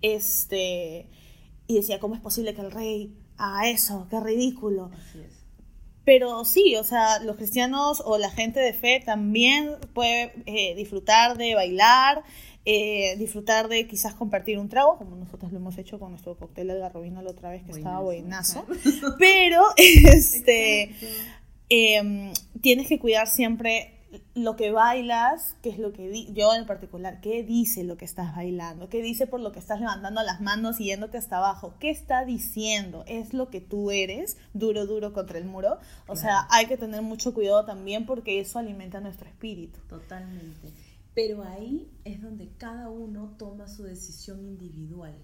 este, 0.01 1.09
y 1.67 1.75
decía, 1.75 1.99
¿cómo 2.01 2.15
es 2.15 2.21
posible 2.21 2.55
que 2.55 2.63
el 2.63 2.71
rey 2.71 3.15
a 3.43 3.69
eso, 3.69 4.07
qué 4.09 4.21
ridículo. 4.21 4.91
Pero 6.05 6.45
sí, 6.45 6.77
o 6.77 6.85
sea, 6.85 7.21
los 7.21 7.37
cristianos 7.37 8.03
o 8.05 8.19
la 8.19 8.31
gente 8.31 8.61
de 8.61 8.73
fe 8.73 9.03
también 9.05 9.77
puede 9.95 10.33
eh, 10.47 10.75
disfrutar 10.75 11.37
de 11.37 11.55
bailar, 11.55 12.25
eh, 12.65 13.17
disfrutar 13.19 13.69
de 13.69 13.87
quizás 13.87 14.15
compartir 14.15 14.59
un 14.59 14.69
trago, 14.69 14.97
como 14.99 15.17
nosotros 15.17 15.53
lo 15.53 15.59
hemos 15.59 15.79
hecho 15.79 15.99
con 15.99 16.11
nuestro 16.11 16.37
cóctel 16.37 16.69
de 16.69 16.79
garrobina 16.79 17.23
la 17.23 17.31
otra 17.31 17.51
vez 17.51 17.65
que 17.65 17.73
estaba 17.73 18.01
buenazo. 18.01 18.65
Pero 19.19 19.63
este, 19.77 20.95
em, 21.73 22.33
tienes 22.61 22.89
que 22.89 22.99
cuidar 22.99 23.27
siempre 23.27 23.99
lo 24.35 24.57
que 24.57 24.71
bailas, 24.71 25.57
qué 25.63 25.71
es 25.71 25.79
lo 25.79 25.93
que 25.93 26.33
yo 26.33 26.55
en 26.55 26.67
particular, 26.67 27.21
qué 27.21 27.43
dice 27.43 27.85
lo 27.85 27.97
que 27.97 28.05
estás 28.05 28.35
bailando, 28.35 28.89
qué 28.89 29.03
dice 29.03 29.27
por 29.27 29.41
lo 29.41 29.53
que 29.53 29.59
estás 29.59 29.81
levantando 29.81 30.23
las 30.23 30.41
manos 30.41 30.81
y 30.81 30.87
yéndote 30.87 31.19
hasta 31.19 31.39
abajo, 31.39 31.75
qué 31.81 31.91
está 31.91 32.25
diciendo, 32.25 33.05
es 33.07 33.33
lo 33.33 33.49
que 33.49 33.61
tú 33.61 33.91
eres, 33.91 34.37
duro, 34.53 34.87
duro 34.87 35.13
contra 35.13 35.39
el 35.39 35.45
muro. 35.45 35.79
O 36.07 36.17
sea, 36.17 36.47
hay 36.51 36.67
que 36.67 36.77
tener 36.77 37.03
mucho 37.03 37.33
cuidado 37.33 37.65
también 37.65 38.07
porque 38.07 38.41
eso 38.41 38.59
alimenta 38.59 39.01
nuestro 39.01 39.29
espíritu. 39.29 39.81
Totalmente. 39.89 40.73
Pero 41.15 41.43
ahí 41.43 41.91
es 42.05 42.23
donde 42.23 42.49
cada 42.59 42.89
uno 42.89 43.35
toma 43.39 43.69
su 43.69 43.83
decisión 43.83 44.45
individual. 44.45 45.15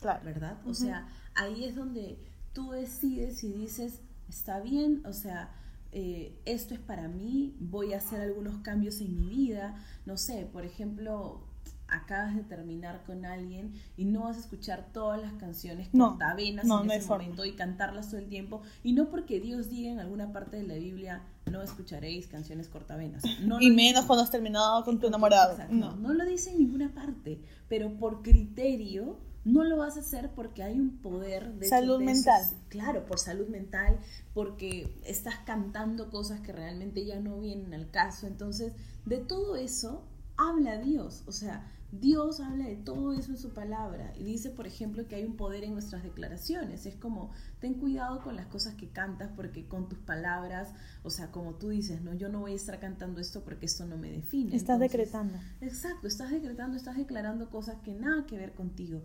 Claro. 0.00 0.24
¿Verdad? 0.24 0.58
O 0.66 0.74
sea, 0.74 1.08
ahí 1.34 1.64
es 1.64 1.76
donde 1.76 2.18
tú 2.52 2.72
decides 2.72 3.42
y 3.42 3.52
dices, 3.52 4.00
está 4.28 4.60
bien, 4.60 5.02
o 5.06 5.12
sea, 5.12 5.50
eh, 5.96 6.36
esto 6.44 6.74
es 6.74 6.80
para 6.80 7.06
mí, 7.06 7.54
voy 7.60 7.94
a 7.94 7.98
hacer 7.98 8.20
algunos 8.20 8.58
cambios 8.58 9.00
en 9.00 9.14
mi 9.14 9.28
vida, 9.28 9.76
no 10.06 10.16
sé, 10.16 10.44
por 10.52 10.64
ejemplo, 10.64 11.46
acabas 11.86 12.34
de 12.34 12.42
terminar 12.42 13.04
con 13.06 13.24
alguien 13.24 13.74
y 13.96 14.04
no 14.04 14.24
vas 14.24 14.36
a 14.36 14.40
escuchar 14.40 14.88
todas 14.92 15.20
las 15.22 15.34
canciones 15.34 15.88
cortavenas 15.96 16.66
en 16.66 16.90
ese 16.90 17.08
momento 17.08 17.44
y 17.44 17.52
cantarlas 17.52 18.10
todo 18.10 18.18
el 18.18 18.26
tiempo, 18.26 18.62
y 18.82 18.92
no 18.92 19.08
porque 19.08 19.38
Dios 19.38 19.70
diga 19.70 19.92
en 19.92 20.00
alguna 20.00 20.32
parte 20.32 20.56
de 20.56 20.64
la 20.64 20.74
Biblia, 20.74 21.22
no 21.48 21.62
escucharéis 21.62 22.26
canciones 22.26 22.68
cortavenas. 22.68 23.22
y 23.60 23.70
menos 23.70 24.04
cuando 24.06 24.24
has 24.24 24.32
terminado 24.32 24.84
con 24.84 24.98
tu 24.98 25.06
enamorado. 25.06 25.56
no, 25.70 25.94
no 25.94 26.12
lo 26.12 26.24
dice 26.24 26.50
en 26.50 26.58
ninguna 26.58 26.92
parte, 26.92 27.40
pero 27.68 27.94
por 27.98 28.22
criterio 28.22 29.16
no 29.44 29.62
lo 29.64 29.76
vas 29.76 29.96
a 29.96 30.00
hacer 30.00 30.30
porque 30.34 30.62
hay 30.62 30.78
un 30.78 30.98
poder 30.98 31.54
de 31.54 31.68
salud 31.68 32.00
mental. 32.00 32.42
claro, 32.68 33.04
por 33.06 33.18
salud 33.18 33.48
mental, 33.48 33.98
porque 34.32 34.98
estás 35.04 35.36
cantando 35.44 36.10
cosas 36.10 36.40
que 36.40 36.52
realmente 36.52 37.04
ya 37.04 37.20
no 37.20 37.40
vienen 37.40 37.74
al 37.74 37.90
caso. 37.90 38.26
Entonces, 38.26 38.72
de 39.04 39.18
todo 39.18 39.56
eso 39.56 40.04
habla 40.36 40.78
Dios. 40.78 41.22
O 41.26 41.32
sea, 41.32 41.70
Dios 42.00 42.40
habla 42.40 42.66
de 42.66 42.76
todo 42.76 43.12
eso 43.12 43.30
en 43.30 43.38
su 43.38 43.50
palabra 43.50 44.12
y 44.18 44.24
dice, 44.24 44.50
por 44.50 44.66
ejemplo, 44.66 45.06
que 45.06 45.16
hay 45.16 45.24
un 45.24 45.36
poder 45.36 45.62
en 45.62 45.74
nuestras 45.74 46.02
declaraciones. 46.02 46.86
Es 46.86 46.96
como, 46.96 47.30
ten 47.60 47.74
cuidado 47.74 48.22
con 48.22 48.34
las 48.34 48.46
cosas 48.46 48.74
que 48.74 48.88
cantas 48.88 49.30
porque 49.36 49.66
con 49.66 49.88
tus 49.88 49.98
palabras, 49.98 50.72
o 51.02 51.10
sea, 51.10 51.30
como 51.30 51.54
tú 51.54 51.68
dices, 51.68 52.02
no, 52.02 52.14
yo 52.14 52.28
no 52.28 52.40
voy 52.40 52.52
a 52.52 52.56
estar 52.56 52.80
cantando 52.80 53.20
esto 53.20 53.44
porque 53.44 53.66
esto 53.66 53.86
no 53.86 53.96
me 53.96 54.10
define. 54.10 54.56
Estás 54.56 54.80
decretando. 54.80 55.38
Exacto, 55.60 56.08
estás 56.08 56.30
decretando, 56.30 56.76
estás 56.76 56.96
declarando 56.96 57.50
cosas 57.50 57.76
que 57.84 57.94
nada 57.94 58.26
que 58.26 58.38
ver 58.38 58.54
contigo. 58.54 59.02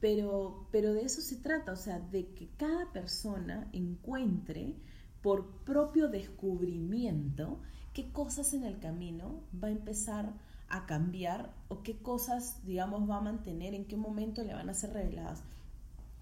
Pero, 0.00 0.66
pero 0.72 0.94
de 0.94 1.02
eso 1.02 1.20
se 1.20 1.36
trata, 1.36 1.72
o 1.72 1.76
sea, 1.76 2.00
de 2.00 2.28
que 2.28 2.48
cada 2.56 2.90
persona 2.92 3.68
encuentre 3.72 4.74
por 5.20 5.46
propio 5.64 6.08
descubrimiento 6.08 7.60
qué 7.92 8.10
cosas 8.12 8.54
en 8.54 8.64
el 8.64 8.78
camino 8.78 9.42
va 9.62 9.68
a 9.68 9.72
empezar 9.72 10.32
a 10.68 10.86
cambiar 10.86 11.52
o 11.68 11.82
qué 11.82 11.98
cosas, 11.98 12.64
digamos, 12.64 13.08
va 13.10 13.16
a 13.16 13.20
mantener, 13.20 13.74
en 13.74 13.84
qué 13.84 13.96
momento 13.96 14.42
le 14.44 14.54
van 14.54 14.70
a 14.70 14.74
ser 14.74 14.92
reveladas. 14.92 15.42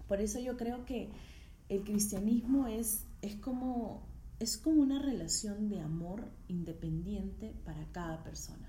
Por 0.07 0.21
eso 0.21 0.39
yo 0.39 0.57
creo 0.57 0.85
que 0.85 1.11
el 1.69 1.83
cristianismo 1.83 2.67
es, 2.67 3.05
es, 3.21 3.35
como, 3.35 4.01
es 4.39 4.57
como 4.57 4.81
una 4.81 4.99
relación 4.99 5.69
de 5.69 5.79
amor 5.79 6.27
independiente 6.47 7.53
para 7.63 7.85
cada 7.91 8.23
persona. 8.23 8.68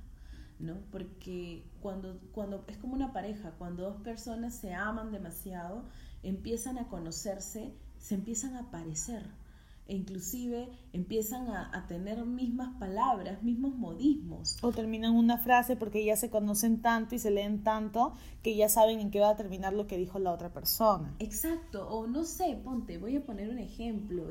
¿No? 0.61 0.77
Porque 0.91 1.65
cuando, 1.81 2.21
cuando 2.33 2.65
es 2.69 2.77
como 2.79 2.95
una 2.95 3.13
pareja, 3.13 3.53
cuando 3.59 3.85
dos 3.85 4.03
personas 4.03 4.55
se 4.55 4.75
aman 4.75 5.13
demasiado, 5.13 5.85
empiezan 6.23 6.79
a 6.79 6.89
conocerse, 6.89 7.73
se 7.99 8.15
empiezan 8.15 8.57
a 8.57 8.71
parecer 8.71 9.23
e 9.91 9.97
inclusive 9.97 10.69
empiezan 10.93 11.49
a, 11.49 11.85
tener 11.89 12.25
mismas 12.25 12.77
palabras, 12.79 13.43
mismos 13.43 13.75
modismos. 13.75 14.57
O 14.63 14.71
terminan 14.71 15.17
una 15.17 15.37
frase 15.37 15.75
porque 15.75 16.05
ya 16.05 16.15
se 16.15 16.31
conocen 16.31 16.81
tanto 16.81 17.17
y 17.17 17.19
se 17.19 17.33
leen 17.33 17.65
tanto 17.65 18.13
que 18.45 18.55
ya 18.55 18.69
saben 18.69 19.01
en 19.01 19.11
qué 19.11 19.19
va 19.19 19.31
a 19.31 19.37
terminar 19.37 19.73
lo 19.73 19.89
que 19.89 19.99
dijo 19.99 20.21
la 20.21 20.31
otra 20.31 20.51
persona. 20.51 21.13
Exacto, 21.19 21.89
o 21.89 22.07
no 22.07 22.23
sé, 22.23 22.57
ponte, 22.63 22.99
voy 22.99 23.17
a 23.17 23.27
poner 23.27 23.51
un 23.51 23.59
ejemplo. 23.59 24.29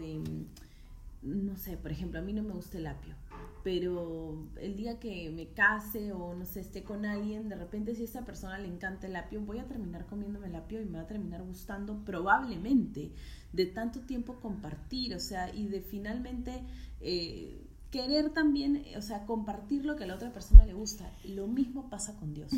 no 1.23 1.57
sé, 1.57 1.75
por 1.75 1.91
ejemplo, 1.91 2.19
a 2.19 2.21
mí 2.21 2.31
no 2.31 2.41
me 2.41 2.53
gusta 2.53 2.77
el 2.77 2.87
apio 2.87 3.15
pero 3.63 4.47
el 4.59 4.75
día 4.75 4.99
que 4.99 5.29
me 5.31 5.49
case 5.49 6.11
o 6.13 6.33
no 6.33 6.45
sé, 6.45 6.61
esté 6.61 6.83
con 6.83 7.05
alguien, 7.05 7.49
de 7.49 7.55
repente 7.55 7.93
si 7.95 8.03
a 8.03 8.05
esa 8.05 8.25
persona 8.25 8.57
le 8.57 8.67
encanta 8.67 9.07
el 9.07 9.15
apio, 9.15 9.41
voy 9.41 9.59
a 9.59 9.67
terminar 9.67 10.05
comiéndome 10.05 10.47
el 10.47 10.55
apio 10.55 10.81
y 10.81 10.85
me 10.85 10.97
va 10.97 11.03
a 11.03 11.07
terminar 11.07 11.43
gustando 11.43 12.03
probablemente 12.05 13.11
de 13.51 13.65
tanto 13.65 14.01
tiempo 14.01 14.39
compartir, 14.39 15.15
o 15.15 15.19
sea, 15.19 15.53
y 15.53 15.67
de 15.67 15.81
finalmente 15.81 16.63
eh, 17.01 17.67
querer 17.91 18.29
también, 18.29 18.83
o 18.97 19.01
sea, 19.01 19.25
compartir 19.25 19.85
lo 19.85 19.95
que 19.95 20.03
a 20.03 20.07
la 20.07 20.15
otra 20.15 20.31
persona 20.31 20.65
le 20.65 20.73
gusta. 20.73 21.11
Lo 21.25 21.47
mismo 21.47 21.89
pasa 21.89 22.15
con 22.17 22.33
Dios. 22.33 22.51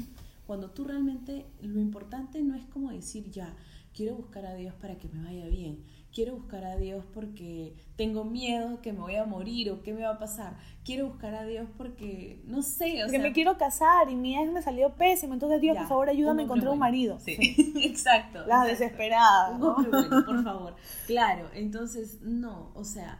Cuando 0.45 0.71
tú 0.71 0.83
realmente, 0.83 1.45
lo 1.61 1.79
importante 1.79 2.41
no 2.41 2.55
es 2.55 2.65
como 2.65 2.91
decir, 2.91 3.31
ya, 3.31 3.55
quiero 3.93 4.15
buscar 4.15 4.45
a 4.45 4.55
Dios 4.55 4.73
para 4.75 4.97
que 4.97 5.07
me 5.09 5.23
vaya 5.23 5.47
bien 5.47 5.83
quiero 6.13 6.35
buscar 6.35 6.63
a 6.65 6.75
Dios 6.75 7.05
porque 7.13 7.75
tengo 7.95 8.23
miedo 8.25 8.81
que 8.81 8.93
me 8.93 8.99
voy 8.99 9.15
a 9.15 9.25
morir 9.25 9.71
o 9.71 9.81
qué 9.81 9.93
me 9.93 10.03
va 10.03 10.11
a 10.11 10.19
pasar. 10.19 10.57
Quiero 10.83 11.07
buscar 11.07 11.33
a 11.35 11.45
Dios 11.45 11.67
porque, 11.77 12.41
no 12.45 12.61
sé, 12.61 13.03
o 13.03 13.07
porque 13.07 13.19
me 13.19 13.33
quiero 13.33 13.57
casar 13.57 14.09
y 14.09 14.15
mi 14.15 14.37
ex 14.37 14.51
me 14.51 14.61
salió 14.61 14.95
pésimo, 14.95 15.33
entonces 15.33 15.61
Dios, 15.61 15.77
por 15.77 15.87
favor, 15.87 16.09
ayúdame 16.09 16.43
a 16.43 16.45
encontrar 16.45 16.73
un 16.73 16.79
marido. 16.79 17.19
Sí, 17.19 17.37
exacto. 17.83 18.45
La 18.45 18.65
desesperada. 18.65 19.57
por 19.59 20.43
favor. 20.43 20.75
Claro, 21.07 21.49
entonces, 21.53 22.21
no, 22.21 22.71
o 22.75 22.83
sea, 22.83 23.19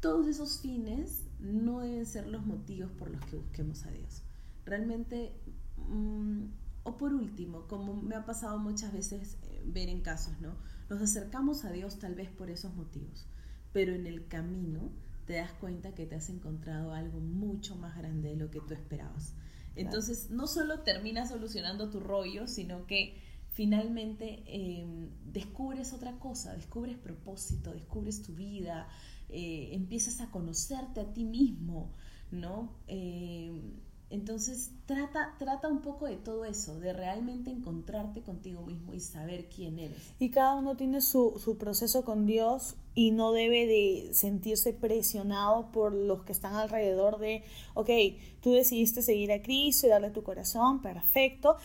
todos 0.00 0.26
esos 0.26 0.60
fines 0.60 1.24
no 1.38 1.80
deben 1.80 2.06
ser 2.06 2.26
los 2.26 2.44
motivos 2.44 2.90
por 2.92 3.10
los 3.10 3.24
que 3.26 3.36
busquemos 3.36 3.84
a 3.86 3.90
Dios. 3.90 4.22
Realmente, 4.64 5.32
mm, 5.76 6.44
o 6.82 6.96
por 6.96 7.14
último, 7.14 7.66
como 7.68 7.94
me 7.94 8.16
ha 8.16 8.24
pasado 8.24 8.58
muchas 8.58 8.92
veces 8.92 9.38
eh, 9.42 9.62
ver 9.64 9.88
en 9.88 10.00
casos, 10.00 10.40
¿no? 10.40 10.54
Nos 10.88 11.02
acercamos 11.02 11.64
a 11.64 11.72
Dios 11.72 11.98
tal 11.98 12.14
vez 12.14 12.30
por 12.30 12.50
esos 12.50 12.74
motivos, 12.74 13.26
pero 13.72 13.94
en 13.94 14.06
el 14.06 14.26
camino 14.26 14.90
te 15.26 15.34
das 15.34 15.52
cuenta 15.52 15.94
que 15.94 16.06
te 16.06 16.14
has 16.14 16.30
encontrado 16.30 16.92
algo 16.92 17.20
mucho 17.20 17.76
más 17.76 17.96
grande 17.96 18.30
de 18.30 18.36
lo 18.36 18.50
que 18.50 18.60
tú 18.60 18.72
esperabas. 18.72 19.34
Entonces, 19.76 20.30
no 20.30 20.46
solo 20.46 20.80
terminas 20.80 21.28
solucionando 21.28 21.90
tu 21.90 22.00
rollo, 22.00 22.46
sino 22.46 22.86
que 22.86 23.20
finalmente 23.50 24.42
em, 24.46 25.10
descubres 25.26 25.92
otra 25.92 26.18
cosa, 26.18 26.54
descubres 26.54 26.96
propósito, 26.96 27.72
descubres 27.72 28.22
tu 28.22 28.34
vida, 28.34 28.88
eh, 29.28 29.70
empiezas 29.72 30.20
a 30.20 30.30
conocerte 30.30 31.00
a 31.00 31.12
ti 31.12 31.24
mismo, 31.24 31.92
¿no? 32.30 32.78
Em, 32.86 33.74
entonces 34.10 34.70
trata, 34.86 35.34
trata 35.38 35.68
un 35.68 35.80
poco 35.80 36.06
de 36.06 36.16
todo 36.16 36.46
eso, 36.46 36.80
de 36.80 36.94
realmente 36.94 37.50
encontrarte 37.50 38.22
contigo 38.22 38.62
mismo 38.62 38.94
y 38.94 39.00
saber 39.00 39.48
quién 39.54 39.78
eres. 39.78 39.98
Y 40.18 40.30
cada 40.30 40.54
uno 40.54 40.76
tiene 40.76 41.02
su, 41.02 41.38
su 41.42 41.58
proceso 41.58 42.04
con 42.04 42.24
Dios 42.24 42.76
y 42.94 43.10
no 43.10 43.32
debe 43.32 43.66
de 43.66 44.14
sentirse 44.14 44.72
presionado 44.72 45.70
por 45.72 45.92
los 45.92 46.22
que 46.22 46.32
están 46.32 46.54
alrededor 46.54 47.18
de, 47.18 47.44
ok, 47.74 47.90
tú 48.40 48.52
decidiste 48.52 49.02
seguir 49.02 49.30
a 49.30 49.42
Cristo 49.42 49.86
y 49.86 49.90
darle 49.90 50.10
tu 50.10 50.22
corazón, 50.22 50.80
perfecto. 50.80 51.56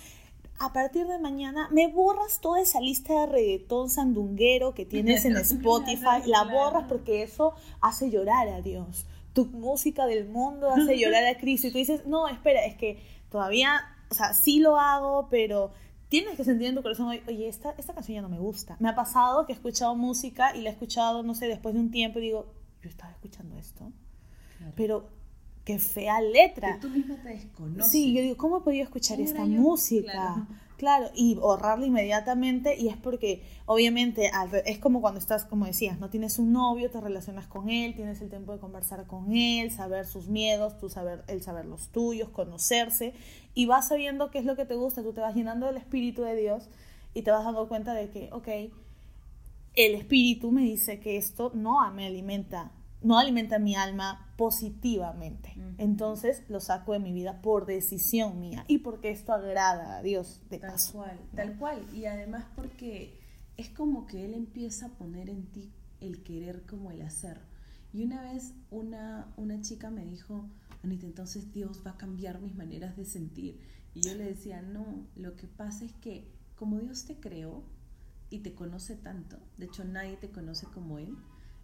A 0.60 0.74
partir 0.74 1.08
de 1.08 1.20
mañana 1.20 1.70
me 1.72 1.88
borras 1.88 2.42
toda 2.42 2.62
esa 2.62 2.82
lista 2.82 3.22
de 3.22 3.26
reggaetón 3.28 3.90
sandunguero 3.90 4.74
que 4.74 4.86
tienes 4.86 5.24
en 5.24 5.38
Spotify, 5.38 6.22
la 6.26 6.44
borras 6.44 6.86
porque 6.90 7.24
eso 7.24 7.54
hace 7.80 8.10
llorar 8.10 8.50
a 8.50 8.62
Dios 8.62 9.06
tu 9.34 9.46
música 9.48 10.06
del 10.06 10.28
mundo 10.28 10.69
hace 10.69 10.98
llorar 10.98 11.26
a 11.26 11.38
Cristo 11.38 11.67
y 11.67 11.72
tú 11.72 11.78
dices, 11.80 12.06
no, 12.06 12.28
espera, 12.28 12.65
es 12.65 12.76
que 12.76 13.04
todavía, 13.30 13.82
o 14.10 14.13
sea, 14.13 14.34
sí 14.34 14.60
lo 14.60 14.80
hago, 14.80 15.28
pero 15.30 15.72
tienes 16.08 16.38
que 16.38 16.43
sentir 16.43 16.67
en 16.67 16.76
tu 16.76 16.84
corazón, 16.84 17.08
oye, 17.08 17.48
esta, 17.48 17.74
esta 17.78 17.93
canción 17.93 18.15
ya 18.15 18.22
no 18.22 18.30
me 18.30 18.39
gusta. 18.39 18.78
Me 18.80 18.89
ha 18.89 18.96
pasado 18.96 19.46
que 19.46 19.54
he 19.54 19.56
escuchado 19.56 19.96
música 19.96 20.56
y 20.56 20.62
la 20.62 20.69
he 20.69 20.74
escuchado, 20.74 21.24
no 21.24 21.34
sé, 21.34 21.48
después 21.48 21.74
de 21.74 21.82
un 21.82 21.89
tiempo 21.89 22.19
y 22.19 22.24
digo, 22.24 22.54
yo 22.84 22.89
estaba 22.89 23.12
escuchando 23.12 23.58
esto, 23.58 23.91
pero 24.76 25.10
qué 25.65 25.80
fea 25.80 26.22
letra. 26.22 26.76
Que 26.76 26.82
tú 26.82 26.89
misma 26.89 27.15
te 27.24 27.30
desconoces. 27.30 27.91
Sí, 27.91 28.13
yo 28.13 28.22
digo, 28.22 28.38
¿cómo 28.38 28.58
he 28.58 28.62
podido 28.62 28.84
escuchar 28.84 29.19
esta 29.19 29.46
música? 29.46 30.12
Claro. 30.12 30.48
Y 31.15 31.36
borrarla 31.36 31.86
inmediatamente 31.86 32.76
y 32.78 32.89
es 32.89 32.98
porque 32.98 33.43
obviamente 33.65 34.32
es 34.65 34.80
como 34.80 35.02
cuando 35.02 35.19
estás, 35.19 35.46
como 35.46 35.65
decías, 35.65 36.00
no 36.00 36.10
tienes 36.10 36.39
un 36.39 36.52
novio, 36.52 36.91
te 36.91 37.00
relacionas 37.00 37.48
con 37.48 37.69
él, 37.69 37.96
tienes 37.96 38.22
el 38.22 38.30
tiempo 38.30 38.54
de 38.54 38.60
conversar 38.60 39.06
con 39.08 39.36
él, 39.36 39.72
saber 39.72 40.06
sus 40.06 40.28
miedos, 40.28 40.78
tú 40.78 40.89
saber, 40.89 41.24
él 41.28 41.41
saber 41.41 41.65
los 41.65 41.89
tuyos, 41.89 42.30
conocerse 42.30 43.13
y 43.54 43.65
vas 43.65 43.88
sabiendo 43.88 44.32
qué 44.32 44.39
es 44.39 44.46
lo 44.46 44.56
que 44.56 44.65
te 44.65 44.76
gusta, 44.76 45.04
tú 45.04 45.13
te 45.13 45.22
vas 45.22 45.36
llenando 45.36 45.67
del 45.67 45.78
Espíritu 45.78 46.24
de 46.24 46.36
Dios 46.36 46.69
y 47.13 47.22
te 47.22 47.32
vas 47.32 47.46
dando 47.46 47.67
cuenta 47.67 47.93
de 47.93 48.10
que, 48.10 48.30
ok, 48.32 48.48
el 49.76 49.96
Espíritu 49.96 50.52
me 50.52 50.62
dice 50.62 51.00
que 51.00 51.17
esto 51.17 51.52
no 51.54 51.91
me 51.91 52.06
alimenta 52.06 52.72
no 53.04 53.20
alimenta 53.20 53.60
mi 53.60 53.76
alma 53.76 54.34
positivamente. 54.38 55.56
Entonces 55.78 56.44
lo 56.50 56.60
saco 56.60 56.94
de 56.94 57.00
mi 57.00 57.12
vida 57.12 57.42
por 57.42 57.66
decisión 57.66 58.39
mía 58.39 58.66
y 58.68 58.80
porque 58.80 59.12
esto 59.12 59.34
agrada 59.34 59.98
a 59.98 60.02
Dios 60.02 60.42
de 60.50 60.60
tal 60.60 60.76
cual, 60.92 61.20
tal 61.36 61.58
cual. 61.58 61.86
Y 61.94 62.06
además 62.06 62.46
porque 62.56 63.20
es 63.58 63.70
como 63.70 64.08
que 64.08 64.26
Él 64.26 64.34
empieza 64.34 64.88
a 64.88 64.89
poner 64.89 65.30
en 65.30 65.46
ti 65.48 65.72
el 66.00 66.24
querer 66.24 66.66
como 66.66 66.92
el 66.92 67.02
hacer. 67.02 67.42
Y 67.94 68.04
una 68.04 68.22
vez 68.22 68.54
una, 68.72 69.32
una 69.38 69.62
chica 69.62 69.92
me 69.92 70.06
dijo, 70.06 70.50
Anita, 70.84 71.06
entonces 71.06 71.54
Dios 71.54 71.84
va 71.86 71.92
a 71.92 71.98
cambiar 71.98 72.42
mis 72.42 72.56
maneras 72.56 72.98
de 72.98 73.06
sentir. 73.06 73.60
Y 73.94 74.02
yo 74.02 74.16
le 74.16 74.24
decía, 74.24 74.62
no, 74.62 75.06
lo 75.16 75.36
que 75.36 75.48
pasa 75.48 75.86
es 75.86 75.94
que 75.94 76.32
como 76.56 76.80
Dios 76.80 77.06
te 77.06 77.20
creó 77.20 77.63
y 78.30 78.39
te 78.39 78.56
conoce 78.56 78.96
tanto, 78.96 79.38
de 79.58 79.66
hecho 79.66 79.84
nadie 79.84 80.18
te 80.18 80.32
conoce 80.32 80.66
como 80.68 80.98
Él, 80.98 81.16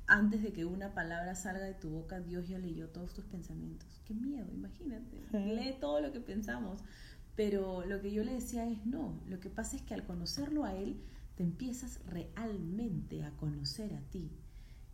antes 0.10 0.41
de 0.41 0.52
que 0.52 0.65
una 0.65 0.93
palabra 0.93 1.36
salga 1.36 1.63
de 1.63 1.76
tu 1.76 1.89
boca, 1.89 2.19
Dios 2.19 2.48
ya 2.48 2.58
leyó 2.58 2.89
todos 2.89 3.13
tus 3.13 3.26
pensamientos. 3.26 4.02
Qué 4.06 4.15
miedo, 4.15 4.48
imagínate. 4.52 5.22
Lee 5.32 5.78
todo 5.80 6.02
lo 6.02 6.12
que 6.12 6.19
pensamos. 6.19 6.84
Pero 7.36 7.86
lo 7.86 8.02
que 8.02 8.12
yo 8.12 8.24
le 8.24 8.34
decía 8.34 8.67
es 8.67 8.86
no. 8.86 9.22
Lo 9.28 9.39
que 9.39 9.50
pasa 9.50 9.76
es 9.76 9.84
que 9.84 9.93
al 9.93 10.06
conocerlo 10.06 10.65
a 10.65 10.76
Él, 10.76 11.00
te 11.36 11.43
empiezas 11.43 12.04
realmente 12.06 13.24
a 13.24 13.32
conocer 13.38 13.93
a 13.93 14.02
ti 14.10 14.32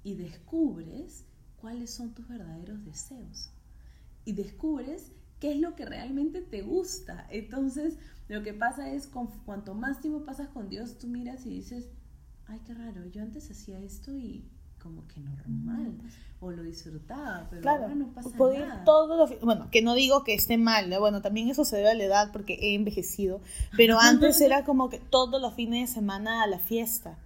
y 0.03 0.15
descubres 0.15 1.25
cuáles 1.55 1.89
son 1.89 2.13
tus 2.13 2.27
verdaderos 2.27 2.83
deseos. 2.83 3.51
Y 4.25 4.33
descubres 4.33 5.13
qué 5.39 5.53
es 5.53 5.59
lo 5.59 5.75
que 5.75 5.85
realmente 5.85 6.41
te 6.41 6.61
gusta. 6.61 7.25
Entonces, 7.31 7.97
lo 8.27 8.43
que 8.43 8.53
pasa 8.53 8.91
es, 8.91 9.07
con, 9.07 9.27
cuanto 9.45 9.73
más 9.73 10.01
tiempo 10.01 10.25
pasas 10.25 10.49
con 10.49 10.69
Dios, 10.69 10.97
tú 10.97 11.07
miras 11.07 11.45
y 11.45 11.49
dices, 11.49 11.89
ay, 12.47 12.59
qué 12.65 12.73
raro, 12.73 13.05
yo 13.07 13.21
antes 13.21 13.49
hacía 13.49 13.79
esto 13.79 14.15
y 14.15 14.51
como 14.85 15.07
que 15.07 15.19
normal 15.19 15.93
mm. 15.93 16.45
o 16.45 16.51
lo 16.51 16.61
disfrutaba, 16.61 17.47
pero 17.49 17.67
ahora 17.67 17.87
no 17.95 18.13
pasa 18.13 18.29
nada. 18.29 18.83
Todos 18.83 19.31
bueno, 19.41 19.67
que 19.71 19.81
no 19.81 19.95
digo 19.95 20.23
que 20.23 20.35
esté 20.35 20.59
mal, 20.59 20.93
bueno, 20.99 21.23
también 21.23 21.49
eso 21.49 21.65
se 21.65 21.77
debe 21.77 21.89
a 21.89 21.95
la 21.95 22.03
edad 22.03 22.29
porque 22.31 22.53
he 22.61 22.75
envejecido, 22.75 23.41
pero 23.75 23.97
antes 23.99 24.39
era 24.41 24.63
como 24.63 24.89
que 24.89 24.99
todos 24.99 25.41
los 25.41 25.55
fines 25.55 25.89
de 25.89 25.93
semana 25.95 26.43
a 26.43 26.47
la 26.47 26.59
fiesta. 26.59 27.17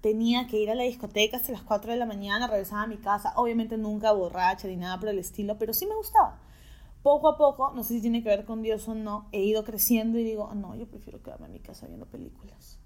Tenía 0.00 0.46
que 0.46 0.58
ir 0.58 0.70
a 0.70 0.74
la 0.74 0.84
discoteca 0.84 1.36
hasta 1.36 1.52
las 1.52 1.62
4 1.62 1.92
de 1.92 1.98
la 1.98 2.06
mañana, 2.06 2.46
regresaba 2.46 2.82
a 2.82 2.86
mi 2.86 2.96
casa, 2.96 3.34
obviamente 3.36 3.76
nunca 3.76 4.12
borracha 4.12 4.66
ni 4.66 4.76
nada 4.76 4.98
por 4.98 5.10
el 5.10 5.18
estilo, 5.18 5.58
pero 5.58 5.74
sí 5.74 5.84
me 5.84 5.94
gustaba. 5.94 6.40
Poco 7.02 7.28
a 7.28 7.36
poco, 7.36 7.72
no 7.74 7.82
sé 7.82 7.94
si 7.94 8.00
tiene 8.00 8.22
que 8.22 8.30
ver 8.30 8.46
con 8.46 8.62
Dios 8.62 8.88
o 8.88 8.94
no, 8.94 9.28
he 9.32 9.42
ido 9.42 9.62
creciendo 9.64 10.18
y 10.18 10.24
digo, 10.24 10.54
no, 10.54 10.74
yo 10.74 10.86
prefiero 10.86 11.22
quedarme 11.22 11.46
en 11.46 11.52
mi 11.52 11.60
casa 11.60 11.86
viendo 11.86 12.06
películas 12.06 12.77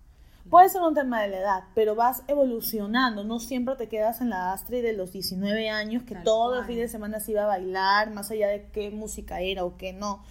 Puede 0.51 0.69
ser 0.69 0.83
un 0.83 0.95
tema 0.95 1.23
de 1.23 1.29
la 1.29 1.39
edad, 1.39 1.65
pero 1.75 1.95
vas 1.95 2.23
evolucionando, 2.29 3.25
no 3.25 3.39
siempre 3.39 3.77
te 3.77 3.89
quedas 3.89 4.21
en 4.21 4.31
la 4.31 4.53
Astrid 4.53 4.83
de 4.83 4.93
los 4.93 5.13
19 5.13 5.71
años, 5.71 6.03
que 6.03 6.17
todo 6.17 6.59
el 6.59 6.67
fin 6.67 6.79
de 6.79 6.89
semana 6.89 7.21
se 7.21 7.33
iba 7.33 7.45
a 7.45 7.47
bailar, 7.47 8.11
más 8.11 8.31
allá 8.31 8.49
de 8.49 8.69
qué 8.71 8.91
música 8.91 9.41
era 9.41 9.65
o 9.65 9.77
qué 9.77 9.93
no. 9.93 10.25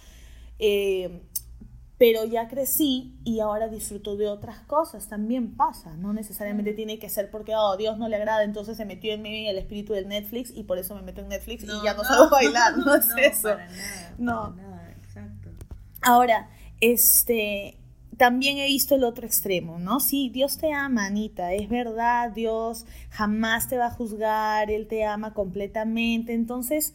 Eh, 0.58 1.22
pero 2.02 2.24
ya 2.24 2.48
crecí 2.48 3.16
y 3.22 3.38
ahora 3.38 3.68
disfruto 3.68 4.16
de 4.16 4.26
otras 4.26 4.58
cosas, 4.60 5.08
también 5.08 5.56
pasa, 5.56 5.96
no 5.96 6.12
necesariamente 6.12 6.72
tiene 6.72 6.98
que 6.98 7.08
ser 7.08 7.30
porque 7.30 7.54
oh, 7.54 7.76
Dios 7.76 7.96
no 7.96 8.08
le 8.08 8.16
agrada, 8.16 8.42
entonces 8.42 8.76
se 8.76 8.84
metió 8.84 9.12
en 9.12 9.22
mí 9.22 9.48
el 9.48 9.56
espíritu 9.56 9.92
del 9.92 10.08
Netflix 10.08 10.50
y 10.52 10.64
por 10.64 10.78
eso 10.78 10.96
me 10.96 11.02
meto 11.02 11.20
en 11.20 11.28
Netflix 11.28 11.62
y 11.62 11.68
ya 11.84 11.94
no, 11.94 12.02
no 12.02 12.28
bailar, 12.28 12.76
no 12.84 12.94
es 12.96 13.06
eso. 13.22 13.50
Para 13.50 13.68
nada, 13.68 14.14
no. 14.18 14.50
nada, 14.50 14.90
exacto. 15.00 15.50
Ahora, 16.00 16.50
este, 16.80 17.78
también 18.22 18.58
he 18.58 18.66
visto 18.66 18.94
el 18.94 19.02
otro 19.02 19.26
extremo, 19.26 19.80
¿no? 19.80 19.98
Sí, 19.98 20.28
Dios 20.28 20.56
te 20.56 20.72
ama, 20.72 21.06
Anita, 21.06 21.54
es 21.54 21.68
verdad, 21.68 22.30
Dios 22.30 22.86
jamás 23.10 23.68
te 23.68 23.76
va 23.76 23.86
a 23.86 23.90
juzgar, 23.90 24.70
Él 24.70 24.86
te 24.86 25.04
ama 25.04 25.34
completamente, 25.34 26.32
entonces 26.32 26.94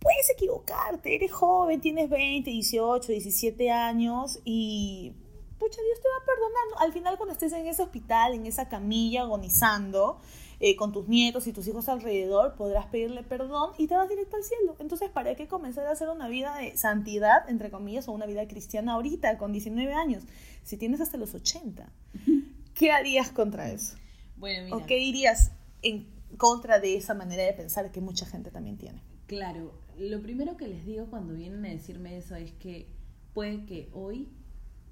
puedes 0.00 0.30
equivocarte, 0.30 1.14
eres 1.14 1.30
joven, 1.30 1.80
tienes 1.80 2.10
20, 2.10 2.50
18, 2.50 3.12
17 3.12 3.70
años 3.70 4.40
y, 4.44 5.12
pucha, 5.60 5.80
Dios 5.80 6.00
te 6.02 6.08
va 6.08 6.16
a 6.20 6.26
perdonar. 6.26 6.84
Al 6.84 6.92
final 6.92 7.18
cuando 7.18 7.34
estés 7.34 7.52
en 7.52 7.68
ese 7.68 7.80
hospital, 7.80 8.34
en 8.34 8.44
esa 8.46 8.68
camilla, 8.68 9.22
agonizando, 9.22 10.18
eh, 10.66 10.76
con 10.76 10.92
tus 10.92 11.08
nietos 11.08 11.46
y 11.46 11.52
tus 11.52 11.68
hijos 11.68 11.90
alrededor, 11.90 12.54
podrás 12.54 12.86
pedirle 12.86 13.22
perdón 13.22 13.72
y 13.76 13.86
te 13.86 13.96
vas 13.96 14.08
directo 14.08 14.36
al 14.36 14.44
cielo. 14.44 14.74
Entonces, 14.78 15.10
¿para 15.10 15.34
qué 15.34 15.46
comenzar 15.46 15.86
a 15.86 15.90
hacer 15.90 16.08
una 16.08 16.26
vida 16.26 16.56
de 16.56 16.74
santidad, 16.74 17.46
entre 17.50 17.70
comillas, 17.70 18.08
o 18.08 18.12
una 18.12 18.24
vida 18.24 18.48
cristiana 18.48 18.94
ahorita, 18.94 19.36
con 19.36 19.52
19 19.52 19.92
años? 19.92 20.22
Si 20.62 20.78
tienes 20.78 21.02
hasta 21.02 21.18
los 21.18 21.34
80, 21.34 21.86
¿qué 22.74 22.92
harías 22.92 23.30
contra 23.30 23.70
eso? 23.70 23.98
Bueno, 24.38 24.64
mira. 24.64 24.76
¿O 24.78 24.86
qué 24.86 24.96
dirías 24.96 25.52
en 25.82 26.08
contra 26.38 26.80
de 26.80 26.96
esa 26.96 27.12
manera 27.12 27.42
de 27.42 27.52
pensar 27.52 27.92
que 27.92 28.00
mucha 28.00 28.24
gente 28.24 28.50
también 28.50 28.78
tiene? 28.78 29.02
Claro, 29.26 29.74
lo 29.98 30.22
primero 30.22 30.56
que 30.56 30.66
les 30.66 30.86
digo 30.86 31.08
cuando 31.10 31.34
vienen 31.34 31.62
a 31.66 31.68
decirme 31.68 32.16
eso 32.16 32.36
es 32.36 32.52
que 32.52 32.88
puede 33.34 33.66
que 33.66 33.90
hoy 33.92 34.30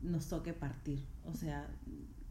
nos 0.03 0.29
toque 0.29 0.53
partir. 0.53 1.07
O 1.25 1.35
sea, 1.35 1.67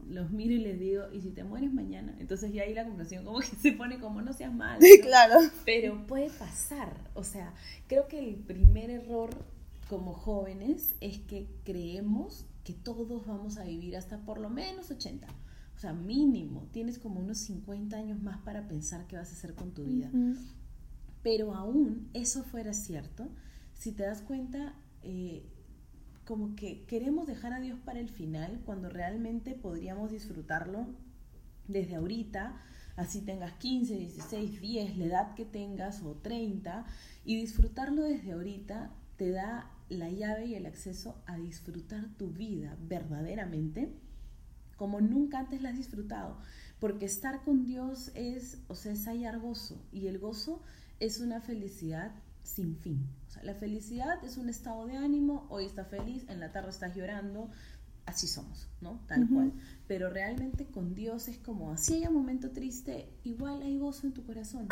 los 0.08 0.30
miro 0.30 0.52
y 0.54 0.58
les 0.58 0.78
digo, 0.78 1.04
¿y 1.12 1.20
si 1.20 1.30
te 1.30 1.44
mueres 1.44 1.72
mañana? 1.72 2.14
Entonces 2.18 2.52
ya 2.52 2.62
ahí 2.62 2.74
la 2.74 2.84
conversación 2.84 3.24
como 3.24 3.40
que 3.40 3.46
se 3.62 3.72
pone 3.72 3.98
como 3.98 4.22
no 4.22 4.32
seas 4.32 4.52
mal. 4.52 4.78
claro. 5.02 5.40
Pero 5.64 6.06
puede 6.06 6.30
pasar. 6.30 6.94
O 7.14 7.24
sea, 7.24 7.54
creo 7.86 8.08
que 8.08 8.18
el 8.18 8.36
primer 8.36 8.90
error 8.90 9.30
como 9.88 10.12
jóvenes 10.12 10.94
es 11.00 11.18
que 11.18 11.48
creemos 11.64 12.46
que 12.64 12.72
todos 12.72 13.26
vamos 13.26 13.58
a 13.58 13.64
vivir 13.64 13.96
hasta 13.96 14.18
por 14.18 14.38
lo 14.38 14.48
menos 14.48 14.90
80. 14.90 15.26
O 15.76 15.78
sea, 15.78 15.92
mínimo. 15.92 16.68
Tienes 16.72 16.98
como 16.98 17.20
unos 17.20 17.38
50 17.38 17.96
años 17.96 18.22
más 18.22 18.38
para 18.42 18.68
pensar 18.68 19.06
qué 19.06 19.16
vas 19.16 19.30
a 19.30 19.32
hacer 19.32 19.54
con 19.54 19.72
tu 19.72 19.84
vida. 19.84 20.10
Pero 21.22 21.54
aún 21.54 22.08
eso 22.14 22.42
fuera 22.42 22.72
cierto, 22.72 23.28
si 23.74 23.92
te 23.92 24.04
das 24.04 24.22
cuenta, 24.22 24.74
eh, 25.02 25.44
como 26.24 26.54
que 26.54 26.84
queremos 26.84 27.26
dejar 27.26 27.52
a 27.52 27.60
Dios 27.60 27.78
para 27.84 28.00
el 28.00 28.08
final 28.08 28.60
cuando 28.64 28.88
realmente 28.88 29.54
podríamos 29.54 30.10
disfrutarlo 30.10 30.86
desde 31.68 31.96
ahorita, 31.96 32.60
así 32.96 33.22
tengas 33.22 33.52
15, 33.54 33.96
16, 33.96 34.60
10, 34.60 34.96
la 34.98 35.04
edad 35.04 35.34
que 35.34 35.44
tengas 35.44 36.02
o 36.02 36.14
30, 36.14 36.84
y 37.24 37.36
disfrutarlo 37.36 38.02
desde 38.02 38.32
ahorita 38.32 38.92
te 39.16 39.30
da 39.30 39.70
la 39.88 40.10
llave 40.10 40.46
y 40.46 40.54
el 40.54 40.66
acceso 40.66 41.22
a 41.26 41.36
disfrutar 41.36 42.08
tu 42.16 42.30
vida 42.30 42.76
verdaderamente 42.88 43.92
como 44.76 45.00
nunca 45.00 45.38
antes 45.38 45.62
la 45.62 45.68
has 45.68 45.76
disfrutado, 45.76 46.38
porque 46.80 47.04
estar 47.04 47.44
con 47.44 47.64
Dios 47.64 48.10
es, 48.16 48.58
o 48.66 48.74
sea, 48.74 48.92
es 48.92 49.06
hallar 49.06 49.38
gozo, 49.38 49.80
y 49.92 50.08
el 50.08 50.18
gozo 50.18 50.60
es 50.98 51.20
una 51.20 51.40
felicidad 51.40 52.12
sin 52.42 52.76
fin. 52.76 53.06
La 53.42 53.54
felicidad 53.54 54.22
es 54.24 54.36
un 54.36 54.48
estado 54.48 54.86
de 54.86 54.96
ánimo, 54.96 55.46
hoy 55.50 55.66
estás 55.66 55.88
feliz, 55.88 56.24
en 56.28 56.38
la 56.38 56.52
tarde 56.52 56.70
estás 56.70 56.94
llorando, 56.94 57.50
así 58.06 58.28
somos, 58.28 58.68
¿no? 58.80 59.00
Tal 59.08 59.28
cual. 59.28 59.52
Pero 59.88 60.10
realmente 60.10 60.66
con 60.66 60.94
Dios 60.94 61.26
es 61.28 61.38
como, 61.38 61.72
así 61.72 61.94
haya 61.94 62.08
un 62.08 62.14
momento 62.14 62.52
triste, 62.52 63.08
igual 63.24 63.62
hay 63.62 63.78
gozo 63.78 64.06
en 64.06 64.12
tu 64.12 64.24
corazón. 64.24 64.68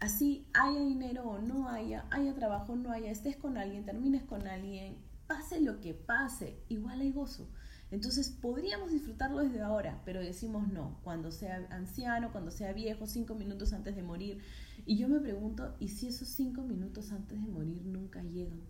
Así 0.00 0.46
haya 0.52 0.80
dinero 0.80 1.24
o 1.24 1.38
no 1.38 1.68
haya, 1.68 2.04
haya 2.10 2.34
trabajo 2.34 2.74
o 2.74 2.76
no 2.76 2.90
haya, 2.90 3.10
estés 3.10 3.36
con 3.36 3.56
alguien, 3.56 3.86
termines 3.86 4.22
con 4.24 4.46
alguien, 4.46 4.98
pase 5.26 5.60
lo 5.60 5.80
que 5.80 5.94
pase, 5.94 6.58
igual 6.68 7.00
hay 7.00 7.10
gozo. 7.10 7.48
Entonces 7.90 8.28
podríamos 8.28 8.90
disfrutarlo 8.90 9.38
desde 9.38 9.62
ahora, 9.62 10.02
pero 10.04 10.20
decimos 10.20 10.68
no, 10.68 10.98
cuando 11.04 11.30
sea 11.30 11.66
anciano, 11.70 12.32
cuando 12.32 12.50
sea 12.50 12.72
viejo, 12.72 13.06
cinco 13.06 13.34
minutos 13.34 13.72
antes 13.72 13.96
de 13.96 14.02
morir. 14.02 14.42
Y 14.86 14.96
yo 14.96 15.08
me 15.08 15.20
pregunto, 15.20 15.74
¿y 15.80 15.88
si 15.88 16.08
esos 16.08 16.28
cinco 16.28 16.62
minutos 16.62 17.12
antes 17.12 17.40
de 17.40 17.48
morir 17.48 17.82
nunca 17.84 18.22
llegan? 18.22 18.60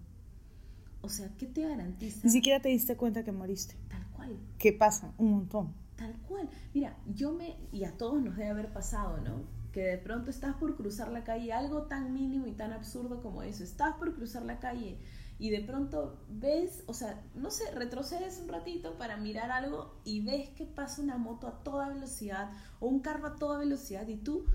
O 1.00 1.08
sea, 1.08 1.28
¿qué 1.36 1.46
te 1.46 1.68
garantiza? 1.68 2.20
Ni 2.24 2.30
siquiera 2.30 2.60
te 2.60 2.68
diste 2.68 2.96
cuenta 2.96 3.24
que 3.24 3.32
moriste. 3.32 3.76
Tal 3.88 4.06
cual. 4.12 4.38
¿Qué 4.58 4.72
pasa? 4.72 5.12
Un 5.18 5.30
montón. 5.32 5.74
Tal 5.96 6.14
cual. 6.28 6.48
Mira, 6.72 6.96
yo 7.14 7.32
me, 7.32 7.56
y 7.72 7.84
a 7.84 7.96
todos 7.96 8.22
nos 8.22 8.36
debe 8.36 8.50
haber 8.50 8.72
pasado, 8.72 9.18
¿no? 9.20 9.42
Que 9.72 9.82
de 9.82 9.98
pronto 9.98 10.30
estás 10.30 10.54
por 10.56 10.76
cruzar 10.76 11.10
la 11.10 11.24
calle, 11.24 11.52
algo 11.52 11.82
tan 11.82 12.14
mínimo 12.14 12.46
y 12.46 12.52
tan 12.52 12.72
absurdo 12.72 13.22
como 13.22 13.42
eso, 13.42 13.64
estás 13.64 13.96
por 13.96 14.14
cruzar 14.14 14.44
la 14.44 14.60
calle 14.60 14.98
y 15.38 15.50
de 15.50 15.60
pronto 15.60 16.16
ves, 16.28 16.84
o 16.86 16.94
sea, 16.94 17.22
no 17.34 17.50
sé, 17.50 17.70
retrocedes 17.72 18.38
un 18.38 18.48
ratito 18.48 18.96
para 18.98 19.16
mirar 19.16 19.50
algo 19.50 19.94
y 20.04 20.24
ves 20.24 20.48
que 20.50 20.64
pasa 20.64 21.02
una 21.02 21.18
moto 21.18 21.48
a 21.48 21.62
toda 21.64 21.88
velocidad 21.88 22.52
o 22.80 22.86
un 22.86 23.00
carro 23.00 23.26
a 23.26 23.36
toda 23.36 23.58
velocidad 23.58 24.06
y 24.06 24.16
tú, 24.16 24.46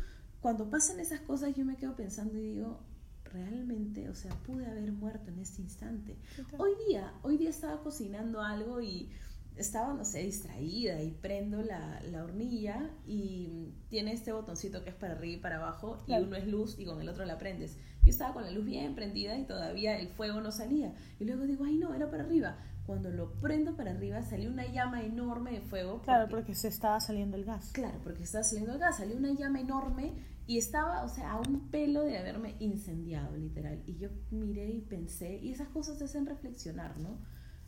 cuando 0.42 0.70
pasan 0.70 1.00
esas 1.00 1.20
cosas, 1.22 1.56
yo 1.56 1.66
me 1.66 1.76
quedo 1.76 1.96
pensando 1.96 2.38
y 2.38 2.42
digo, 2.42 2.80
realmente, 3.26 4.10
o 4.10 4.16
sea, 4.16 4.32
pude 4.46 4.66
haber 4.66 4.92
muerto 4.92 5.32
en 5.32 5.40
este 5.40 5.62
instante. 5.62 6.18
Hoy 6.58 6.72
día, 6.88 7.14
hoy 7.24 7.38
día 7.38 7.50
estaba 7.50 7.82
cocinando 7.82 8.42
algo 8.42 8.82
y 8.82 9.10
estaba, 9.56 9.94
no 9.94 10.06
sé, 10.06 10.24
distraída 10.24 11.02
y 11.02 11.12
prendo 11.12 11.62
la, 11.62 12.02
la, 12.04 12.24
hornilla 12.24 12.90
y 13.06 13.74
tiene 13.90 14.14
este 14.14 14.32
botoncito 14.32 14.84
que 14.84 14.92
es 14.92 14.96
para 14.96 15.14
arriba 15.16 15.38
y 15.38 15.40
para 15.42 15.58
abajo 15.58 16.02
y 16.08 16.14
uno 16.14 16.38
es 16.38 16.48
luz 16.48 16.80
y 16.80 16.86
con 16.86 17.02
el 17.02 17.10
otro 17.10 17.26
la 17.26 17.38
prendes. 17.38 17.76
Yo 18.04 18.12
estaba 18.12 18.34
con 18.34 18.44
la 18.44 18.52
luz 18.52 18.66
bien 18.66 18.96
prendida 18.96 19.38
y 19.38 19.46
todavía 19.46 20.00
el 20.00 20.08
fuego 20.08 20.40
no 20.40 20.54
salía. 20.54 20.94
Y 21.20 21.26
luego 21.26 21.44
digo, 21.44 21.66
ay 21.66 21.78
no, 21.78 21.94
era 21.94 22.10
para 22.10 22.24
arriba. 22.24 22.58
Cuando 22.90 23.12
lo 23.12 23.34
prendo 23.34 23.76
para 23.78 23.92
arriba 23.92 24.22
salió 24.24 24.50
una 24.50 24.66
llama 24.66 25.04
enorme 25.04 25.52
de 25.52 25.62
fuego. 25.62 26.02
Claro, 26.02 26.28
porque, 26.28 26.56
se 26.56 26.68
estaba 26.68 27.00
saliendo 27.00 27.38
el 27.38 27.46
gas. 27.46 27.72
Claro, 27.72 28.00
porque 28.04 28.24
estaba 28.24 28.44
saliendo 28.44 28.74
el 28.74 28.80
gas. 28.80 28.98
Salió 28.98 29.16
una 29.16 29.32
llama 29.32 29.60
enorme 29.60 30.14
y 30.48 30.58
estaba, 30.58 31.04
o 31.04 31.08
sea, 31.08 31.34
a 31.34 31.40
un 31.40 31.70
pelo 31.70 32.02
de 32.02 32.18
haberme 32.18 32.56
incendiado, 32.60 33.38
literal. 33.38 33.84
Y 33.86 33.98
yo 33.98 34.10
miré 34.32 34.70
y 34.72 34.82
pensé, 34.82 35.38
y 35.38 35.52
esas 35.52 35.70
cosas 35.70 36.00
te 36.00 36.06
hacen 36.06 36.26
reflexionar, 36.26 36.98
¿no? 37.00 37.20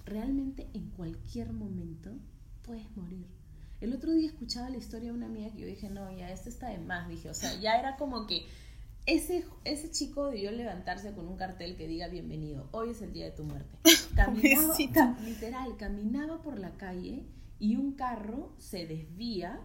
realmente 0.05 0.69
en 0.73 0.89
cualquier 0.89 1.53
momento 1.53 2.11
puedes 2.63 2.85
morir. 2.95 3.27
El 3.79 3.93
otro 3.93 4.11
día 4.11 4.27
escuchaba 4.27 4.69
la 4.69 4.77
historia 4.77 5.11
de 5.11 5.17
una 5.17 5.25
amiga 5.25 5.51
que 5.51 5.59
yo 5.59 5.67
dije, 5.67 5.89
no, 5.89 6.11
ya, 6.15 6.31
esto 6.31 6.49
está 6.49 6.69
de 6.69 6.77
más, 6.77 7.09
dije, 7.09 7.29
o 7.29 7.33
sea, 7.33 7.53
ya 7.59 7.79
era 7.79 7.97
como 7.97 8.27
que 8.27 8.45
ese, 9.05 9.45
ese 9.63 9.89
chico 9.91 10.27
debió 10.27 10.51
levantarse 10.51 11.13
con 11.13 11.27
un 11.27 11.37
cartel 11.37 11.75
que 11.75 11.87
diga 11.87 12.07
bienvenido, 12.07 12.67
hoy 12.71 12.91
es 12.91 13.01
el 13.01 13.13
día 13.13 13.25
de 13.25 13.31
tu 13.31 13.43
muerte. 13.43 13.77
Caminaba, 14.15 14.75
literal, 15.23 15.77
caminaba 15.77 16.41
por 16.41 16.59
la 16.59 16.71
calle 16.71 17.25
y 17.59 17.77
un 17.77 17.93
carro 17.93 18.53
se 18.57 18.85
desvía 18.85 19.61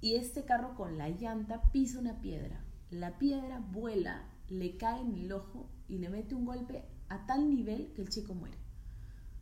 y 0.00 0.16
este 0.16 0.44
carro 0.44 0.74
con 0.74 0.98
la 0.98 1.08
llanta 1.08 1.62
pisa 1.72 1.98
una 1.98 2.20
piedra. 2.20 2.62
La 2.90 3.18
piedra 3.18 3.60
vuela, 3.72 4.28
le 4.48 4.76
cae 4.76 5.00
en 5.00 5.14
el 5.14 5.32
ojo 5.32 5.68
y 5.88 5.98
le 5.98 6.08
mete 6.08 6.34
un 6.34 6.44
golpe 6.44 6.84
a 7.08 7.26
tal 7.26 7.48
nivel 7.48 7.92
que 7.94 8.02
el 8.02 8.08
chico 8.08 8.34
muere. 8.34 8.58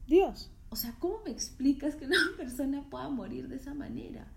Dios. 0.06 0.50
O 0.70 0.76
sea, 0.76 0.94
¿cómo 0.98 1.20
me 1.24 1.30
explicas 1.30 1.96
que 1.96 2.06
una 2.06 2.16
persona 2.36 2.88
pueda 2.88 3.08
morir 3.08 3.48
de 3.48 3.56
esa 3.56 3.74
manera? 3.74 4.32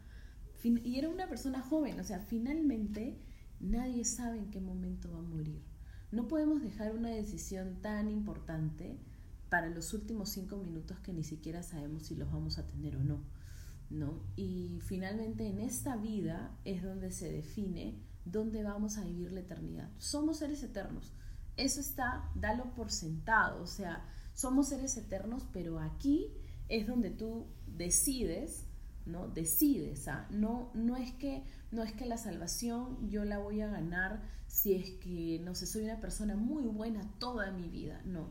Y 0.64 0.98
era 0.98 1.10
una 1.10 1.28
persona 1.28 1.62
joven, 1.62 2.00
o 2.00 2.04
sea, 2.04 2.20
finalmente 2.20 3.20
nadie 3.60 4.06
sabe 4.06 4.38
en 4.40 4.52
qué 4.52 4.60
momento 4.60 5.12
va 5.12 5.20
a 5.20 5.24
morir. 5.24 5.62
No 6.12 6.28
podemos 6.28 6.62
dejar 6.62 6.96
una 6.96 7.10
decisión 7.10 7.82
tan 7.82 8.10
importante 8.10 8.98
para 9.50 9.70
los 9.70 9.94
últimos 9.94 10.30
cinco 10.30 10.58
minutos 10.58 11.00
que 11.00 11.14
ni 11.14 11.24
siquiera 11.24 11.64
sabemos 11.64 12.04
si 12.04 12.16
los 12.16 12.32
vamos 12.32 12.58
a 12.58 12.68
tener 12.68 12.96
o 12.96 13.04
no. 13.04 13.20
¿no? 13.90 14.20
Y 14.36 14.80
finalmente 14.84 15.48
en 15.48 15.60
esta 15.60 15.96
vida 15.96 16.58
es 16.66 16.84
donde 16.84 17.12
se 17.12 17.32
define 17.32 17.96
dónde 18.26 18.64
vamos 18.64 18.98
a 18.98 19.04
vivir 19.04 19.32
la 19.32 19.42
eternidad. 19.42 19.90
Somos 19.98 20.38
seres 20.40 20.64
eternos. 20.64 21.14
Eso 21.58 21.80
está, 21.80 22.30
dalo 22.36 22.74
por 22.74 22.92
sentado. 22.92 23.62
O 23.62 23.68
sea, 23.68 24.06
somos 24.34 24.70
seres 24.70 24.98
eternos, 24.98 25.46
pero 25.54 25.80
aquí 25.80 26.32
es 26.68 26.88
donde 26.88 27.12
tú 27.12 27.46
decides, 27.68 28.65
¿no? 29.06 29.28
Decides, 29.28 30.08
¿ah? 30.08 30.28
No, 30.30 30.72
no, 30.74 30.98
es 30.98 31.12
que, 31.14 31.44
no 31.72 31.84
es 31.84 31.94
que 31.94 32.06
la 32.06 32.18
salvación 32.18 33.10
yo 33.10 33.26
la 33.26 33.40
voy 33.40 33.62
a 33.62 33.68
ganar 33.68 34.22
si 34.48 34.74
es 34.74 34.92
que, 34.92 35.40
no 35.44 35.56
sé, 35.56 35.66
soy 35.66 35.84
una 35.84 36.00
persona 36.00 36.36
muy 36.36 36.64
buena 36.64 37.02
toda 37.20 37.52
mi 37.52 37.70
vida, 37.70 38.02
no. 38.06 38.30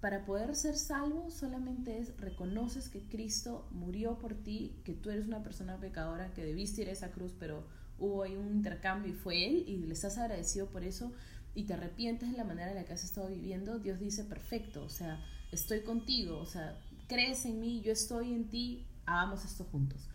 Para 0.00 0.24
poder 0.24 0.56
ser 0.56 0.76
salvo 0.76 1.30
solamente 1.30 1.98
es 1.98 2.16
reconoces 2.18 2.88
que 2.88 3.08
Cristo 3.08 3.68
murió 3.70 4.18
por 4.18 4.34
ti, 4.34 4.80
que 4.84 4.94
tú 4.94 5.10
eres 5.10 5.26
una 5.26 5.42
persona 5.44 5.78
pecadora, 5.78 6.32
que 6.34 6.44
debiste 6.44 6.82
ir 6.82 6.88
a 6.88 6.92
esa 6.92 7.12
cruz, 7.12 7.32
pero 7.38 7.64
hubo 7.98 8.24
ahí 8.24 8.34
un 8.34 8.50
intercambio 8.50 9.12
y 9.12 9.14
fue 9.14 9.46
Él 9.46 9.64
y 9.68 9.76
le 9.86 9.92
estás 9.92 10.18
agradecido 10.18 10.66
por 10.66 10.82
eso 10.82 11.12
y 11.54 11.64
te 11.64 11.74
arrepientes 11.74 12.30
de 12.30 12.36
la 12.36 12.44
manera 12.44 12.70
en 12.70 12.76
la 12.76 12.84
que 12.84 12.94
has 12.94 13.04
estado 13.04 13.28
viviendo, 13.28 13.78
Dios 13.78 14.00
dice, 14.00 14.24
perfecto, 14.24 14.82
o 14.82 14.88
sea, 14.88 15.24
estoy 15.52 15.82
contigo, 15.82 16.38
o 16.38 16.46
sea, 16.46 16.80
crees 17.06 17.44
en 17.44 17.60
mí, 17.60 17.82
yo 17.82 17.92
estoy 17.92 18.32
en 18.32 18.48
ti, 18.48 18.86
hagamos 19.12 19.44
esto 19.44 19.64
juntos. 19.64 20.08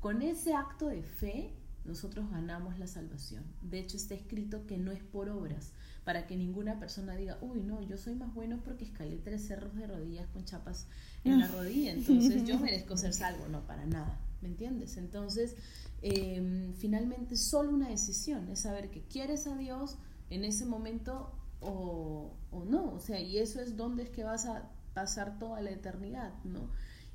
Con 0.00 0.22
ese 0.22 0.54
acto 0.54 0.86
de 0.86 1.02
fe, 1.02 1.54
nosotros 1.84 2.30
ganamos 2.30 2.78
la 2.78 2.86
salvación. 2.86 3.44
De 3.62 3.78
hecho, 3.78 3.96
está 3.96 4.14
escrito 4.14 4.66
que 4.66 4.78
no 4.78 4.92
es 4.92 5.02
por 5.02 5.28
obras, 5.28 5.72
para 6.04 6.26
que 6.26 6.36
ninguna 6.36 6.78
persona 6.78 7.16
diga, 7.16 7.38
uy, 7.40 7.62
no, 7.62 7.82
yo 7.82 7.96
soy 7.96 8.14
más 8.14 8.32
bueno 8.34 8.60
porque 8.64 8.84
escalé 8.84 9.16
tres 9.16 9.46
cerros 9.46 9.74
de 9.74 9.86
rodillas 9.86 10.26
con 10.28 10.44
chapas 10.44 10.86
en 11.24 11.40
la 11.40 11.48
rodilla, 11.48 11.92
entonces 11.92 12.44
yo 12.44 12.58
merezco 12.60 12.96
ser 12.96 13.12
salvo. 13.12 13.48
No, 13.48 13.66
para 13.66 13.86
nada, 13.86 14.18
¿me 14.40 14.48
entiendes? 14.48 14.96
Entonces, 14.96 15.56
em, 16.02 16.72
finalmente, 16.74 17.36
solo 17.36 17.70
una 17.70 17.88
decisión 17.88 18.48
es 18.48 18.60
saber 18.60 18.90
que 18.90 19.02
quieres 19.02 19.46
a 19.46 19.56
Dios, 19.56 19.98
en 20.30 20.44
ese 20.44 20.66
momento 20.66 21.32
o, 21.60 22.32
no. 22.68 22.92
O 22.94 23.00
sea, 23.00 23.20
y 23.20 23.38
eso 23.38 23.60
es 23.60 23.76
donde 23.76 24.04
es 24.04 24.10
que 24.10 24.24
vas 24.24 24.46
a 24.46 24.70
pasar 24.94 25.38
toda 25.38 25.60
la 25.60 25.70
eternidad, 25.70 26.32
¿no? 26.44 26.70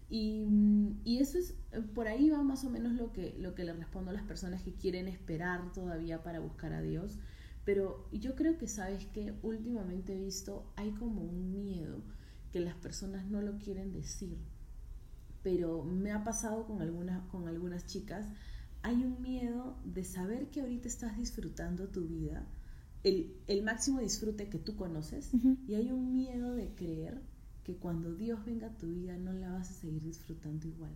Y, 0.10 0.46
y, 1.04 1.20
eso 1.20 1.38
es, 1.38 1.56
por 1.96 2.08
ahí 2.08 2.30
va 2.30 2.44
más 2.44 2.63
o 2.66 2.70
menos 2.70 2.94
lo 2.94 3.12
que, 3.12 3.36
lo 3.39 3.56
que 3.56 3.63
le 3.63 3.74
respondo 3.74 4.12
a 4.12 4.13
las 4.13 4.24
personas 4.24 4.62
que 4.62 4.74
quieren 4.74 5.08
esperar 5.08 5.72
todavía 5.74 6.22
para 6.22 6.39
buscar 6.39 6.74
a 6.74 6.82
Dios. 6.82 7.18
Pero 7.66 8.10
yo 8.12 8.36
creo 8.36 8.58
que 8.58 8.68
sabes 8.68 9.06
que 9.08 9.34
últimamente 9.42 10.13
he 10.13 10.20
visto, 10.20 10.72
hay 10.76 10.92
como 10.92 11.22
un 11.22 11.52
miedo 11.52 12.04
que 12.52 12.60
las 12.60 12.76
personas 12.76 13.26
no 13.26 13.42
lo 13.42 13.58
quieren 13.58 13.92
decir. 13.92 14.38
Pero 15.42 15.84
me 15.84 16.12
ha 16.12 16.24
pasado 16.24 16.66
con 16.66 16.82
algunas, 16.82 17.26
con 17.30 17.48
algunas 17.48 17.86
chicas, 17.86 18.28
hay 18.84 19.04
un 19.04 19.22
miedo 19.22 19.78
de 19.86 20.04
saber 20.04 20.50
que 20.50 20.62
ahorita 20.62 20.88
estás 20.88 21.18
disfrutando 21.18 21.88
tu 21.88 22.06
vida, 22.06 22.46
el, 23.04 23.63
máximo 23.63 24.00
disfrute 24.00 24.50
que 24.50 24.60
tú 24.60 24.76
conoces 24.76 25.32
y 25.68 25.76
hay 25.76 25.92
un 25.92 26.13
miedo 26.13 26.54
de 26.54 26.74
creer 26.74 27.22
que 27.63 27.76
cuando 27.76 28.13
Dios 28.13 28.43
venga 28.45 28.67
a 28.67 28.78
tu 28.78 28.88
vida 28.88 29.17
no 29.17 29.34
la 29.34 29.52
vas 29.52 29.69
a 29.71 29.73
seguir 29.73 30.04
disfrutando 30.04 30.67
igual. 30.67 30.95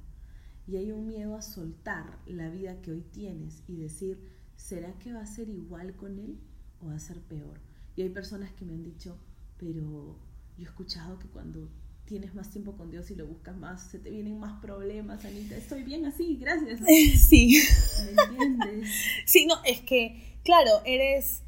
Y 0.68 0.76
hay 0.76 0.92
un 0.92 1.08
miedo 1.08 1.36
a 1.36 1.42
soltar 1.42 2.20
la 2.26 2.50
vida 2.50 2.82
que 2.82 2.92
hoy 2.92 3.02
tienes 3.02 3.64
y 3.68 3.78
decir, 3.78 4.20
¿será 4.58 4.92
que 5.00 5.14
va 5.14 5.22
a 5.22 5.26
ser 5.26 5.50
igual 5.50 5.96
con 5.96 6.20
Él 6.20 6.40
o 6.82 6.88
va 6.88 6.96
a 6.96 7.00
ser 7.00 7.22
peor? 7.22 7.60
Y 7.96 8.02
hay 8.02 8.10
personas 8.10 8.52
que 8.52 8.66
me 8.66 8.74
han 8.74 8.84
dicho, 8.84 9.18
pero 9.58 10.20
yo 10.58 10.64
he 10.64 10.68
escuchado 10.68 11.18
que 11.20 11.28
cuando 11.28 11.70
tienes 12.06 12.34
más 12.36 12.50
tiempo 12.50 12.76
con 12.76 12.90
Dios 12.90 13.12
y 13.12 13.16
lo 13.16 13.28
buscas 13.28 13.56
más, 13.56 13.90
se 13.90 14.00
te 14.00 14.10
vienen 14.10 14.40
más 14.40 14.60
problemas, 14.62 15.24
Anita. 15.24 15.56
Estoy 15.56 15.84
bien 15.84 16.06
así, 16.06 16.38
gracias. 16.38 16.82
Sí. 17.20 17.62
¿Me 18.04 18.24
entiendes? 18.24 18.90
Sí, 19.26 19.46
no, 19.46 19.56
es 19.64 19.82
que, 19.82 20.38
claro, 20.44 20.72
eres 20.86 21.44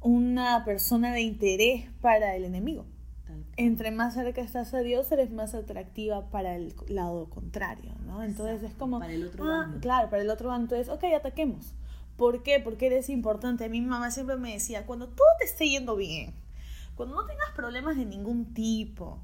una 0.00 0.64
persona 0.64 1.12
de 1.12 1.22
interés 1.22 1.86
para 2.00 2.36
el 2.36 2.44
enemigo. 2.44 2.86
Entre 3.56 3.90
más 3.92 4.14
cerca 4.14 4.40
estás 4.40 4.74
a 4.74 4.80
Dios, 4.80 5.10
eres 5.12 5.30
más 5.30 5.54
atractiva 5.54 6.28
para 6.30 6.56
el 6.56 6.74
lado 6.88 7.30
contrario, 7.30 7.92
¿no? 8.04 8.22
Entonces 8.22 8.62
es 8.62 8.74
como... 8.74 8.98
Para 8.98 9.12
el 9.12 9.26
otro 9.26 9.44
ah, 9.44 9.72
Claro, 9.80 10.10
para 10.10 10.22
el 10.22 10.30
otro 10.30 10.48
bando. 10.48 10.74
Entonces, 10.74 10.92
ok, 10.92 11.04
ataquemos. 11.16 11.74
¿Por 12.16 12.42
qué? 12.42 12.58
Porque 12.58 12.86
eres 12.86 13.08
importante. 13.10 13.68
Mi 13.68 13.80
mamá 13.80 14.10
siempre 14.10 14.36
me 14.36 14.54
decía, 14.54 14.86
cuando 14.86 15.08
todo 15.08 15.26
te 15.38 15.44
esté 15.44 15.68
yendo 15.68 15.94
bien, 15.94 16.34
cuando 16.96 17.14
no 17.14 17.26
tengas 17.26 17.50
problemas 17.54 17.96
de 17.96 18.06
ningún 18.06 18.54
tipo, 18.54 19.18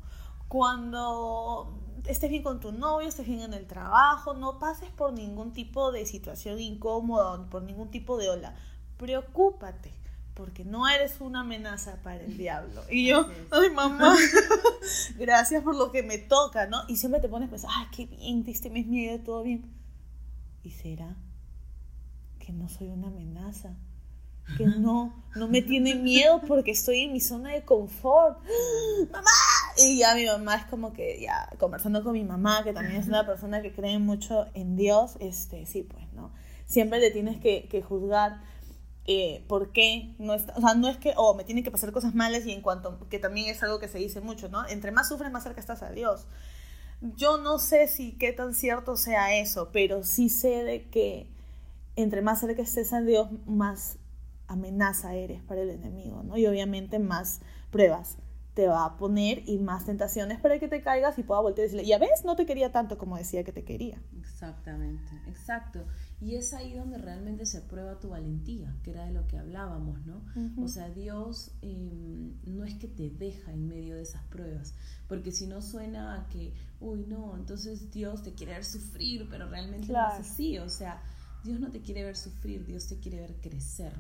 cuando 0.49 1.73
estés 2.07 2.31
bien 2.31 2.43
con 2.43 2.61
tu 2.61 2.73
novio, 2.73 3.09
estés 3.09 3.27
bien 3.27 3.40
en 3.40 3.55
el 3.55 3.66
trabajo, 3.66 4.35
no 4.35 4.59
pases 4.59 4.90
por 4.90 5.12
ningún 5.12 5.53
tipo 5.53 5.93
de 5.93 6.07
situación 6.07 6.61
incómoda, 6.61 7.47
por 7.51 7.62
ningún 7.62 7.90
tipo 7.90 8.16
de 8.16 8.31
ola, 8.31 8.55
preocúpate 8.97 9.99
porque 10.40 10.64
no 10.64 10.88
eres 10.88 11.20
una 11.20 11.40
amenaza 11.40 11.98
para 12.03 12.22
el 12.22 12.38
diablo. 12.38 12.83
Y 12.90 13.07
yo, 13.07 13.29
ay 13.50 13.68
mamá, 13.68 14.16
gracias 15.18 15.62
por 15.62 15.76
lo 15.76 15.93
que 15.93 16.03
me 16.03 16.16
toca, 16.16 16.66
¿no? 16.66 16.78
Y 16.88 16.97
siempre 16.97 17.20
te 17.20 17.28
pones 17.28 17.49
a 17.49 17.51
pensar, 17.51 17.70
ay, 17.74 17.88
qué 17.95 18.07
bien, 18.07 18.43
diste 18.43 18.70
mis 18.70 18.86
miedo, 18.86 19.22
todo 19.22 19.43
bien. 19.43 19.70
¿Y 20.62 20.70
será 20.70 21.14
que 22.38 22.53
no 22.53 22.70
soy 22.70 22.88
una 22.88 23.09
amenaza? 23.09 23.76
Que 24.57 24.64
no, 24.64 25.12
no 25.36 25.47
me 25.47 25.61
tiene 25.61 25.95
miedo 25.95 26.41
porque 26.49 26.70
estoy 26.70 27.01
en 27.01 27.12
mi 27.12 27.20
zona 27.20 27.51
de 27.51 27.62
confort. 27.62 28.38
¡Mamá! 29.12 29.28
Y 29.76 29.99
ya 29.99 30.14
mi 30.14 30.24
mamá 30.24 30.57
es 30.57 30.64
como 30.64 30.95
que 30.95 31.20
ya 31.20 31.51
conversando 31.59 32.03
con 32.03 32.14
mi 32.14 32.24
mamá, 32.24 32.64
que 32.64 32.72
también 32.72 32.99
es 32.99 33.09
una 33.09 33.26
persona 33.26 33.61
que 33.61 33.72
cree 33.72 33.99
mucho 33.99 34.47
en 34.55 34.74
Dios, 34.76 35.18
este, 35.20 35.66
sí, 35.66 35.82
pues, 35.82 36.11
¿no? 36.14 36.32
Siempre 36.64 36.99
le 36.99 37.11
tienes 37.11 37.38
que, 37.41 37.68
que 37.68 37.82
juzgar 37.82 38.41
eh, 39.12 39.44
por 39.48 39.72
qué 39.72 40.14
no 40.20 40.34
está, 40.34 40.54
o 40.56 40.61
sea, 40.61 40.74
no 40.74 40.86
es 40.88 40.96
que, 40.96 41.14
oh, 41.16 41.34
me 41.34 41.42
tienen 41.42 41.64
que 41.64 41.72
pasar 41.72 41.90
cosas 41.90 42.14
malas 42.14 42.46
y 42.46 42.52
en 42.52 42.62
cuanto, 42.62 42.96
que 43.08 43.18
también 43.18 43.48
es 43.48 43.61
algo 43.61 43.80
que 43.80 43.88
se 43.88 43.98
dice 43.98 44.20
mucho, 44.20 44.48
¿no? 44.48 44.64
Entre 44.68 44.92
más 44.92 45.08
sufres, 45.08 45.32
más 45.32 45.42
cerca 45.42 45.58
estás 45.58 45.82
a 45.82 45.90
Dios. 45.90 46.28
Yo 47.16 47.36
no 47.38 47.58
sé 47.58 47.88
si 47.88 48.12
qué 48.12 48.32
tan 48.32 48.54
cierto 48.54 48.96
sea 48.96 49.36
eso, 49.36 49.70
pero 49.72 50.04
sí 50.04 50.28
sé 50.28 50.62
de 50.62 50.88
que 50.90 51.26
entre 51.96 52.22
más 52.22 52.38
cerca 52.38 52.62
estés 52.62 52.92
a 52.92 53.00
Dios, 53.00 53.26
más 53.46 53.98
amenaza 54.46 55.12
eres 55.16 55.42
para 55.42 55.62
el 55.62 55.70
enemigo, 55.70 56.22
¿no? 56.22 56.36
Y 56.36 56.46
obviamente 56.46 57.00
más 57.00 57.40
pruebas 57.72 58.16
te 58.54 58.68
va 58.68 58.84
a 58.84 58.96
poner 58.96 59.42
y 59.44 59.58
más 59.58 59.86
tentaciones 59.86 60.38
para 60.38 60.61
que 60.61 60.68
te 60.68 60.82
caigas 60.82 61.18
y 61.18 61.24
pueda 61.24 61.40
voltear 61.40 61.64
y 61.64 61.70
decirle, 61.70 61.88
ya 61.88 61.98
ves, 61.98 62.24
no 62.24 62.36
te 62.36 62.46
quería 62.46 62.70
tanto 62.70 62.96
como 62.96 63.16
decía 63.16 63.42
que 63.42 63.50
te 63.50 63.64
quería. 63.64 64.00
Exactamente, 64.20 65.11
exacto. 65.26 65.84
Y 66.21 66.35
es 66.35 66.53
ahí 66.53 66.75
donde 66.75 66.99
realmente 66.99 67.47
se 67.47 67.62
prueba 67.62 67.99
tu 67.99 68.11
valentía, 68.11 68.77
que 68.83 68.91
era 68.91 69.07
de 69.07 69.12
lo 69.12 69.27
que 69.27 69.39
hablábamos, 69.39 70.05
¿no? 70.05 70.23
O 70.62 70.68
sea, 70.68 70.91
Dios 70.91 71.53
em, 71.62 72.35
no 72.45 72.64
es 72.64 72.75
que 72.75 72.89
te 72.89 73.09
deja 73.09 73.53
en 73.53 73.66
medio 73.66 73.97
de 73.97 74.03
esas 74.03 74.23
pruebas, 74.25 74.75
porque 75.09 75.33
si 75.33 75.47
no 75.47 75.62
suena 75.62 76.21
a 76.21 76.29
que, 76.29 76.53
uy, 76.79 77.07
no, 77.07 77.37
entonces 77.37 77.91
Dios 77.91 78.23
te 78.23 78.35
quiere 78.35 78.53
ver 78.53 78.64
sufrir, 78.64 79.29
pero 79.31 79.49
realmente 79.49 79.91
no 79.93 80.09
es 80.09 80.21
así. 80.21 80.59
O 80.59 80.68
sea, 80.68 81.03
Dios 81.43 81.59
no 81.59 81.71
te 81.71 81.81
quiere 81.81 82.05
ver 82.05 82.16
sufrir, 82.16 82.66
Dios 82.66 82.87
te 82.87 82.99
quiere 82.99 83.21
ver 83.21 83.41
crecer, 83.41 83.95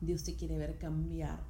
Dios 0.00 0.24
te 0.24 0.34
quiere 0.34 0.56
ver 0.56 0.78
cambiar, 0.78 1.40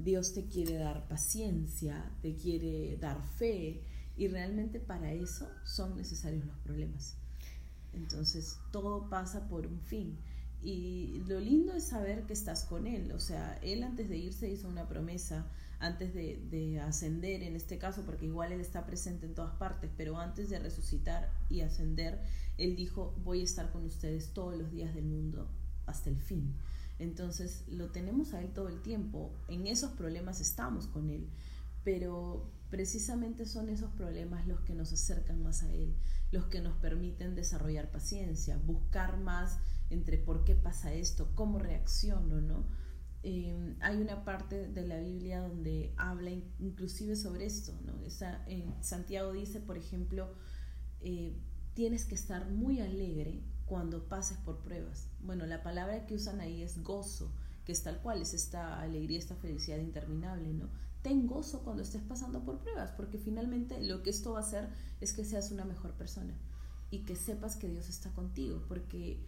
Dios 0.00 0.34
te 0.34 0.46
quiere 0.46 0.74
dar 0.74 1.06
paciencia, 1.06 2.10
te 2.20 2.34
quiere 2.34 2.96
dar 2.96 3.22
fe, 3.22 3.84
y 4.16 4.28
realmente 4.28 4.80
para 4.80 5.12
eso 5.12 5.48
son 5.64 5.96
necesarios 5.96 6.44
los 6.44 6.58
problemas. 6.58 7.16
Entonces 7.92 8.58
todo 8.70 9.08
pasa 9.08 9.48
por 9.48 9.66
un 9.66 9.80
fin. 9.80 10.18
Y 10.62 11.22
lo 11.26 11.40
lindo 11.40 11.72
es 11.72 11.84
saber 11.84 12.26
que 12.26 12.34
estás 12.34 12.64
con 12.64 12.86
Él. 12.86 13.12
O 13.12 13.20
sea, 13.20 13.58
Él 13.62 13.82
antes 13.82 14.08
de 14.08 14.18
irse 14.18 14.50
hizo 14.50 14.68
una 14.68 14.88
promesa, 14.88 15.46
antes 15.78 16.12
de, 16.12 16.80
ascender 16.80 17.42
en 17.42 17.56
este 17.56 17.78
caso, 17.78 18.04
porque 18.04 18.26
igual 18.26 18.52
Él 18.52 18.60
está 18.60 18.84
presente 18.84 19.26
en 19.26 19.34
todas 19.34 19.54
partes, 19.56 19.90
pero 19.96 20.18
antes 20.18 20.50
de 20.50 20.58
resucitar 20.58 21.32
y 21.48 21.62
ascender, 21.62 22.20
Él 22.58 22.76
dijo, 22.76 23.14
voy 23.24 23.40
a 23.40 23.44
estar 23.44 23.72
con 23.72 23.86
ustedes 23.86 24.34
todos 24.34 24.56
los 24.56 24.70
días 24.70 24.94
del 24.94 25.06
mundo 25.06 25.48
hasta 25.86 26.10
el 26.10 26.18
fin. 26.18 26.54
Entonces 26.98 27.64
lo 27.68 27.90
tenemos 27.90 28.34
a 28.34 28.42
Él 28.42 28.52
todo 28.52 28.68
el 28.68 28.82
tiempo. 28.82 29.32
En 29.48 29.66
esos 29.66 29.92
problemas 29.92 30.40
estamos 30.40 30.86
con 30.86 31.08
Él. 31.08 31.26
Pero 31.82 32.52
precisamente 32.70 33.46
son 33.46 33.68
esos 33.68 33.90
problemas 33.92 34.46
los 34.46 34.60
que 34.60 34.74
nos 34.74 34.92
acercan 34.92 35.42
más 35.42 35.62
a 35.62 35.72
Él 35.72 35.94
los 36.30 36.46
que 36.46 36.60
nos 36.60 36.76
permiten 36.76 37.34
desarrollar 37.34 37.90
paciencia, 37.90 38.58
buscar 38.58 39.18
más 39.18 39.58
entre 39.90 40.18
por 40.18 40.44
qué 40.44 40.54
pasa 40.54 40.92
esto, 40.92 41.32
cómo 41.34 41.58
reacciono, 41.58 42.40
¿no? 42.40 42.64
Em, 43.22 43.76
hay 43.80 44.00
una 44.00 44.24
parte 44.24 44.68
de 44.68 44.86
la 44.86 44.98
Biblia 45.00 45.40
donde 45.40 45.92
habla 45.96 46.30
inclusive 46.58 47.16
sobre 47.16 47.46
esto, 47.46 47.74
Santiago 48.80 49.32
dice, 49.32 49.60
por 49.60 49.76
ejemplo, 49.76 50.32
eh, 51.00 51.36
tienes 51.74 52.04
que 52.06 52.14
estar 52.14 52.48
muy 52.48 52.80
alegre 52.80 53.42
cuando 53.66 54.08
pases 54.08 54.38
por 54.38 54.62
pruebas. 54.62 55.08
Bueno, 55.20 55.46
la 55.46 55.62
palabra 55.62 56.06
que 56.06 56.14
usan 56.14 56.40
ahí 56.40 56.62
es 56.62 56.82
gozo, 56.82 57.32
que 57.64 57.72
es 57.72 57.82
tal 57.82 58.00
cual, 58.00 58.22
es 58.22 58.32
esta 58.32 58.80
alegría, 58.80 59.18
esta 59.18 59.36
felicidad 59.36 59.78
interminable, 59.78 60.52
¿no? 60.54 60.70
Ten 61.02 61.26
gozo 61.26 61.62
cuando 61.62 61.82
estés 61.82 62.02
pasando 62.02 62.44
por 62.44 62.58
pruebas, 62.58 62.92
porque 62.92 63.18
finalmente 63.18 63.82
lo 63.82 64.02
que 64.02 64.10
esto 64.10 64.32
va 64.32 64.38
a 64.38 64.42
hacer 64.42 64.68
es 65.00 65.12
que 65.12 65.24
seas 65.24 65.50
una 65.50 65.64
mejor 65.64 65.92
persona 65.92 66.34
y 66.90 67.00
que 67.00 67.16
sepas 67.16 67.56
que 67.56 67.68
Dios 67.68 67.88
está 67.88 68.10
contigo, 68.10 68.62
porque 68.68 69.18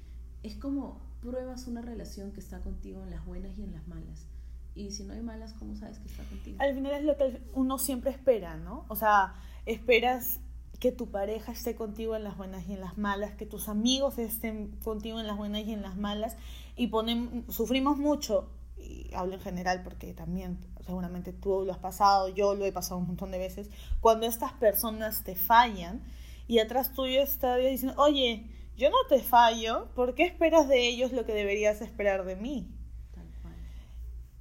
es 0.43 0.57
como 0.57 1.01
pruebas 1.21 1.67
una 1.67 1.83
relación 1.83 2.33
que 2.33 2.41
está 2.41 2.61
contigo 2.61 3.03
en 3.03 3.11
las 3.11 3.25
buenas 3.25 3.57
y 3.59 3.63
en 3.63 3.73
las 3.73 3.87
malas. 3.87 4.27
Y 4.75 4.91
si 4.91 5.05
no 5.05 5.13
hay 5.13 5.21
malas, 5.21 5.53
¿cómo 5.55 5.77
sabes 5.77 5.99
que 5.99 6.09
está 6.09 6.25
contigo? 6.25 6.57
Al 6.61 6.75
final 6.75 6.93
es 6.93 7.05
lo 7.05 7.17
que 7.17 7.43
uno 7.55 7.79
siempre 7.79 8.11
espera, 8.11 8.57
¿no? 8.57 8.85
O 8.89 8.97
sea, 8.97 9.35
esperas 9.67 10.41
que 10.81 10.91
tu 10.91 11.11
pareja 11.11 11.53
esté 11.53 11.77
contigo 11.77 12.17
en 12.17 12.25
las 12.25 12.37
buenas 12.37 12.67
y 12.67 12.73
en 12.73 12.81
las 12.81 12.99
malas, 12.99 13.35
que 13.37 13.47
tus 13.47 13.69
amigos 13.69 14.19
estén 14.19 14.73
contigo 14.83 15.21
en 15.21 15.29
las 15.29 15.37
buenas 15.37 15.63
y 15.65 15.73
en 15.73 15.83
las 15.83 15.97
malas, 15.97 16.37
y 16.77 16.91
sufrimos 17.49 17.99
mucho 17.99 18.51
y 18.93 19.15
hablo 19.15 19.35
en 19.35 19.41
general 19.41 19.83
porque 19.83 20.13
también 20.13 20.59
seguramente 20.85 21.33
tú 21.33 21.65
lo 21.65 21.73
has 21.73 21.79
pasado, 21.79 22.29
yo 22.29 22.55
lo 22.55 22.65
he 22.65 22.73
pasado 22.73 22.99
un 22.99 23.07
montón 23.07 23.31
de 23.31 23.39
veces, 23.39 23.71
cuando 24.01 24.27
estas 24.27 24.53
personas 24.53 25.25
te 25.25 25.35
fallan 25.35 26.03
y 26.47 26.59
atrás 26.59 26.93
tuyo 26.93 27.23
está 27.23 27.57
diciendo, 27.57 28.01
oye, 28.01 28.47
yo 28.77 28.91
no 28.91 28.97
te 29.09 29.21
fallo, 29.21 29.89
¿por 29.95 30.15
qué 30.15 30.25
esperas 30.25 30.69
de 30.69 30.87
ellos 30.89 31.13
lo 31.13 31.25
que 31.25 31.35
deberías 31.35 31.81
esperar 31.81 32.25
de 32.25 32.37
mí? 32.37 32.69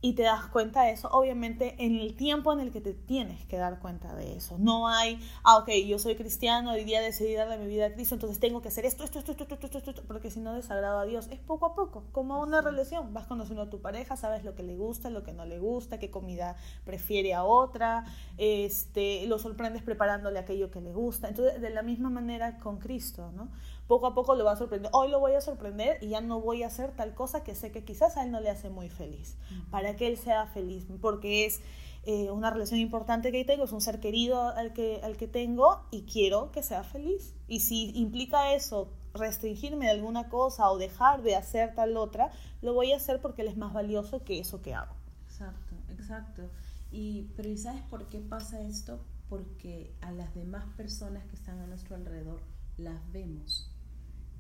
Y 0.03 0.13
te 0.13 0.23
das 0.23 0.47
cuenta 0.47 0.83
de 0.83 0.91
eso, 0.91 1.09
obviamente, 1.11 1.75
en 1.77 1.99
el 1.99 2.15
tiempo 2.15 2.51
en 2.51 2.59
el 2.59 2.71
que 2.71 2.81
te 2.81 2.93
tienes 2.93 3.45
que 3.45 3.57
dar 3.57 3.79
cuenta 3.79 4.15
de 4.15 4.35
eso. 4.35 4.57
No 4.57 4.87
hay, 4.87 5.19
ah, 5.43 5.57
ok, 5.57 5.69
yo 5.85 5.99
soy 5.99 6.15
cristiano, 6.15 6.71
hoy 6.71 6.83
día 6.83 7.01
decidí 7.01 7.35
darle 7.35 7.59
mi 7.59 7.67
vida 7.67 7.85
a 7.85 7.93
Cristo, 7.93 8.15
entonces 8.15 8.39
tengo 8.39 8.63
que 8.63 8.69
hacer 8.69 8.85
esto, 8.85 9.03
esto, 9.03 9.19
esto, 9.19 9.33
esto, 9.33 9.43
esto, 9.43 9.67
esto, 9.67 9.77
esto, 9.91 10.03
porque 10.07 10.31
si 10.31 10.39
no 10.39 10.55
desagrado 10.55 10.99
a 10.99 11.05
Dios. 11.05 11.27
Es 11.29 11.39
poco 11.39 11.67
a 11.67 11.75
poco, 11.75 12.03
como 12.11 12.41
una 12.41 12.61
relación. 12.61 13.13
Vas 13.13 13.27
conociendo 13.27 13.61
a 13.61 13.69
tu 13.69 13.79
pareja, 13.79 14.17
sabes 14.17 14.43
lo 14.43 14.55
que 14.55 14.63
le 14.63 14.75
gusta, 14.75 15.11
lo 15.11 15.23
que 15.23 15.33
no 15.33 15.45
le 15.45 15.59
gusta, 15.59 15.99
qué 15.99 16.09
comida 16.09 16.55
prefiere 16.83 17.35
a 17.35 17.43
otra, 17.43 18.05
este, 18.37 19.27
lo 19.27 19.37
sorprendes 19.37 19.83
preparándole 19.83 20.39
aquello 20.39 20.71
que 20.71 20.81
le 20.81 20.93
gusta. 20.93 21.27
Entonces, 21.27 21.61
de 21.61 21.69
la 21.69 21.83
misma 21.83 22.09
manera 22.09 22.57
con 22.57 22.79
Cristo, 22.79 23.31
¿no? 23.33 23.49
Poco 23.87 24.07
a 24.07 24.13
poco 24.13 24.35
lo 24.35 24.45
va 24.45 24.53
a 24.53 24.55
sorprender. 24.55 24.89
Hoy 24.93 25.09
lo 25.09 25.19
voy 25.19 25.33
a 25.33 25.41
sorprender 25.41 25.97
y 26.01 26.09
ya 26.09 26.21
no 26.21 26.39
voy 26.39 26.63
a 26.63 26.67
hacer 26.67 26.91
tal 26.91 27.13
cosa 27.13 27.43
que 27.43 27.55
sé 27.55 27.71
que 27.71 27.83
quizás 27.83 28.17
a 28.17 28.23
él 28.23 28.31
no 28.31 28.39
le 28.39 28.49
hace 28.49 28.69
muy 28.69 28.89
feliz, 28.89 29.35
para 29.69 29.95
que 29.95 30.07
él 30.07 30.17
sea 30.17 30.47
feliz, 30.47 30.85
porque 31.01 31.45
es 31.45 31.61
eh, 32.03 32.31
una 32.31 32.49
relación 32.49 32.79
importante 32.79 33.31
que 33.31 33.45
tengo, 33.45 33.65
es 33.65 33.71
un 33.71 33.81
ser 33.81 33.99
querido 33.99 34.41
al 34.49 34.73
que, 34.73 35.01
al 35.03 35.17
que 35.17 35.27
tengo 35.27 35.81
y 35.91 36.03
quiero 36.03 36.51
que 36.51 36.63
sea 36.63 36.83
feliz. 36.83 37.35
Y 37.47 37.59
si 37.59 37.91
implica 37.95 38.53
eso, 38.53 38.89
restringirme 39.13 39.85
de 39.85 39.91
alguna 39.91 40.29
cosa 40.29 40.71
o 40.71 40.77
dejar 40.77 41.21
de 41.21 41.35
hacer 41.35 41.75
tal 41.75 41.97
otra, 41.97 42.31
lo 42.61 42.73
voy 42.73 42.93
a 42.93 42.97
hacer 42.97 43.21
porque 43.21 43.43
él 43.43 43.49
es 43.49 43.57
más 43.57 43.73
valioso 43.73 44.23
que 44.23 44.39
eso 44.39 44.61
que 44.61 44.73
hago. 44.73 44.95
Exacto, 45.27 45.75
exacto. 45.89 46.49
Y, 46.91 47.29
pero 47.35 47.49
¿y 47.49 47.57
sabes 47.57 47.83
por 47.83 48.07
qué 48.07 48.19
pasa 48.19 48.61
esto? 48.61 48.99
Porque 49.29 49.93
a 50.01 50.11
las 50.11 50.33
demás 50.33 50.65
personas 50.75 51.25
que 51.25 51.35
están 51.35 51.59
a 51.59 51.67
nuestro 51.67 51.95
alrededor 51.95 52.41
las 52.77 53.11
vemos 53.11 53.70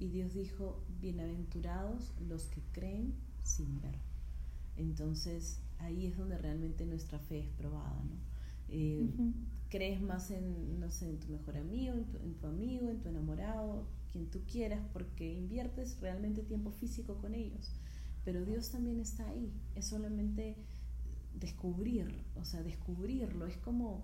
y 0.01 0.07
Dios 0.07 0.33
dijo, 0.33 0.83
bienaventurados 0.99 2.11
los 2.27 2.45
que 2.47 2.63
creen 2.71 3.13
sin 3.43 3.79
ver. 3.81 3.99
Entonces 4.75 5.59
ahí 5.77 6.07
es 6.07 6.17
donde 6.17 6.39
realmente 6.39 6.87
nuestra 6.87 7.19
fe 7.19 7.41
es 7.41 7.49
probada, 7.49 8.03
¿no? 8.03 8.15
Eh, 8.69 9.07
crees 9.69 10.01
más 10.01 10.31
en, 10.31 10.79
no 10.79 10.89
sé, 10.89 11.07
en 11.07 11.19
tu 11.19 11.27
mejor 11.27 11.55
amigo, 11.55 11.93
en 11.93 12.05
tu, 12.05 12.17
en 12.17 12.33
tu, 12.33 12.47
amigo, 12.47 12.89
en 12.89 12.99
tu 12.99 13.09
enamorado, 13.09 13.85
quien 14.11 14.25
tú 14.25 14.39
quieras, 14.51 14.81
porque 14.91 15.31
inviertes 15.31 15.99
realmente 16.01 16.41
tiempo 16.41 16.71
físico 16.71 17.17
con 17.17 17.35
ellos. 17.35 17.69
Pero 18.25 18.43
Dios 18.43 18.71
también 18.71 18.99
está 18.99 19.27
ahí, 19.29 19.53
es 19.75 19.85
solamente 19.85 20.55
descubrir, 21.39 22.23
o 22.35 22.43
sea, 22.43 22.63
descubrirlo, 22.63 23.45
es 23.45 23.57
como 23.57 24.03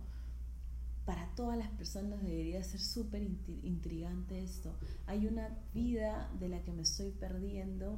para 1.08 1.34
todas 1.36 1.58
las 1.58 1.70
personas 1.70 2.22
debería 2.22 2.62
ser 2.66 2.82
súper 2.82 3.24
intrigante 3.64 4.44
esto. 4.44 4.76
Hay 5.06 5.26
una 5.26 5.58
vida 5.74 6.30
de 6.38 6.50
la 6.50 6.62
que 6.64 6.74
me 6.74 6.82
estoy 6.82 7.12
perdiendo, 7.12 7.98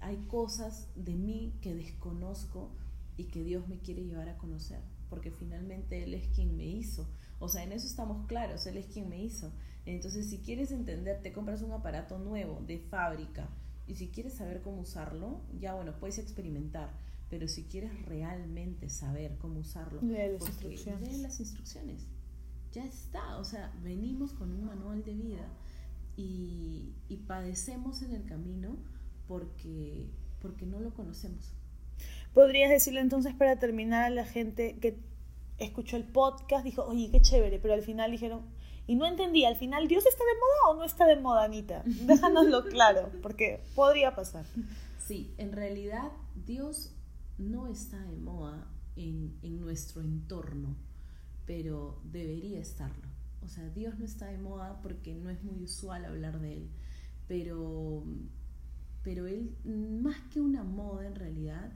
hay 0.00 0.16
cosas 0.26 0.88
de 0.96 1.14
mí 1.16 1.52
que 1.60 1.74
desconozco 1.74 2.70
y 3.18 3.24
que 3.24 3.44
Dios 3.44 3.68
me 3.68 3.78
quiere 3.80 4.06
llevar 4.06 4.30
a 4.30 4.38
conocer, 4.38 4.80
porque 5.10 5.30
finalmente 5.30 6.02
Él 6.02 6.14
es 6.14 6.28
quien 6.28 6.56
me 6.56 6.64
hizo. 6.64 7.06
O 7.40 7.50
sea, 7.50 7.62
en 7.62 7.72
eso 7.72 7.86
estamos 7.86 8.26
claros, 8.26 8.66
Él 8.66 8.78
es 8.78 8.86
quien 8.86 9.10
me 9.10 9.22
hizo. 9.22 9.52
Entonces, 9.84 10.30
si 10.30 10.38
quieres 10.38 10.72
entender, 10.72 11.20
te 11.20 11.34
compras 11.34 11.60
un 11.60 11.72
aparato 11.72 12.18
nuevo 12.18 12.62
de 12.66 12.78
fábrica 12.78 13.50
y 13.86 13.96
si 13.96 14.08
quieres 14.08 14.32
saber 14.32 14.62
cómo 14.62 14.80
usarlo, 14.80 15.42
ya 15.60 15.74
bueno, 15.74 15.92
puedes 16.00 16.16
experimentar. 16.18 16.90
Pero 17.28 17.48
si 17.48 17.64
quieres 17.64 18.06
realmente 18.06 18.88
saber 18.88 19.36
cómo 19.36 19.60
usarlo, 19.60 20.00
lee 20.00 20.32
las 20.32 20.48
instrucciones. 20.48 21.12
Lee 21.12 21.22
las 21.22 21.38
instrucciones 21.38 22.06
ya 22.76 22.84
está, 22.84 23.38
o 23.38 23.44
sea, 23.44 23.72
venimos 23.82 24.34
con 24.34 24.52
un 24.52 24.66
manual 24.66 25.02
de 25.02 25.14
vida 25.14 25.48
y, 26.14 26.92
padecemos 27.26 28.02
en 28.02 28.12
el 28.12 28.24
camino 28.26 28.76
porque, 29.26 30.10
porque 30.40 30.66
no 30.66 30.78
lo 30.78 30.92
conocemos. 30.92 31.54
¿Podrías 32.34 32.70
decirle 32.70 33.00
entonces 33.00 33.34
para 33.34 33.58
terminar 33.58 34.04
a 34.04 34.10
la 34.10 34.26
gente 34.26 34.78
que 34.78 34.98
escuchó 35.58 35.96
el 35.96 36.04
podcast, 36.04 36.64
dijo, 36.64 36.84
oye, 36.84 37.10
qué 37.10 37.22
chévere, 37.22 37.58
pero 37.58 37.72
al 37.72 37.82
final 37.82 38.10
dijeron, 38.10 38.42
y 38.86 38.94
no 38.94 39.06
entendí, 39.06 39.46
al 39.46 39.56
final, 39.56 39.88
¿Dios 39.88 40.04
está 40.04 40.22
de 40.22 40.38
moda 40.38 40.74
o 40.74 40.78
no 40.78 40.84
está 40.84 41.06
de 41.06 41.16
moda, 41.16 41.44
Anita? 41.44 41.82
Déjanoslo 41.86 42.64
claro, 42.70 43.10
porque 43.22 43.62
podría 43.74 44.14
pasar. 44.14 44.44
Sí, 45.06 45.34
en 45.38 45.52
realidad 45.52 46.12
Dios 46.44 46.94
no 47.38 47.68
está 47.68 47.98
de 48.04 48.16
moda 48.16 48.68
en, 48.96 49.38
en 49.42 49.60
nuestro 49.60 50.02
entorno 50.02 50.76
pero 51.46 52.00
debería 52.04 52.60
estarlo. 52.60 53.06
O 53.42 53.48
sea, 53.48 53.68
Dios 53.70 53.98
no 53.98 54.04
está 54.04 54.26
de 54.26 54.38
moda 54.38 54.80
porque 54.82 55.14
no 55.14 55.30
es 55.30 55.42
muy 55.42 55.62
usual 55.62 56.04
hablar 56.04 56.40
de 56.40 56.54
Él, 56.54 56.68
pero, 57.28 58.04
pero 59.02 59.26
Él, 59.26 59.56
más 59.64 60.20
que 60.32 60.40
una 60.40 60.64
moda 60.64 61.06
en 61.06 61.14
realidad, 61.14 61.72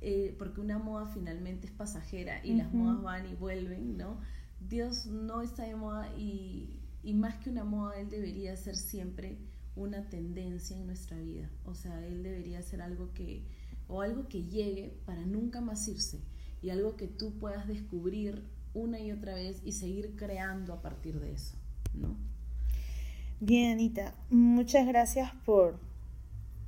eh, 0.00 0.34
porque 0.38 0.62
una 0.62 0.78
moda 0.78 1.06
finalmente 1.06 1.66
es 1.66 1.72
pasajera 1.72 2.44
y 2.44 2.54
las 2.54 2.72
modas 2.72 3.02
van 3.02 3.28
y 3.30 3.34
vuelven, 3.34 3.98
¿no? 3.98 4.18
Dios 4.66 5.04
no 5.06 5.42
está 5.42 5.64
de 5.64 5.76
moda 5.76 6.10
y, 6.16 6.80
y 7.02 7.12
más 7.12 7.36
que 7.36 7.50
una 7.50 7.64
moda, 7.64 8.00
Él 8.00 8.08
debería 8.08 8.56
ser 8.56 8.76
siempre 8.76 9.38
una 9.76 10.08
tendencia 10.08 10.76
en 10.76 10.86
nuestra 10.86 11.18
vida. 11.18 11.50
O 11.64 11.74
sea, 11.74 12.06
Él 12.06 12.22
debería 12.22 12.62
ser 12.62 12.80
algo 12.80 13.12
que, 13.12 13.44
o 13.88 14.00
algo 14.00 14.26
que 14.28 14.44
llegue 14.44 14.98
para 15.04 15.26
nunca 15.26 15.60
más 15.60 15.86
irse 15.86 16.20
y 16.62 16.70
algo 16.70 16.96
que 16.96 17.08
tú 17.08 17.38
puedas 17.38 17.66
descubrir 17.68 18.42
una 18.74 19.00
y 19.00 19.12
otra 19.12 19.34
vez 19.34 19.60
y 19.64 19.72
seguir 19.72 20.16
creando 20.16 20.72
a 20.72 20.82
partir 20.82 21.20
de 21.20 21.32
eso, 21.32 21.56
¿no? 21.94 22.16
Bien, 23.40 23.72
Anita, 23.72 24.14
muchas 24.28 24.86
gracias 24.86 25.32
por 25.44 25.78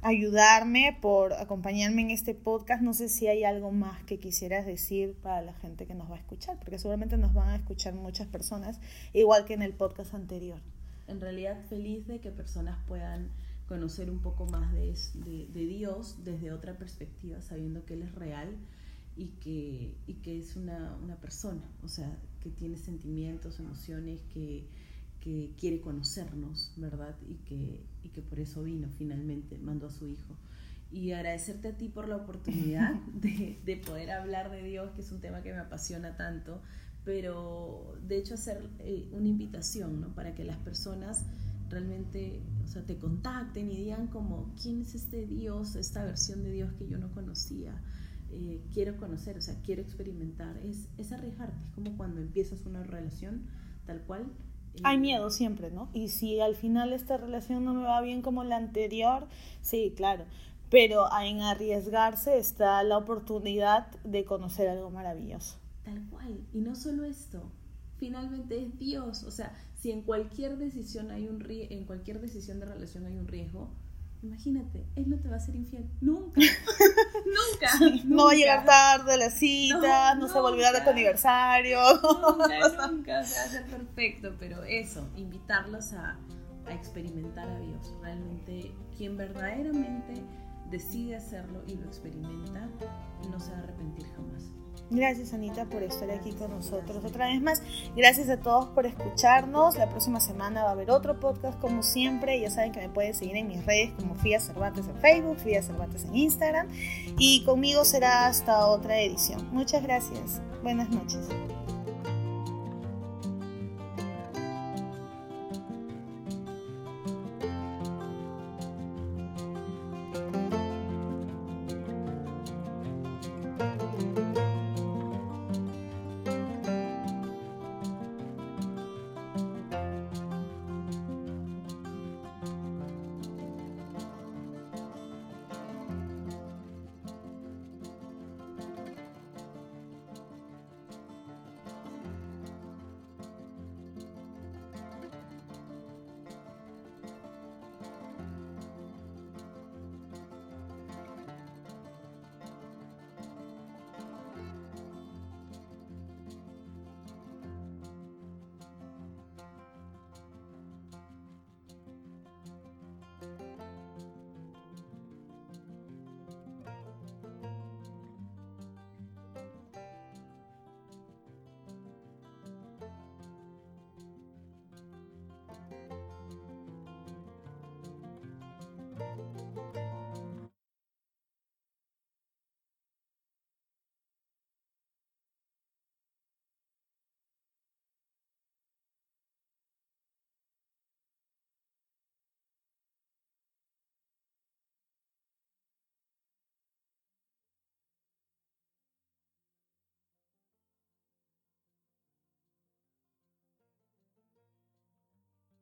ayudarme, 0.00 0.98
por 1.00 1.32
acompañarme 1.32 2.02
en 2.02 2.10
este 2.10 2.34
podcast. 2.34 2.82
No 2.82 2.92
sé 2.92 3.08
si 3.08 3.28
hay 3.28 3.44
algo 3.44 3.70
más 3.70 4.02
que 4.04 4.18
quisieras 4.18 4.66
decir 4.66 5.14
para 5.22 5.42
la 5.42 5.54
gente 5.54 5.86
que 5.86 5.94
nos 5.94 6.10
va 6.10 6.16
a 6.16 6.18
escuchar, 6.18 6.58
porque 6.58 6.78
seguramente 6.78 7.16
nos 7.16 7.34
van 7.34 7.48
a 7.48 7.56
escuchar 7.56 7.94
muchas 7.94 8.26
personas, 8.26 8.80
igual 9.12 9.44
que 9.44 9.54
en 9.54 9.62
el 9.62 9.72
podcast 9.72 10.14
anterior. 10.14 10.58
En 11.06 11.20
realidad 11.20 11.60
feliz 11.68 12.06
de 12.06 12.20
que 12.20 12.30
personas 12.30 12.78
puedan 12.88 13.30
conocer 13.68 14.10
un 14.10 14.18
poco 14.18 14.46
más 14.46 14.72
de, 14.72 14.94
de, 15.14 15.66
Dios 15.66 16.16
desde 16.24 16.52
otra 16.52 16.76
perspectiva, 16.76 17.40
sabiendo 17.40 17.84
que 17.84 17.94
Él 17.94 18.02
es 18.02 18.14
real 18.14 18.56
y 19.16 19.28
que, 19.40 19.96
y 20.06 20.14
que 20.14 20.38
es 20.38 20.56
una, 20.56 20.96
una 21.02 21.16
persona, 21.16 21.62
o 21.82 21.88
sea, 21.88 22.18
que 22.40 22.50
tiene 22.50 22.76
sentimientos, 22.76 23.60
emociones, 23.60 24.20
que 24.32 24.66
que 25.22 25.54
quiere 25.56 25.80
conocernos, 25.80 26.72
¿verdad? 26.76 27.16
Y 27.28 27.36
que, 27.46 27.86
y 28.02 28.08
que 28.08 28.22
por 28.22 28.40
eso 28.40 28.64
vino 28.64 28.88
finalmente, 28.98 29.56
mandó 29.58 29.86
a 29.86 29.90
su 29.90 30.08
hijo. 30.08 30.36
Y 30.90 31.12
agradecerte 31.12 31.68
a 31.68 31.76
ti 31.76 31.88
por 31.88 32.08
la 32.08 32.16
oportunidad 32.16 32.94
de, 33.14 33.60
de, 33.64 33.76
poder 33.76 34.10
hablar 34.10 34.50
de 34.50 34.62
Dios, 34.64 34.90
que 34.90 35.00
es 35.00 35.12
un 35.12 35.20
tema 35.20 35.42
que 35.42 35.52
me 35.52 35.60
apasiona 35.60 36.16
tanto, 36.16 36.60
pero 37.04 37.96
de 38.06 38.18
hecho 38.18 38.34
hacer 38.34 38.68
eh, 38.80 39.08
una 39.12 39.28
invitación, 39.28 40.00
¿no? 40.00 40.14
Para 40.14 40.34
que 40.34 40.44
las 40.44 40.58
personas 40.58 41.24
realmente, 41.70 42.42
o 42.64 42.68
sea, 42.68 42.82
te 42.84 42.98
contacten 42.98 43.70
y 43.70 43.76
digan 43.76 44.08
como, 44.08 44.52
¿quién 44.60 44.82
es 44.82 44.94
este 44.94 45.24
Dios, 45.24 45.76
esta 45.76 46.04
versión 46.04 46.42
de 46.42 46.50
Dios 46.50 46.72
que 46.74 46.88
yo 46.88 46.98
no 46.98 47.12
conocía? 47.12 47.80
Eh, 48.32 48.60
quiero 48.72 48.96
conocer, 48.96 49.36
o 49.36 49.42
sea, 49.42 49.60
quiero 49.62 49.82
experimentar. 49.82 50.56
Es, 50.58 50.88
es 50.98 51.12
arriesgarte, 51.12 51.62
es 51.64 51.74
como 51.74 51.96
cuando 51.96 52.20
empiezas 52.20 52.64
una 52.66 52.82
relación 52.82 53.42
tal 53.86 54.02
cual 54.02 54.26
hay 54.84 54.98
miedo 54.98 55.30
siempre, 55.30 55.70
¿no? 55.70 55.88
Y 55.92 56.08
si 56.08 56.40
al 56.40 56.56
final 56.56 56.92
esta 56.92 57.16
relación 57.16 57.64
no 57.64 57.74
me 57.74 57.82
va 57.82 58.00
bien 58.00 58.22
como 58.22 58.42
la 58.44 58.56
anterior, 58.56 59.28
sí, 59.60 59.92
claro. 59.96 60.24
Pero 60.70 61.06
en 61.20 61.42
arriesgarse 61.42 62.38
está 62.38 62.82
la 62.82 62.96
oportunidad 62.96 63.90
de 64.02 64.24
conocer 64.24 64.68
algo 64.68 64.90
maravilloso. 64.90 65.58
Tal 65.84 66.02
cual. 66.08 66.46
Y 66.52 66.60
no 66.60 66.74
solo 66.74 67.04
esto, 67.04 67.42
finalmente 67.98 68.62
es 68.62 68.78
Dios. 68.78 69.24
O 69.24 69.30
sea, 69.30 69.52
si 69.78 69.90
en 69.90 70.02
cualquier 70.02 70.56
decisión 70.56 71.10
hay 71.10 71.28
un 71.28 71.44
en 71.48 71.84
cualquier 71.84 72.20
decisión 72.20 72.58
de 72.58 72.66
relación 72.66 73.04
hay 73.04 73.18
un 73.18 73.28
riesgo, 73.28 73.68
Imagínate, 74.22 74.86
él 74.94 75.10
no 75.10 75.18
te 75.18 75.28
va 75.28 75.36
a 75.36 75.40
ser 75.40 75.56
infiel. 75.56 75.90
Nunca. 76.00 76.40
nunca, 77.26 78.04
No 78.04 78.26
va 78.26 78.30
a 78.30 78.34
llegar 78.34 78.64
tarde 78.64 79.14
a 79.14 79.16
la 79.16 79.30
cita, 79.30 80.14
no, 80.14 80.28
se 80.28 80.34
va 80.34 80.48
a 80.48 80.52
olvidar 80.52 80.72
de 80.74 80.80
tu 80.82 80.90
aniversario. 80.90 81.80
Nunca, 82.02 82.86
nunca. 82.90 83.12
va 83.14 83.20
a 83.20 83.24
ser 83.24 83.66
perfecto. 83.66 84.36
Pero 84.38 84.62
eso, 84.62 85.08
invitarlos 85.16 85.92
a, 85.94 86.16
a 86.66 86.72
experimentar 86.72 87.48
a 87.48 87.58
Dios. 87.58 87.92
Realmente, 88.00 88.72
quien 88.96 89.16
verdaderamente 89.16 90.22
decide 90.70 91.16
hacerlo 91.16 91.62
y 91.66 91.74
lo 91.74 91.86
experimenta, 91.86 92.68
no 93.28 93.40
se 93.40 93.50
va 93.50 93.58
a 93.58 93.62
arrepentir 93.62 94.06
jamás. 94.14 94.52
Gracias 94.94 95.32
Anita 95.32 95.64
por 95.64 95.82
estar 95.82 96.10
aquí 96.10 96.32
con 96.32 96.50
nosotros 96.50 97.02
otra 97.02 97.26
vez 97.28 97.40
más. 97.40 97.62
Gracias 97.96 98.28
a 98.28 98.36
todos 98.36 98.66
por 98.66 98.84
escucharnos. 98.84 99.78
La 99.78 99.88
próxima 99.88 100.20
semana 100.20 100.64
va 100.64 100.68
a 100.68 100.72
haber 100.72 100.90
otro 100.90 101.18
podcast 101.18 101.58
como 101.60 101.82
siempre. 101.82 102.38
Ya 102.38 102.50
saben 102.50 102.72
que 102.72 102.80
me 102.80 102.90
pueden 102.90 103.14
seguir 103.14 103.36
en 103.36 103.48
mis 103.48 103.64
redes 103.64 103.92
como 103.98 104.14
Fia 104.16 104.38
Cervantes 104.38 104.86
en 104.88 104.96
Facebook, 104.96 105.38
Fia 105.38 105.62
Cervantes 105.62 106.04
en 106.04 106.14
Instagram. 106.14 106.68
Y 107.18 107.42
conmigo 107.44 107.86
será 107.86 108.26
hasta 108.26 108.66
otra 108.66 109.00
edición. 109.00 109.48
Muchas 109.50 109.82
gracias. 109.82 110.42
Buenas 110.62 110.90
noches. 110.90 111.26